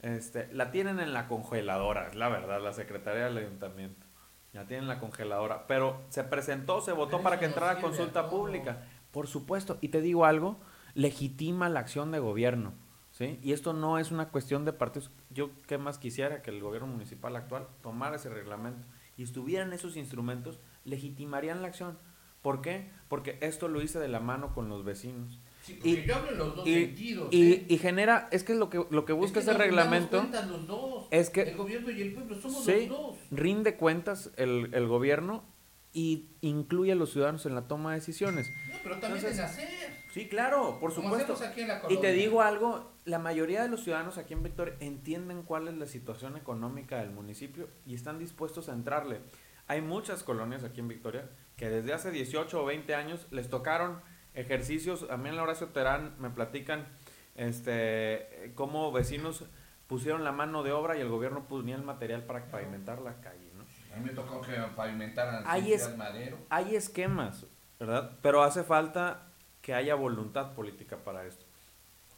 este, 0.00 0.52
la 0.52 0.70
tienen 0.70 1.00
en 1.00 1.12
la 1.12 1.26
congeladora, 1.28 2.08
es 2.08 2.14
la 2.14 2.28
verdad, 2.28 2.62
la 2.62 2.72
Secretaría 2.72 3.24
del 3.24 3.38
Ayuntamiento. 3.38 4.06
La 4.52 4.66
tienen 4.66 4.84
en 4.84 4.88
la 4.88 4.98
congeladora, 4.98 5.66
pero 5.66 6.00
se 6.08 6.24
presentó, 6.24 6.80
se 6.80 6.92
votó 6.92 7.18
Pero 7.18 7.22
para 7.22 7.38
que 7.38 7.44
entrara 7.44 7.72
a 7.72 7.80
consulta 7.80 8.30
pública. 8.30 8.86
Por 9.10 9.26
supuesto, 9.26 9.78
y 9.80 9.88
te 9.88 10.00
digo 10.00 10.24
algo, 10.24 10.58
legitima 10.94 11.68
la 11.68 11.80
acción 11.80 12.10
de 12.10 12.18
gobierno, 12.18 12.72
¿sí? 13.10 13.38
Y 13.42 13.52
esto 13.52 13.72
no 13.72 13.98
es 13.98 14.10
una 14.10 14.28
cuestión 14.28 14.64
de 14.64 14.72
partidos. 14.72 15.10
Yo 15.30 15.50
qué 15.66 15.78
más 15.78 15.98
quisiera 15.98 16.42
que 16.42 16.50
el 16.50 16.60
gobierno 16.60 16.88
municipal 16.88 17.36
actual 17.36 17.68
tomara 17.82 18.16
ese 18.16 18.30
reglamento 18.30 18.86
y 19.16 19.22
estuvieran 19.22 19.72
esos 19.72 19.96
instrumentos, 19.96 20.60
legitimarían 20.84 21.62
la 21.62 21.68
acción. 21.68 21.98
¿Por 22.42 22.62
qué? 22.62 22.90
Porque 23.08 23.38
esto 23.40 23.68
lo 23.68 23.82
hice 23.82 23.98
de 23.98 24.08
la 24.08 24.20
mano 24.20 24.54
con 24.54 24.68
los 24.68 24.84
vecinos. 24.84 25.40
Sí, 25.68 25.80
Y- 25.84 26.02
yo 26.06 26.16
hablo 26.16 26.30
en 26.32 26.38
los 26.38 26.56
dos 26.56 26.66
Y, 26.66 26.74
sentidos. 26.86 27.28
y- 27.32 27.52
¿eh? 27.52 27.66
y 27.68 27.78
genera, 27.78 28.28
es 28.32 28.42
que 28.44 28.54
lo 28.54 28.70
que, 28.70 28.84
lo 28.90 29.04
que 29.04 29.12
busca 29.12 29.38
Es 29.40 29.44
que 29.44 29.50
ese 29.52 29.58
reglamento 29.58 30.26
los 30.48 30.66
dos. 30.66 31.06
es 31.10 31.30
que 31.30 31.42
el 31.42 31.56
gobierno 31.56 31.90
y 31.90 32.00
el 32.02 32.14
pueblo 32.14 32.40
somos 32.40 32.64
Sí. 32.64 32.86
los 32.86 32.98
dos. 32.98 33.16
rinde 33.30 33.76
cuentas 33.76 34.30
el, 34.36 34.70
el 34.72 34.86
gobierno 34.86 35.44
y 35.92 36.30
incluye 36.42 36.92
a 36.92 36.94
los 36.94 37.12
ciudadanos 37.12 37.44
en 37.46 37.54
la 37.54 37.66
toma 37.66 37.92
de 37.92 38.00
decisiones. 38.00 38.50
No, 38.70 38.74
pero 38.82 38.98
también 38.98 39.16
Entonces, 39.24 39.38
en 39.38 39.44
hacer. 39.44 39.68
Sí, 40.12 40.28
claro, 40.28 40.78
por 40.80 40.92
supuesto. 40.92 41.34
hacemos 41.34 41.42
aquí 41.50 41.62
en 41.62 41.68
la 41.68 41.82
Y 41.88 41.96
te 41.98 42.12
digo 42.12 42.42
algo, 42.42 42.92
la 43.04 43.18
mayoría 43.18 43.62
de 43.62 43.68
los 43.68 43.84
ciudadanos 43.84 44.18
aquí 44.18 44.32
en 44.34 44.42
Victoria 44.42 44.74
entienden 44.80 45.42
cuál 45.42 45.68
es 45.68 45.74
la 45.76 45.86
situación 45.86 46.36
económica 46.36 46.98
del 46.98 47.10
municipio 47.10 47.68
y 47.86 47.94
están 47.94 48.18
dispuestos 48.18 48.68
a 48.68 48.72
entrarle. 48.74 49.20
Hay 49.66 49.80
muchas 49.82 50.22
colonias 50.22 50.64
aquí 50.64 50.80
en 50.80 50.88
Victoria 50.88 51.28
que 51.56 51.68
desde 51.68 51.92
hace 51.92 52.10
18 52.10 52.62
o 52.62 52.64
20 52.64 52.94
años 52.94 53.26
les 53.30 53.48
tocaron 53.48 54.00
ejercicios, 54.40 55.06
a 55.10 55.16
mí 55.16 55.28
en 55.28 55.36
la 55.36 55.42
Horacio 55.42 55.68
Terán 55.68 56.14
me 56.18 56.30
platican 56.30 56.86
este 57.34 58.52
cómo 58.54 58.90
vecinos 58.92 59.44
pusieron 59.86 60.24
la 60.24 60.32
mano 60.32 60.62
de 60.62 60.72
obra 60.72 60.96
y 60.96 61.00
el 61.00 61.08
gobierno 61.08 61.44
ponía 61.44 61.76
el 61.76 61.82
material 61.82 62.22
para 62.24 62.44
pavimentar 62.46 63.00
la 63.00 63.20
calle, 63.20 63.50
¿no? 63.56 63.64
A 63.94 63.96
mí 63.98 64.04
me 64.04 64.10
tocó 64.12 64.40
que 64.40 64.52
pavimentaran 64.76 65.42
Ciudad 65.42 65.90
es- 65.90 65.96
Madero. 65.96 66.38
hay 66.50 66.76
esquemas, 66.76 67.46
¿verdad? 67.80 68.12
Pero 68.22 68.42
hace 68.42 68.62
falta 68.64 69.22
que 69.62 69.74
haya 69.74 69.94
voluntad 69.94 70.52
política 70.52 70.96
para 70.98 71.24
esto. 71.24 71.44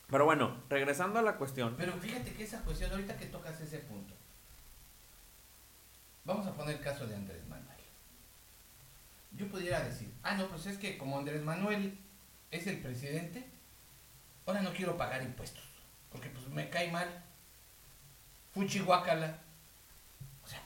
Pero 0.08 0.24
bueno, 0.24 0.56
regresando 0.68 1.20
a 1.20 1.22
la 1.22 1.36
cuestión. 1.36 1.74
Pero 1.78 1.92
fíjate 1.92 2.32
que 2.34 2.42
esa 2.42 2.62
cuestión, 2.62 2.90
ahorita 2.90 3.16
que 3.16 3.26
tocas 3.26 3.60
ese 3.60 3.78
punto, 3.78 4.14
vamos 6.24 6.46
a 6.46 6.52
poner 6.54 6.76
el 6.76 6.82
caso 6.82 7.06
de 7.06 7.14
Andrés 7.14 7.46
Manuel. 7.48 7.66
Yo 9.32 9.46
pudiera 9.48 9.80
decir, 9.80 10.12
ah, 10.24 10.34
no, 10.34 10.48
pues 10.48 10.66
es 10.66 10.78
que 10.78 10.98
como 10.98 11.18
Andrés 11.18 11.42
Manuel 11.42 11.96
es 12.50 12.66
el 12.66 12.78
presidente, 12.78 13.44
ahora 14.46 14.62
no 14.62 14.72
quiero 14.72 14.96
pagar 14.96 15.22
impuestos, 15.22 15.62
porque 16.10 16.28
pues 16.30 16.48
me 16.48 16.68
cae 16.68 16.90
mal. 16.90 17.08
Fuchi 18.52 18.80
guácala. 18.80 19.38
O 20.44 20.48
sea, 20.48 20.60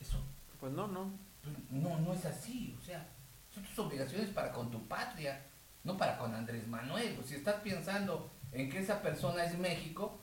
eso 0.00 0.18
Pues 0.58 0.72
no, 0.72 0.88
no. 0.88 1.10
pues, 1.42 1.54
no, 1.70 1.98
no 2.00 2.12
es 2.12 2.24
así. 2.24 2.76
O 2.80 2.84
sea, 2.84 3.06
son 3.54 3.62
tus 3.64 3.78
obligaciones 3.78 4.30
para 4.30 4.50
con 4.52 4.70
tu 4.70 4.86
patria, 4.88 5.40
no 5.84 5.96
para 5.96 6.18
con 6.18 6.34
Andrés 6.34 6.66
Manuel. 6.66 7.14
Pues 7.14 7.28
si 7.28 7.34
estás 7.36 7.56
pensando 7.62 8.30
en 8.50 8.68
que 8.68 8.80
esa 8.80 9.00
persona 9.00 9.44
es 9.44 9.56
México, 9.58 10.18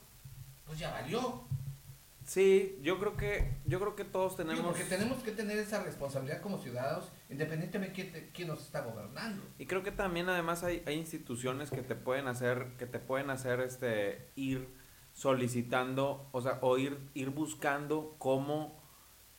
pues 0.65 0.79
ya 0.79 0.91
valió. 0.91 1.43
Sí, 2.25 2.77
yo 2.83 2.99
creo 2.99 3.15
que 3.17 3.55
yo 3.65 3.79
creo 3.79 3.95
que 3.95 4.05
todos 4.05 4.37
Digo, 4.37 4.49
tenemos 4.49 4.71
porque 4.71 4.83
tenemos 4.83 5.23
que 5.23 5.31
tener 5.31 5.57
esa 5.57 5.81
responsabilidad 5.81 6.41
como 6.41 6.59
ciudadanos, 6.61 7.05
independientemente 7.29 8.11
de 8.11 8.29
quién, 8.31 8.47
nos 8.47 8.61
está 8.61 8.81
gobernando. 8.81 9.43
y 9.57 9.65
creo 9.65 9.83
que 9.83 9.91
también 9.91 10.29
además 10.29 10.63
hay, 10.63 10.83
hay 10.85 10.95
instituciones 10.95 11.69
que 11.69 11.81
te 11.81 11.95
pueden 11.95 12.27
hacer 12.27 12.73
que 12.77 12.85
te 12.85 12.99
pueden 12.99 13.29
hacer 13.29 13.59
este 13.61 14.31
ir 14.35 14.67
solicitando, 15.13 16.27
o 16.31 16.41
sea, 16.41 16.59
o 16.61 16.77
ir 16.77 16.97
ir 17.13 17.29
buscando 17.29 18.15
cómo 18.17 18.79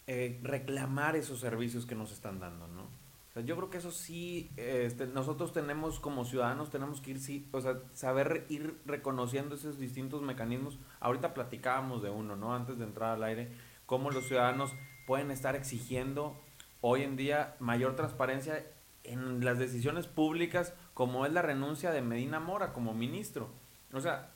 eh, 0.06 0.40
reclamar 0.42 1.16
esos 1.16 1.40
servicios 1.40 1.86
que 1.86 1.94
nos 1.94 2.12
están 2.12 2.40
dando, 2.40 2.66
¿no? 2.68 2.82
O 2.82 3.32
sea, 3.32 3.44
yo 3.44 3.56
creo 3.56 3.70
que 3.70 3.78
eso 3.78 3.92
sí, 3.92 4.50
este, 4.56 5.06
nosotros 5.06 5.52
tenemos 5.52 6.00
como 6.00 6.24
ciudadanos, 6.24 6.68
tenemos 6.68 7.00
que 7.00 7.12
ir, 7.12 7.20
sí, 7.20 7.48
o 7.52 7.60
sea, 7.60 7.80
saber 7.92 8.44
ir 8.48 8.80
reconociendo 8.86 9.54
esos 9.54 9.78
distintos 9.78 10.20
mecanismos. 10.20 10.80
Ahorita 10.98 11.32
platicábamos 11.32 12.02
de 12.02 12.10
uno, 12.10 12.34
¿no? 12.34 12.52
Antes 12.56 12.78
de 12.78 12.86
entrar 12.86 13.10
al 13.14 13.22
aire, 13.22 13.52
cómo 13.86 14.10
los 14.10 14.26
ciudadanos 14.26 14.72
pueden 15.06 15.30
estar 15.30 15.54
exigiendo 15.54 16.36
hoy 16.80 17.02
en 17.02 17.16
día 17.16 17.56
mayor 17.58 17.96
transparencia 17.96 18.64
en 19.04 19.44
las 19.44 19.58
decisiones 19.58 20.06
públicas, 20.06 20.74
como 20.94 21.26
es 21.26 21.32
la 21.32 21.42
renuncia 21.42 21.90
de 21.90 22.02
Medina 22.02 22.40
Mora 22.40 22.72
como 22.72 22.94
ministro. 22.94 23.50
O 23.92 24.00
sea, 24.00 24.30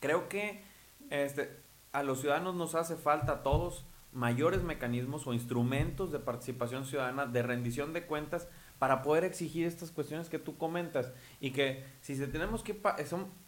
creo 0.00 0.28
que 0.28 0.62
este, 1.10 1.60
a 1.92 2.02
los 2.02 2.20
ciudadanos 2.20 2.54
nos 2.54 2.74
hace 2.74 2.96
falta 2.96 3.32
a 3.32 3.42
todos 3.42 3.84
mayores 4.12 4.62
mecanismos 4.62 5.26
o 5.26 5.32
instrumentos 5.32 6.12
de 6.12 6.18
participación 6.18 6.84
ciudadana, 6.84 7.26
de 7.26 7.42
rendición 7.42 7.92
de 7.92 8.06
cuentas, 8.06 8.46
para 8.78 9.02
poder 9.02 9.24
exigir 9.24 9.66
estas 9.66 9.90
cuestiones 9.90 10.28
que 10.28 10.38
tú 10.38 10.58
comentas. 10.58 11.12
Y 11.40 11.52
que 11.52 11.84
si 12.00 12.16
se 12.16 12.26
tenemos 12.26 12.62
que, 12.62 12.80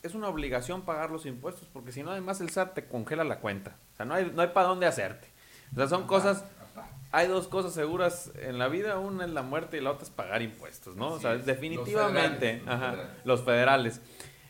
es 0.03 0.15
una 0.15 0.29
obligación 0.29 0.83
pagar 0.83 1.11
los 1.11 1.27
impuestos, 1.27 1.69
porque 1.73 1.93
si 1.93 2.03
no, 2.03 2.13
además 2.13 2.41
el 2.41 2.51
SAT 2.51 2.75
te 2.75 2.87
congela 2.87 3.25
la 3.25 3.41
cuenta. 3.41 3.77
O 3.93 3.97
sea, 3.97 4.07
no 4.07 4.15
hay, 4.15 4.31
no 4.35 4.43
hay 4.43 4.49
para 4.49 4.69
dónde 4.69 4.87
hacerte. 4.87 5.29
O 5.73 5.77
sea, 5.77 5.89
son 5.89 6.07
cosas, 6.07 6.45
hay 7.15 7.29
dos 7.29 7.47
cosas 7.47 7.73
seguras 7.73 8.33
en 8.41 8.59
la 8.59 8.67
vida, 8.67 8.99
una 8.99 9.25
es 9.25 9.31
la 9.31 9.43
muerte 9.43 9.79
y 9.79 9.81
la 9.81 9.93
otra 9.93 10.03
es 10.03 10.11
pagar 10.11 10.43
impuestos, 10.43 10.97
¿no? 10.97 11.13
o 11.13 11.21
sea, 11.21 11.37
definitivamente, 11.37 12.61
los 13.25 13.43
federales, 13.43 14.01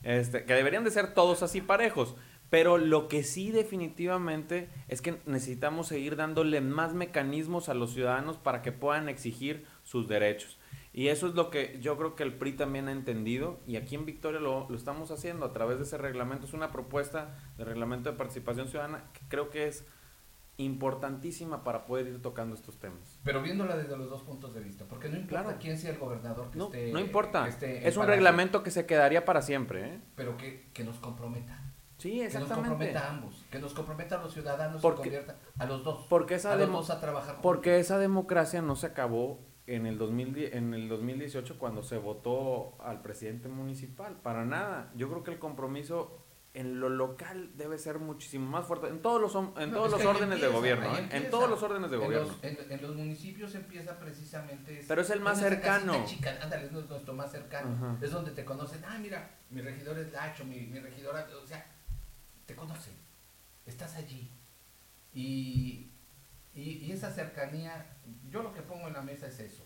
Este, 0.03 0.45
que 0.45 0.55
deberían 0.55 0.85
de 0.85 0.91
ser 0.91 1.15
todos 1.15 1.43
así 1.43 1.61
parejos. 1.61 2.15
Pero 2.51 2.79
lo 2.79 3.09
que 3.09 3.23
sí 3.23 3.51
definitivamente 3.51 4.69
es 4.89 5.01
que 5.01 5.19
necesitamos 5.27 5.89
seguir 5.89 6.15
dándole 6.15 6.61
más 6.61 6.93
mecanismos 6.93 7.69
a 7.69 7.75
los 7.75 7.95
ciudadanos 7.95 8.37
para 8.37 8.63
que 8.63 8.71
puedan 8.71 9.09
exigir 9.09 9.67
sus 9.83 10.09
derechos. 10.09 10.59
Y 10.93 11.09
eso 11.09 11.27
es 11.27 11.35
lo 11.35 11.51
que 11.51 11.79
yo 11.81 11.97
creo 11.97 12.15
que 12.15 12.23
el 12.23 12.35
PRI 12.35 12.53
también 12.53 12.87
ha 12.87 12.93
entendido 12.93 13.59
y 13.67 13.77
aquí 13.77 13.97
en 13.97 14.07
Victoria 14.07 14.41
lo, 14.41 14.69
lo 14.71 14.77
estamos 14.77 15.11
haciendo 15.11 15.47
a 15.47 15.53
través 15.53 15.79
de 15.79 15.85
ese 15.85 15.99
reglamento. 15.99 16.47
Es 16.47 16.53
una 16.53 16.71
propuesta 16.71 17.37
de 17.59 17.65
reglamento 17.65 18.13
de 18.13 18.17
participación 18.17 18.69
ciudadana 18.69 19.05
que 19.13 19.23
creo 19.29 19.51
que 19.51 19.67
es 19.67 19.85
importantísima 20.57 21.65
para 21.65 21.85
poder 21.85 22.07
ir 22.07 22.23
tocando 22.23 22.55
estos 22.55 22.79
temas. 22.79 23.19
Pero 23.25 23.43
viéndola 23.43 23.77
desde 23.77 23.97
los 23.97 24.09
dos 24.09 24.23
puntos 24.23 24.55
de 24.55 24.61
vista, 24.61 24.85
porque 24.89 25.09
no 25.09 25.17
importa 25.17 25.59
quién 25.59 25.79
sea 25.79 25.91
el 25.91 25.99
gobernador 25.99 26.51
que 26.51 26.59
no, 26.59 26.67
esté... 26.67 26.93
No 26.93 27.01
importa, 27.01 27.49
es 27.49 27.97
un 27.97 28.07
reglamento 28.07 28.63
que 28.63 28.71
se 28.71 28.87
quedaría 28.87 29.25
para 29.25 29.43
siempre. 29.43 29.95
¿eh? 29.95 30.01
Pero 30.15 30.37
que, 30.37 30.71
que 30.73 30.85
nos 30.85 30.99
comprometa. 30.99 31.61
Sí, 31.99 32.21
exactamente. 32.21 32.55
Que 32.55 32.61
nos 32.61 32.69
comprometa 32.69 33.01
a 33.01 33.11
ambos, 33.11 33.45
que 33.51 33.59
nos 33.59 33.75
comprometa 33.75 34.19
a 34.19 34.23
los 34.23 34.33
ciudadanos 34.33 34.79
y 34.79 34.83
convierta 34.83 35.37
a 35.59 35.67
los 35.67 35.85
dos. 35.85 36.07
Porque 36.09 36.35
esa 36.35 36.53
a 36.53 36.57
los 36.57 36.71
dos 36.71 36.91
a 36.91 37.01
trabajar. 37.01 37.39
Porque 37.41 37.79
esa 37.79 37.99
democracia 37.99 38.63
no 38.63 38.77
se 38.77 38.87
acabó 38.87 39.41
en 39.67 39.87
el, 39.87 39.97
2000, 39.99 40.51
en 40.53 40.75
el 40.75 40.89
2018 40.89 41.59
cuando 41.59 41.83
se 41.83 41.97
votó 41.97 42.77
al 42.83 43.01
presidente 43.03 43.49
municipal, 43.49 44.17
para 44.21 44.45
nada. 44.45 44.93
Yo 44.95 45.09
creo 45.09 45.23
que 45.25 45.31
el 45.31 45.39
compromiso 45.39 46.24
en 46.55 46.79
lo 46.79 46.89
local 46.89 47.51
debe 47.57 47.79
ser 47.79 47.99
muchísimo 47.99 48.49
más 48.49 48.65
fuerte, 48.65 48.87
en 48.87 49.03
todos 49.03 49.21
los, 49.21 49.35
en 49.59 49.73
todos 49.73 49.91
los 49.91 50.05
órdenes 50.05 50.41
de 50.41 50.47
gobierno, 50.47 50.97
¿eh? 50.97 51.09
en 51.11 51.29
todos 51.29 51.51
los 51.51 51.61
órdenes 51.61 51.91
de 51.91 51.97
gobierno. 51.97 52.33
en, 52.43 52.81
los 52.81 52.95
municipios 52.95 53.55
empieza 53.57 53.99
precisamente... 53.99 54.85
Pero 54.87 55.03
es 55.03 55.11
el 55.11 55.21
más 55.21 55.41
cercano. 55.41 56.05
Chica, 56.07 56.39
ándale, 56.41 56.67
es 56.67 56.73
nuestro 56.73 57.13
más 57.13 57.33
cercano. 57.33 57.99
Es 58.01 58.13
donde 58.13 58.31
te 58.31 58.45
conocen, 58.45 58.85
ah, 58.87 58.99
mira, 59.01 59.31
mi 59.51 59.63
regidor 59.63 59.99
es 59.99 60.13
Lacho, 60.13 60.45
mi, 60.45 60.61
mi 60.61 60.79
regidora, 60.79 61.27
o 61.43 61.47
sea, 61.47 61.67
te 62.47 62.55
conocen, 62.55 62.95
estás 63.67 63.97
allí. 63.97 64.31
Y, 65.13 65.91
y, 66.55 66.93
esa 66.93 67.11
cercanía, 67.11 67.85
yo 68.31 68.45
lo 68.45 68.55
que 68.55 68.63
pongo 68.63 68.87
en 68.87 68.95
la 68.95 69.03
mesa 69.03 69.27
es 69.27 69.41
eso, 69.41 69.65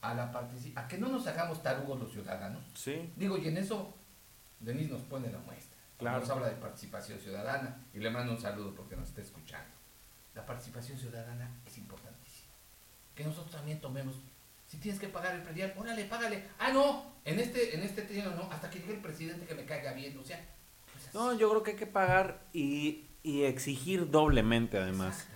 a, 0.00 0.14
la 0.14 0.32
a 0.76 0.88
que 0.88 0.98
no 0.98 1.08
nos 1.08 1.26
hagamos 1.26 1.60
tarugos 1.60 1.98
los 1.98 2.12
ciudadanos. 2.12 2.62
Sí. 2.74 3.12
Digo, 3.16 3.36
y 3.36 3.48
en 3.48 3.56
eso 3.56 3.96
Denis 4.60 4.90
nos 4.90 5.02
pone 5.02 5.30
la 5.30 5.38
muestra. 5.38 5.73
Claro. 6.04 6.20
Nos 6.20 6.30
habla 6.30 6.48
de 6.48 6.56
participación 6.56 7.18
ciudadana 7.18 7.86
y 7.92 7.98
le 7.98 8.10
mando 8.10 8.32
un 8.32 8.40
saludo 8.40 8.74
porque 8.74 8.96
nos 8.96 9.08
está 9.08 9.20
escuchando. 9.20 9.74
La 10.34 10.44
participación 10.44 10.98
ciudadana 10.98 11.50
es 11.66 11.78
importantísima. 11.78 12.52
Que 13.14 13.24
nosotros 13.24 13.54
también 13.54 13.80
tomemos 13.80 14.16
si 14.66 14.78
tienes 14.78 15.00
que 15.00 15.08
pagar 15.08 15.34
el 15.34 15.42
predial, 15.42 15.72
órale, 15.76 16.04
págale. 16.04 16.42
Ah, 16.58 16.72
no, 16.72 17.04
en 17.24 17.38
este, 17.38 17.76
en 17.76 17.82
este 17.82 18.02
no, 18.24 18.48
hasta 18.50 18.68
que 18.70 18.80
llegue 18.80 18.94
el 18.94 19.00
presidente 19.00 19.46
que 19.46 19.54
me 19.54 19.64
caiga 19.64 19.92
bien. 19.92 20.18
O 20.18 20.24
sea, 20.24 20.44
no, 21.12 21.32
yo 21.32 21.48
creo 21.50 21.62
que 21.62 21.70
hay 21.72 21.76
que 21.76 21.86
pagar 21.86 22.40
y, 22.52 23.04
exigir 23.22 24.10
doblemente 24.10 24.78
además. 24.78 25.28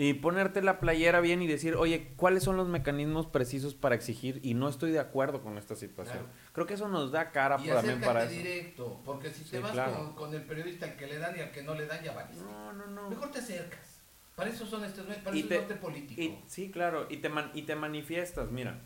Y 0.00 0.14
ponerte 0.14 0.62
la 0.62 0.78
playera 0.78 1.20
bien 1.20 1.42
y 1.42 1.48
decir, 1.48 1.74
oye, 1.74 2.12
¿cuáles 2.14 2.44
son 2.44 2.56
los 2.56 2.68
mecanismos 2.68 3.26
precisos 3.26 3.74
para 3.74 3.96
exigir? 3.96 4.38
Y 4.44 4.54
no 4.54 4.68
estoy 4.68 4.92
de 4.92 5.00
acuerdo 5.00 5.42
con 5.42 5.58
esta 5.58 5.74
situación. 5.74 6.24
Creo 6.52 6.68
que 6.68 6.74
eso 6.74 6.86
nos 6.86 7.10
da 7.10 7.32
cara 7.32 7.56
también 7.56 8.00
para 8.00 8.22
eso. 8.22 8.32
directo, 8.32 9.02
porque 9.04 9.30
si 9.30 9.42
te 9.42 9.58
vas 9.58 9.76
con, 10.14 10.32
el 10.32 10.42
periodista 10.42 10.86
al 10.86 10.94
que 10.94 11.08
le 11.08 11.18
dan 11.18 11.36
y 11.36 11.40
al 11.40 11.50
que 11.50 11.64
no 11.64 11.74
le 11.74 11.86
dan, 11.86 12.00
ya 12.04 12.12
valiste. 12.12 12.44
No, 12.44 12.72
no, 12.74 12.86
no. 12.86 13.10
Mejor 13.10 13.32
te 13.32 13.40
acercas. 13.40 14.00
Para 14.36 14.50
eso 14.50 14.66
son 14.66 14.84
estos, 14.84 15.04
para 15.04 15.36
eso 15.36 15.52
es 15.52 15.78
político. 15.78 16.44
sí, 16.46 16.70
claro, 16.70 17.08
y 17.10 17.16
te, 17.16 17.28
y 17.54 17.62
te 17.62 17.74
manifiestas, 17.74 18.52
mira. 18.52 18.80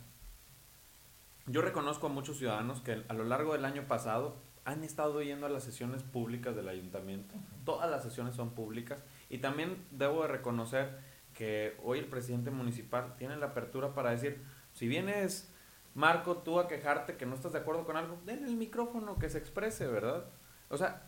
Yo 1.45 1.61
reconozco 1.61 2.07
a 2.07 2.09
muchos 2.09 2.39
ciudadanos 2.39 2.81
que 2.81 3.03
a 3.07 3.13
lo 3.13 3.23
largo 3.23 3.53
del 3.53 3.65
año 3.65 3.87
pasado 3.87 4.41
han 4.65 4.83
estado 4.83 5.21
yendo 5.21 5.45
a 5.45 5.49
las 5.49 5.63
sesiones 5.63 6.03
públicas 6.03 6.55
del 6.55 6.69
ayuntamiento. 6.69 7.35
Todas 7.65 7.89
las 7.91 8.01
sesiones 8.01 8.35
son 8.35 8.55
públicas. 8.55 8.99
Y 9.33 9.39
también 9.39 9.83
debo 9.89 10.21
de 10.21 10.27
reconocer 10.27 10.95
que 11.33 11.75
hoy 11.83 11.97
el 11.97 12.05
presidente 12.05 12.51
municipal 12.51 13.15
tiene 13.17 13.35
la 13.35 13.47
apertura 13.47 13.95
para 13.95 14.11
decir, 14.11 14.39
si 14.73 14.87
vienes, 14.87 15.51
Marco, 15.95 16.37
tú 16.37 16.59
a 16.59 16.67
quejarte 16.67 17.17
que 17.17 17.25
no 17.25 17.33
estás 17.33 17.53
de 17.53 17.57
acuerdo 17.57 17.83
con 17.83 17.97
algo, 17.97 18.19
den 18.27 18.45
el 18.45 18.55
micrófono 18.55 19.17
que 19.17 19.31
se 19.31 19.39
exprese, 19.39 19.87
¿verdad? 19.87 20.25
O 20.69 20.77
sea, 20.77 21.01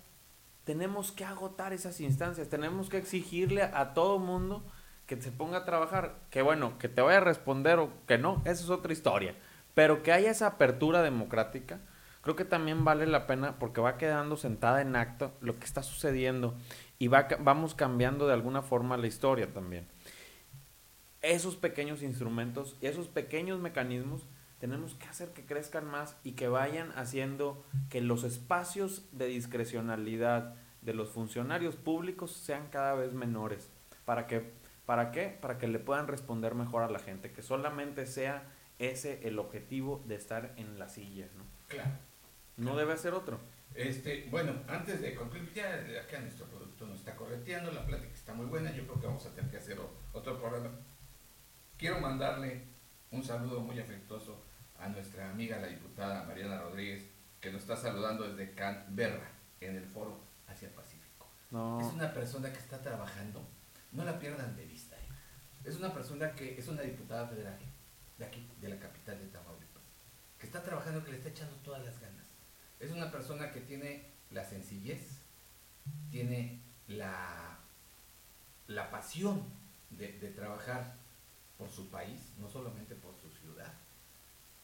tenemos 0.64 1.12
que 1.12 1.24
agotar 1.24 1.72
esas 1.72 2.02
instancias, 2.02 2.50
tenemos 2.50 2.90
que 2.90 2.98
exigirle 2.98 3.62
a 3.62 3.94
todo 3.94 4.18
mundo 4.18 4.64
que 5.06 5.22
se 5.22 5.32
ponga 5.32 5.60
a 5.60 5.66
trabajar, 5.66 6.16
que 6.32 6.42
bueno, 6.42 6.80
que 6.80 6.90
te 6.90 7.04
vaya 7.04 7.18
a 7.18 7.24
responder 7.24 7.78
o 7.78 7.92
que 8.08 8.18
no, 8.18 8.42
esa 8.44 8.64
es 8.64 8.72
otra 8.72 8.92
historia, 8.92 9.36
pero 9.76 10.02
que 10.02 10.12
haya 10.12 10.32
esa 10.32 10.48
apertura 10.48 11.04
democrática 11.04 11.80
creo 12.26 12.36
que 12.36 12.44
también 12.44 12.84
vale 12.84 13.06
la 13.06 13.28
pena 13.28 13.60
porque 13.60 13.82
va 13.82 14.00
quedando 14.00 14.36
sentada 14.36 14.82
en 14.82 14.96
acto 14.96 15.32
lo 15.42 15.60
que 15.60 15.66
está 15.66 15.84
sucediendo 15.84 16.56
y 17.00 17.08
va, 17.08 17.28
vamos 17.40 17.76
cambiando 17.76 18.28
de 18.28 18.34
alguna 18.34 18.62
forma 18.62 18.98
la 18.98 19.08
historia 19.08 19.52
también. 19.52 19.88
Esos 21.22 21.56
pequeños 21.56 22.04
instrumentos 22.04 22.78
y 22.82 22.88
esos 22.88 23.08
pequeños 23.08 23.60
mecanismos 23.60 24.28
tenemos 24.60 24.94
que 24.96 25.08
hacer 25.08 25.30
que 25.30 25.46
crezcan 25.46 25.90
más 25.90 26.18
y 26.24 26.34
que 26.34 26.48
vayan 26.48 26.92
haciendo 26.96 27.64
que 27.90 28.02
los 28.02 28.24
espacios 28.24 29.04
de 29.12 29.28
discrecionalidad 29.28 30.56
de 30.82 30.94
los 30.94 31.10
funcionarios 31.10 31.76
públicos 31.76 32.32
sean 32.32 32.68
cada 32.70 32.94
vez 32.94 33.14
menores. 33.14 33.70
¿Para 34.06 34.28
que 34.28 34.54
¿Para 34.86 35.12
qué? 35.12 35.36
Para 35.42 35.58
que 35.58 35.68
le 35.68 35.80
puedan 35.80 36.08
responder 36.08 36.54
mejor 36.54 36.84
a 36.84 36.90
la 36.90 37.00
gente, 37.00 37.32
que 37.32 37.42
solamente 37.42 38.06
sea 38.06 38.44
ese 38.78 39.28
el 39.28 39.40
objetivo 39.40 40.04
de 40.06 40.16
estar 40.16 40.54
en 40.58 40.78
la 40.78 40.90
silla, 40.90 41.28
¿no? 41.38 41.44
Claro. 41.68 41.92
No 42.58 42.76
debe 42.76 42.96
ser 42.98 43.14
otro. 43.14 43.40
Este, 43.74 44.28
bueno, 44.30 44.54
antes 44.68 45.02
de 45.02 45.16
concluir, 45.16 45.52
ya 45.54 45.74
acá 46.02 46.20
nuestro 46.20 46.46
nos 46.86 47.00
está 47.00 47.16
correteando, 47.16 47.72
la 47.72 47.86
plática 47.86 48.14
está 48.14 48.34
muy 48.34 48.46
buena, 48.46 48.72
yo 48.72 48.86
creo 48.86 49.00
que 49.00 49.08
vamos 49.08 49.26
a 49.26 49.30
tener 49.30 49.50
que 49.52 49.58
hacer 49.58 49.80
otro 50.14 50.40
programa. 50.40 50.72
Quiero 51.78 52.00
mandarle 52.00 52.64
un 53.12 53.24
saludo 53.24 53.62
muy 53.62 53.80
afectuoso 53.80 54.42
a 54.80 54.88
nuestra 54.88 55.30
amiga 55.30 55.60
la 55.60 55.68
diputada 55.68 56.24
Mariana 56.24 56.62
Rodríguez, 56.62 57.06
que 57.42 57.52
nos 57.52 57.62
está 57.62 57.76
saludando 57.76 58.28
desde 58.28 58.54
Canberra, 58.54 59.30
en 59.62 59.76
el 59.76 59.86
foro 59.86 60.20
Asia 60.48 60.70
Pacífico. 60.76 61.28
Es 61.80 61.94
una 61.94 62.14
persona 62.14 62.52
que 62.52 62.60
está 62.60 62.82
trabajando, 62.82 63.42
no 63.92 64.04
la 64.04 64.20
pierdan 64.20 64.56
de 64.56 64.66
vista. 64.66 64.96
¿eh? 64.96 65.70
Es 65.70 65.78
una 65.78 65.94
persona 65.94 66.34
que 66.34 66.58
es 66.58 66.68
una 66.68 66.82
diputada 66.82 67.28
federal 67.28 67.58
de 68.18 68.26
aquí, 68.26 68.48
de 68.62 68.70
la 68.70 68.80
capital 68.80 69.20
de 69.20 69.28
Tamaulipas, 69.28 69.84
que 70.40 70.46
está 70.46 70.62
trabajando, 70.62 71.04
que 71.04 71.12
le 71.12 71.18
está 71.18 71.30
echando 71.30 71.56
todas 71.58 71.84
las 71.84 72.00
ganas 72.00 72.26
es 72.80 72.92
una 72.92 73.12
persona 73.12 73.52
que 73.52 73.62
tiene 73.62 74.04
la 74.32 74.44
sencillez, 74.44 75.20
tiene 76.12 76.62
la, 76.88 77.58
la 78.68 78.90
pasión 78.90 79.44
de, 79.90 80.08
trabajar 80.36 80.96
por 81.58 81.70
su 81.70 81.90
país, 81.90 82.34
no 82.40 82.50
solamente 82.50 82.96
por 82.96 83.14
su 83.16 83.30
ciudad, 83.40 83.74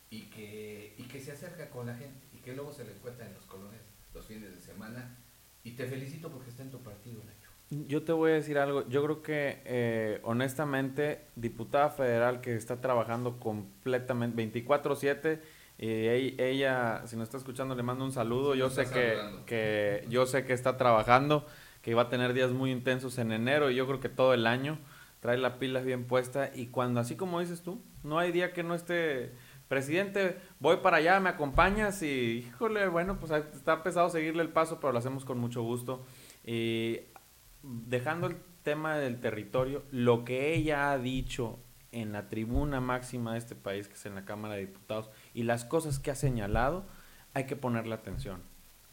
y 0.09 0.23
que, 0.23 0.95
y 0.97 1.03
que 1.03 1.21
se 1.21 1.31
acerca 1.31 1.69
con 1.69 1.87
la 1.87 1.95
gente 1.95 2.27
y 2.33 2.37
que 2.37 2.53
luego 2.53 2.73
se 2.73 2.83
le 2.83 2.91
encuentra 2.91 3.25
en 3.25 3.33
los 3.33 3.45
colores 3.45 3.79
los 4.13 4.25
fines 4.25 4.53
de 4.53 4.59
semana. 4.59 5.17
Y 5.63 5.71
te 5.71 5.85
felicito 5.85 6.29
porque 6.29 6.49
está 6.49 6.63
en 6.63 6.71
tu 6.71 6.79
partido, 6.79 7.21
Nacho. 7.23 7.87
Yo 7.87 8.03
te 8.03 8.11
voy 8.11 8.31
a 8.31 8.33
decir 8.33 8.57
algo. 8.57 8.87
Yo 8.89 9.03
creo 9.03 9.21
que, 9.21 9.61
eh, 9.63 10.19
honestamente, 10.23 11.27
diputada 11.35 11.89
federal 11.89 12.41
que 12.41 12.55
está 12.55 12.81
trabajando 12.81 13.39
completamente 13.39 14.43
24-7 14.43 15.39
y 15.77 16.39
ella, 16.39 17.01
si 17.07 17.15
no 17.15 17.23
está 17.23 17.37
escuchando, 17.37 17.73
le 17.73 17.81
mando 17.81 18.05
un 18.05 18.11
saludo. 18.11 18.53
yo 18.53 18.69
sé 18.69 18.85
que, 18.85 19.17
que, 19.47 20.05
yo 20.09 20.27
sé 20.27 20.45
que 20.45 20.53
está 20.53 20.77
trabajando, 20.77 21.47
que 21.81 21.93
va 21.93 22.03
a 22.03 22.09
tener 22.09 22.33
días 22.33 22.51
muy 22.51 22.71
intensos 22.71 23.17
en 23.17 23.31
enero 23.31 23.69
y 23.69 23.75
yo 23.75 23.87
creo 23.87 23.99
que 23.99 24.09
todo 24.09 24.33
el 24.33 24.47
año 24.47 24.77
trae 25.19 25.37
la 25.37 25.59
pila 25.59 25.81
bien 25.81 26.05
puesta 26.05 26.51
y 26.53 26.67
cuando 26.67 26.99
así 26.99 27.15
como 27.15 27.39
dices 27.39 27.61
tú, 27.61 27.81
no 28.03 28.19
hay 28.19 28.31
día 28.31 28.53
que 28.53 28.63
no 28.63 28.73
esté 28.73 29.33
presidente, 29.67 30.37
voy 30.59 30.77
para 30.77 30.97
allá, 30.97 31.19
me 31.21 31.29
acompañas 31.29 32.03
y 32.03 32.45
híjole, 32.47 32.87
bueno, 32.89 33.19
pues 33.19 33.31
está 33.31 33.83
pesado 33.83 34.09
seguirle 34.09 34.43
el 34.43 34.49
paso, 34.49 34.81
pero 34.81 34.91
lo 34.91 34.99
hacemos 34.99 35.23
con 35.23 35.37
mucho 35.37 35.63
gusto. 35.63 36.03
Y 36.43 36.99
dejando 37.63 38.27
el 38.27 38.35
tema 38.63 38.97
del 38.97 39.21
territorio, 39.21 39.83
lo 39.91 40.25
que 40.25 40.53
ella 40.53 40.91
ha 40.91 40.97
dicho 40.97 41.57
en 41.93 42.11
la 42.11 42.27
tribuna 42.27 42.81
máxima 42.81 43.31
de 43.31 43.39
este 43.39 43.55
país, 43.55 43.87
que 43.87 43.93
es 43.93 44.05
en 44.05 44.15
la 44.15 44.25
Cámara 44.25 44.55
de 44.55 44.61
Diputados, 44.61 45.09
y 45.33 45.43
las 45.43 45.63
cosas 45.63 45.99
que 45.99 46.11
ha 46.11 46.15
señalado, 46.15 46.85
hay 47.33 47.45
que 47.45 47.55
ponerle 47.55 47.95
atención. 47.95 48.41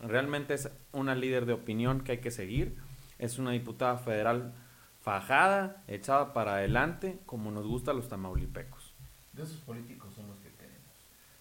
Realmente 0.01 0.55
es 0.55 0.71
una 0.93 1.15
líder 1.15 1.47
de 1.47 1.53
opinión 1.55 2.03
que 2.03 2.13
hay 2.13 2.19
que 2.19 2.31
seguir. 2.31 2.77
es 3.19 3.39
una 3.39 3.51
diputada 3.51 3.99
federal 3.99 4.55
fajada, 5.01 5.83
echada 5.89 6.33
para 6.33 6.55
adelante, 6.55 7.19
como 7.27 7.51
nos 7.51 7.67
gusta 7.67 7.91
a 7.91 7.95
los 7.95 8.09
tamaulipecos. 8.09 8.95
De 9.33 9.43
esos 9.43 9.57
políticos 9.59 10.13
son 10.15 10.29
los 10.29 10.39
que 10.39 10.51
tenemos. 10.51 10.93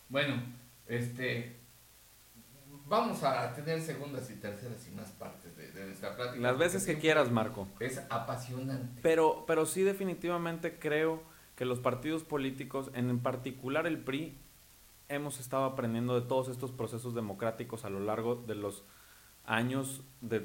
Bueno, 0.10 0.42
este, 0.88 1.58
vamos 2.88 3.24
a 3.24 3.54
tener 3.54 3.82
segundas 3.82 4.30
y 4.32 4.36
terceras 4.36 4.88
y 4.88 4.92
más 4.96 5.10
partes 5.12 5.56
de, 5.56 5.72
de 5.72 5.86
nuestra 5.86 6.16
plática. 6.16 6.40
Las 6.40 6.58
veces 6.58 6.86
que 6.86 6.98
quieras, 6.98 7.30
Marco. 7.30 7.68
Es 7.80 8.02
apasionante. 8.10 9.02
Pero, 9.04 9.44
pero 9.46 9.66
sí 9.66 9.84
definitivamente 9.84 10.80
creo 10.80 11.22
que 11.56 11.66
los 11.66 11.80
partidos 11.80 12.24
políticos, 12.24 12.92
en 12.94 13.20
particular 13.20 13.88
el 13.88 13.98
PRI, 13.98 14.38
hemos 15.10 15.40
estado 15.40 15.66
aprendiendo 15.66 16.20
de 16.20 16.28
todos 16.28 16.50
estos 16.50 16.72
procesos 16.72 17.14
democráticos 17.16 17.86
a 17.86 17.90
lo 17.90 18.00
largo 18.00 18.36
de 18.36 18.56
los 18.56 18.84
años, 19.46 20.04
de, 20.22 20.42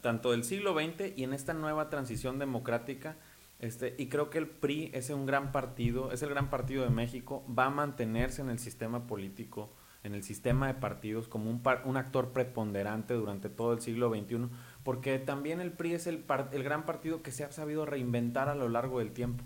tanto 0.00 0.32
del 0.32 0.44
siglo 0.44 0.74
XX 0.74 1.16
y 1.16 1.24
en 1.24 1.34
esta 1.34 1.52
nueva 1.54 1.90
transición 1.90 2.38
democrática. 2.38 3.16
Este, 3.58 3.94
y 3.98 4.08
creo 4.08 4.30
que 4.30 4.38
el 4.38 4.48
PRI 4.48 4.90
es 4.94 5.10
un 5.10 5.26
gran 5.26 5.52
partido, 5.52 6.12
es 6.12 6.22
el 6.22 6.30
gran 6.30 6.48
partido 6.48 6.82
de 6.82 6.90
México, 6.90 7.44
va 7.46 7.66
a 7.66 7.70
mantenerse 7.70 8.40
en 8.40 8.48
el 8.48 8.58
sistema 8.58 9.06
político, 9.06 9.70
en 10.02 10.14
el 10.14 10.22
sistema 10.22 10.66
de 10.66 10.74
partidos 10.74 11.28
como 11.28 11.50
un, 11.50 11.62
un 11.84 11.96
actor 11.98 12.32
preponderante 12.32 13.12
durante 13.12 13.50
todo 13.50 13.74
el 13.74 13.82
siglo 13.82 14.08
XXI, 14.08 14.48
porque 14.82 15.18
también 15.18 15.60
el 15.60 15.72
PRI 15.72 15.92
es 15.92 16.06
el, 16.06 16.24
el 16.52 16.62
gran 16.62 16.86
partido 16.86 17.22
que 17.22 17.32
se 17.32 17.44
ha 17.44 17.52
sabido 17.52 17.84
reinventar 17.84 18.48
a 18.48 18.54
lo 18.54 18.70
largo 18.70 19.00
del 19.00 19.12
tiempo 19.12 19.44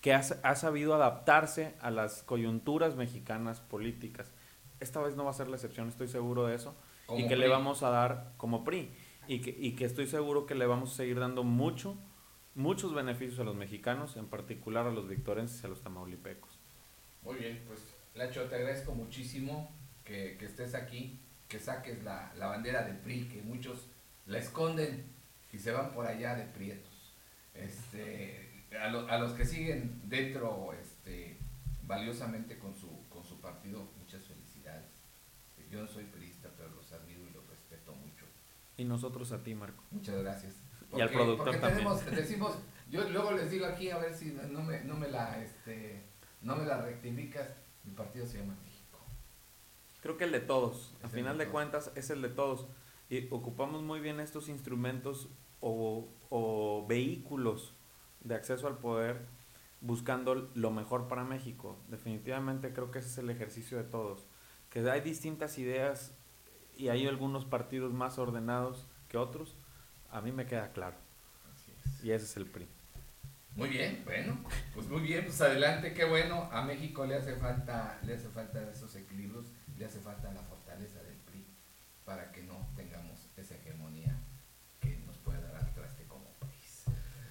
que 0.00 0.14
ha, 0.14 0.22
sabido 0.54 0.94
adaptarse 0.94 1.74
a 1.80 1.90
las 1.90 2.22
coyunturas 2.22 2.96
mexicanas 2.96 3.60
políticas. 3.60 4.30
Esta 4.80 5.00
vez 5.00 5.14
no 5.14 5.24
va 5.24 5.30
a 5.30 5.34
ser 5.34 5.48
la 5.48 5.56
excepción, 5.56 5.88
estoy 5.88 6.08
seguro 6.08 6.46
de 6.46 6.56
eso. 6.56 6.74
y 7.16 7.26
que 7.28 7.36
le 7.36 7.48
vamos 7.48 7.82
a 7.82 7.90
dar 7.90 8.32
como 8.36 8.64
PRI. 8.64 8.90
Y 9.28 9.40
que, 9.40 9.54
y 9.56 9.72
que 9.76 9.84
estoy 9.84 10.06
seguro 10.06 10.46
que 10.46 10.54
le 10.54 10.66
vamos 10.66 10.92
a 10.92 10.96
seguir 10.96 11.20
dando 11.20 11.44
mucho, 11.44 11.96
muchos 12.54 12.94
beneficios 12.94 13.38
a 13.40 13.44
los 13.44 13.54
mexicanos, 13.54 14.16
en 14.16 14.26
particular 14.26 14.86
a 14.86 14.90
los 14.90 15.06
victorenses 15.08 15.62
y 15.62 15.66
a 15.66 15.68
los 15.68 15.82
tamaulipecos. 15.82 16.58
Muy 17.22 17.36
bien, 17.36 17.62
pues 17.66 17.94
Lacho, 18.14 18.44
te 18.44 18.56
agradezco 18.56 18.92
muchísimo 18.92 19.70
que, 20.04 20.36
que 20.38 20.46
estés 20.46 20.74
aquí, 20.74 21.20
que 21.48 21.60
saques 21.60 22.02
la, 22.02 22.32
la, 22.36 22.46
bandera 22.46 22.82
del 22.82 22.96
PRI, 22.96 23.28
que 23.28 23.42
muchos 23.42 23.86
la 24.26 24.38
esconden 24.38 25.04
y 25.52 25.58
se 25.58 25.72
van 25.72 25.92
por 25.92 26.06
allá 26.06 26.34
de 26.34 26.44
prietos. 26.44 27.14
Este, 27.54 28.49
a, 28.78 28.84
a, 28.84 29.18
los 29.18 29.32
que 29.32 29.44
siguen 29.44 30.00
dentro 30.04 30.72
este, 30.80 31.38
valiosamente 31.82 32.58
con 32.58 32.74
su, 32.74 33.08
con 33.08 33.24
su 33.24 33.40
partido, 33.40 33.88
muchas 33.98 34.24
felicidades. 34.26 34.86
Yo 35.70 35.80
no 35.80 35.88
soy 35.88 36.04
periodista, 36.04 36.48
pero 36.56 36.70
los 36.70 36.92
admiro 36.92 37.20
y 37.28 37.32
los 37.32 37.46
respeto 37.48 37.94
mucho. 37.94 38.24
Y 38.76 38.84
nosotros 38.84 39.30
a 39.32 39.42
ti, 39.42 39.54
Marco. 39.54 39.84
Muchas 39.90 40.16
gracias. 40.20 40.54
y 40.96 41.00
al 41.00 41.10
productor 41.10 41.60
también. 41.60 41.86
decimos, 42.14 42.56
yo 42.90 43.08
luego 43.08 43.32
les 43.32 43.50
digo 43.50 43.66
aquí, 43.66 43.90
a 43.90 43.98
ver 43.98 44.14
si 44.14 44.32
no 44.50 44.62
me, 44.62 44.82
no 44.82 44.96
me 44.96 45.08
la, 45.08 45.40
este, 45.42 46.02
no 46.42 46.56
me 46.56 46.64
la 46.64 46.80
rectificas, 46.80 47.48
mi 47.84 47.92
partido 47.92 48.26
se 48.26 48.38
llama 48.38 48.56
México. 48.64 48.98
Creo 50.02 50.16
que 50.16 50.24
el 50.24 50.32
de 50.32 50.40
todos, 50.40 50.94
al 51.02 51.10
final 51.10 51.38
de, 51.38 51.44
de 51.44 51.50
cuentas 51.50 51.92
es 51.94 52.10
el 52.10 52.22
de 52.22 52.30
todos. 52.30 52.66
Y 53.08 53.26
ocupamos 53.32 53.82
muy 53.82 54.00
bien 54.00 54.18
estos 54.18 54.48
instrumentos 54.48 55.28
o, 55.60 56.08
o 56.30 56.86
vehículos 56.88 57.74
de 58.20 58.34
acceso 58.34 58.66
al 58.66 58.78
poder 58.78 59.26
buscando 59.80 60.50
lo 60.54 60.70
mejor 60.70 61.08
para 61.08 61.24
México. 61.24 61.78
Definitivamente 61.88 62.72
creo 62.72 62.90
que 62.90 62.98
ese 62.98 63.08
es 63.08 63.18
el 63.18 63.30
ejercicio 63.30 63.78
de 63.78 63.84
todos. 63.84 64.26
Que 64.68 64.88
hay 64.90 65.00
distintas 65.00 65.58
ideas 65.58 66.12
y 66.76 66.88
hay 66.88 67.06
algunos 67.06 67.44
partidos 67.44 67.92
más 67.92 68.18
ordenados 68.18 68.86
que 69.08 69.18
otros, 69.18 69.56
a 70.10 70.20
mí 70.20 70.32
me 70.32 70.46
queda 70.46 70.72
claro. 70.72 70.96
Y 72.02 72.12
ese 72.12 72.24
es 72.24 72.36
el 72.36 72.46
PRI. 72.46 72.66
Muy 73.56 73.68
bien, 73.68 74.02
bueno, 74.04 74.38
pues 74.74 74.88
muy 74.88 75.02
bien, 75.02 75.24
pues 75.24 75.40
adelante, 75.40 75.92
qué 75.92 76.04
bueno. 76.04 76.48
A 76.52 76.62
México 76.62 77.04
le 77.04 77.16
hace 77.16 77.34
falta, 77.34 77.98
le 78.04 78.14
hace 78.14 78.28
falta 78.28 78.62
esos 78.70 78.94
equilibrios, 78.94 79.46
le 79.76 79.84
hace 79.84 79.98
falta 79.98 80.32
la 80.32 80.42
fortaleza 80.42 81.02
del 81.02 81.16
PRI 81.16 81.44
para 82.04 82.30
que 82.30 82.42
no 82.44 82.68
tengamos 82.76 82.89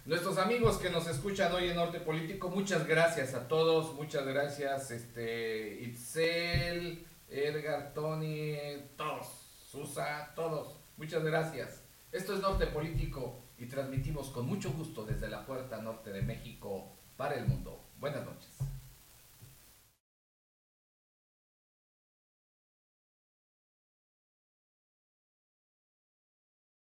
Nuestros 0.09 0.39
amigos 0.39 0.79
que 0.79 0.89
nos 0.89 1.07
escuchan 1.07 1.53
hoy 1.53 1.69
en 1.69 1.75
Norte 1.75 1.99
Político, 1.99 2.49
muchas 2.49 2.87
gracias 2.87 3.35
a 3.35 3.47
todos, 3.47 3.93
muchas 3.93 4.25
gracias, 4.25 4.89
este, 4.89 5.83
Itzel, 5.83 7.05
Edgar, 7.29 7.93
Tony, 7.93 8.55
todos, 8.97 9.27
Susa, 9.69 10.33
todos, 10.35 10.77
muchas 10.97 11.23
gracias. 11.23 11.83
Esto 12.11 12.33
es 12.33 12.41
Norte 12.41 12.65
Político 12.65 13.43
y 13.59 13.67
transmitimos 13.67 14.31
con 14.31 14.47
mucho 14.47 14.71
gusto 14.71 15.05
desde 15.05 15.29
la 15.29 15.45
puerta 15.45 15.79
norte 15.79 16.11
de 16.11 16.23
México 16.23 16.91
para 17.15 17.35
el 17.35 17.45
mundo. 17.45 17.79
Buenas 17.99 18.25
noches. 18.25 18.78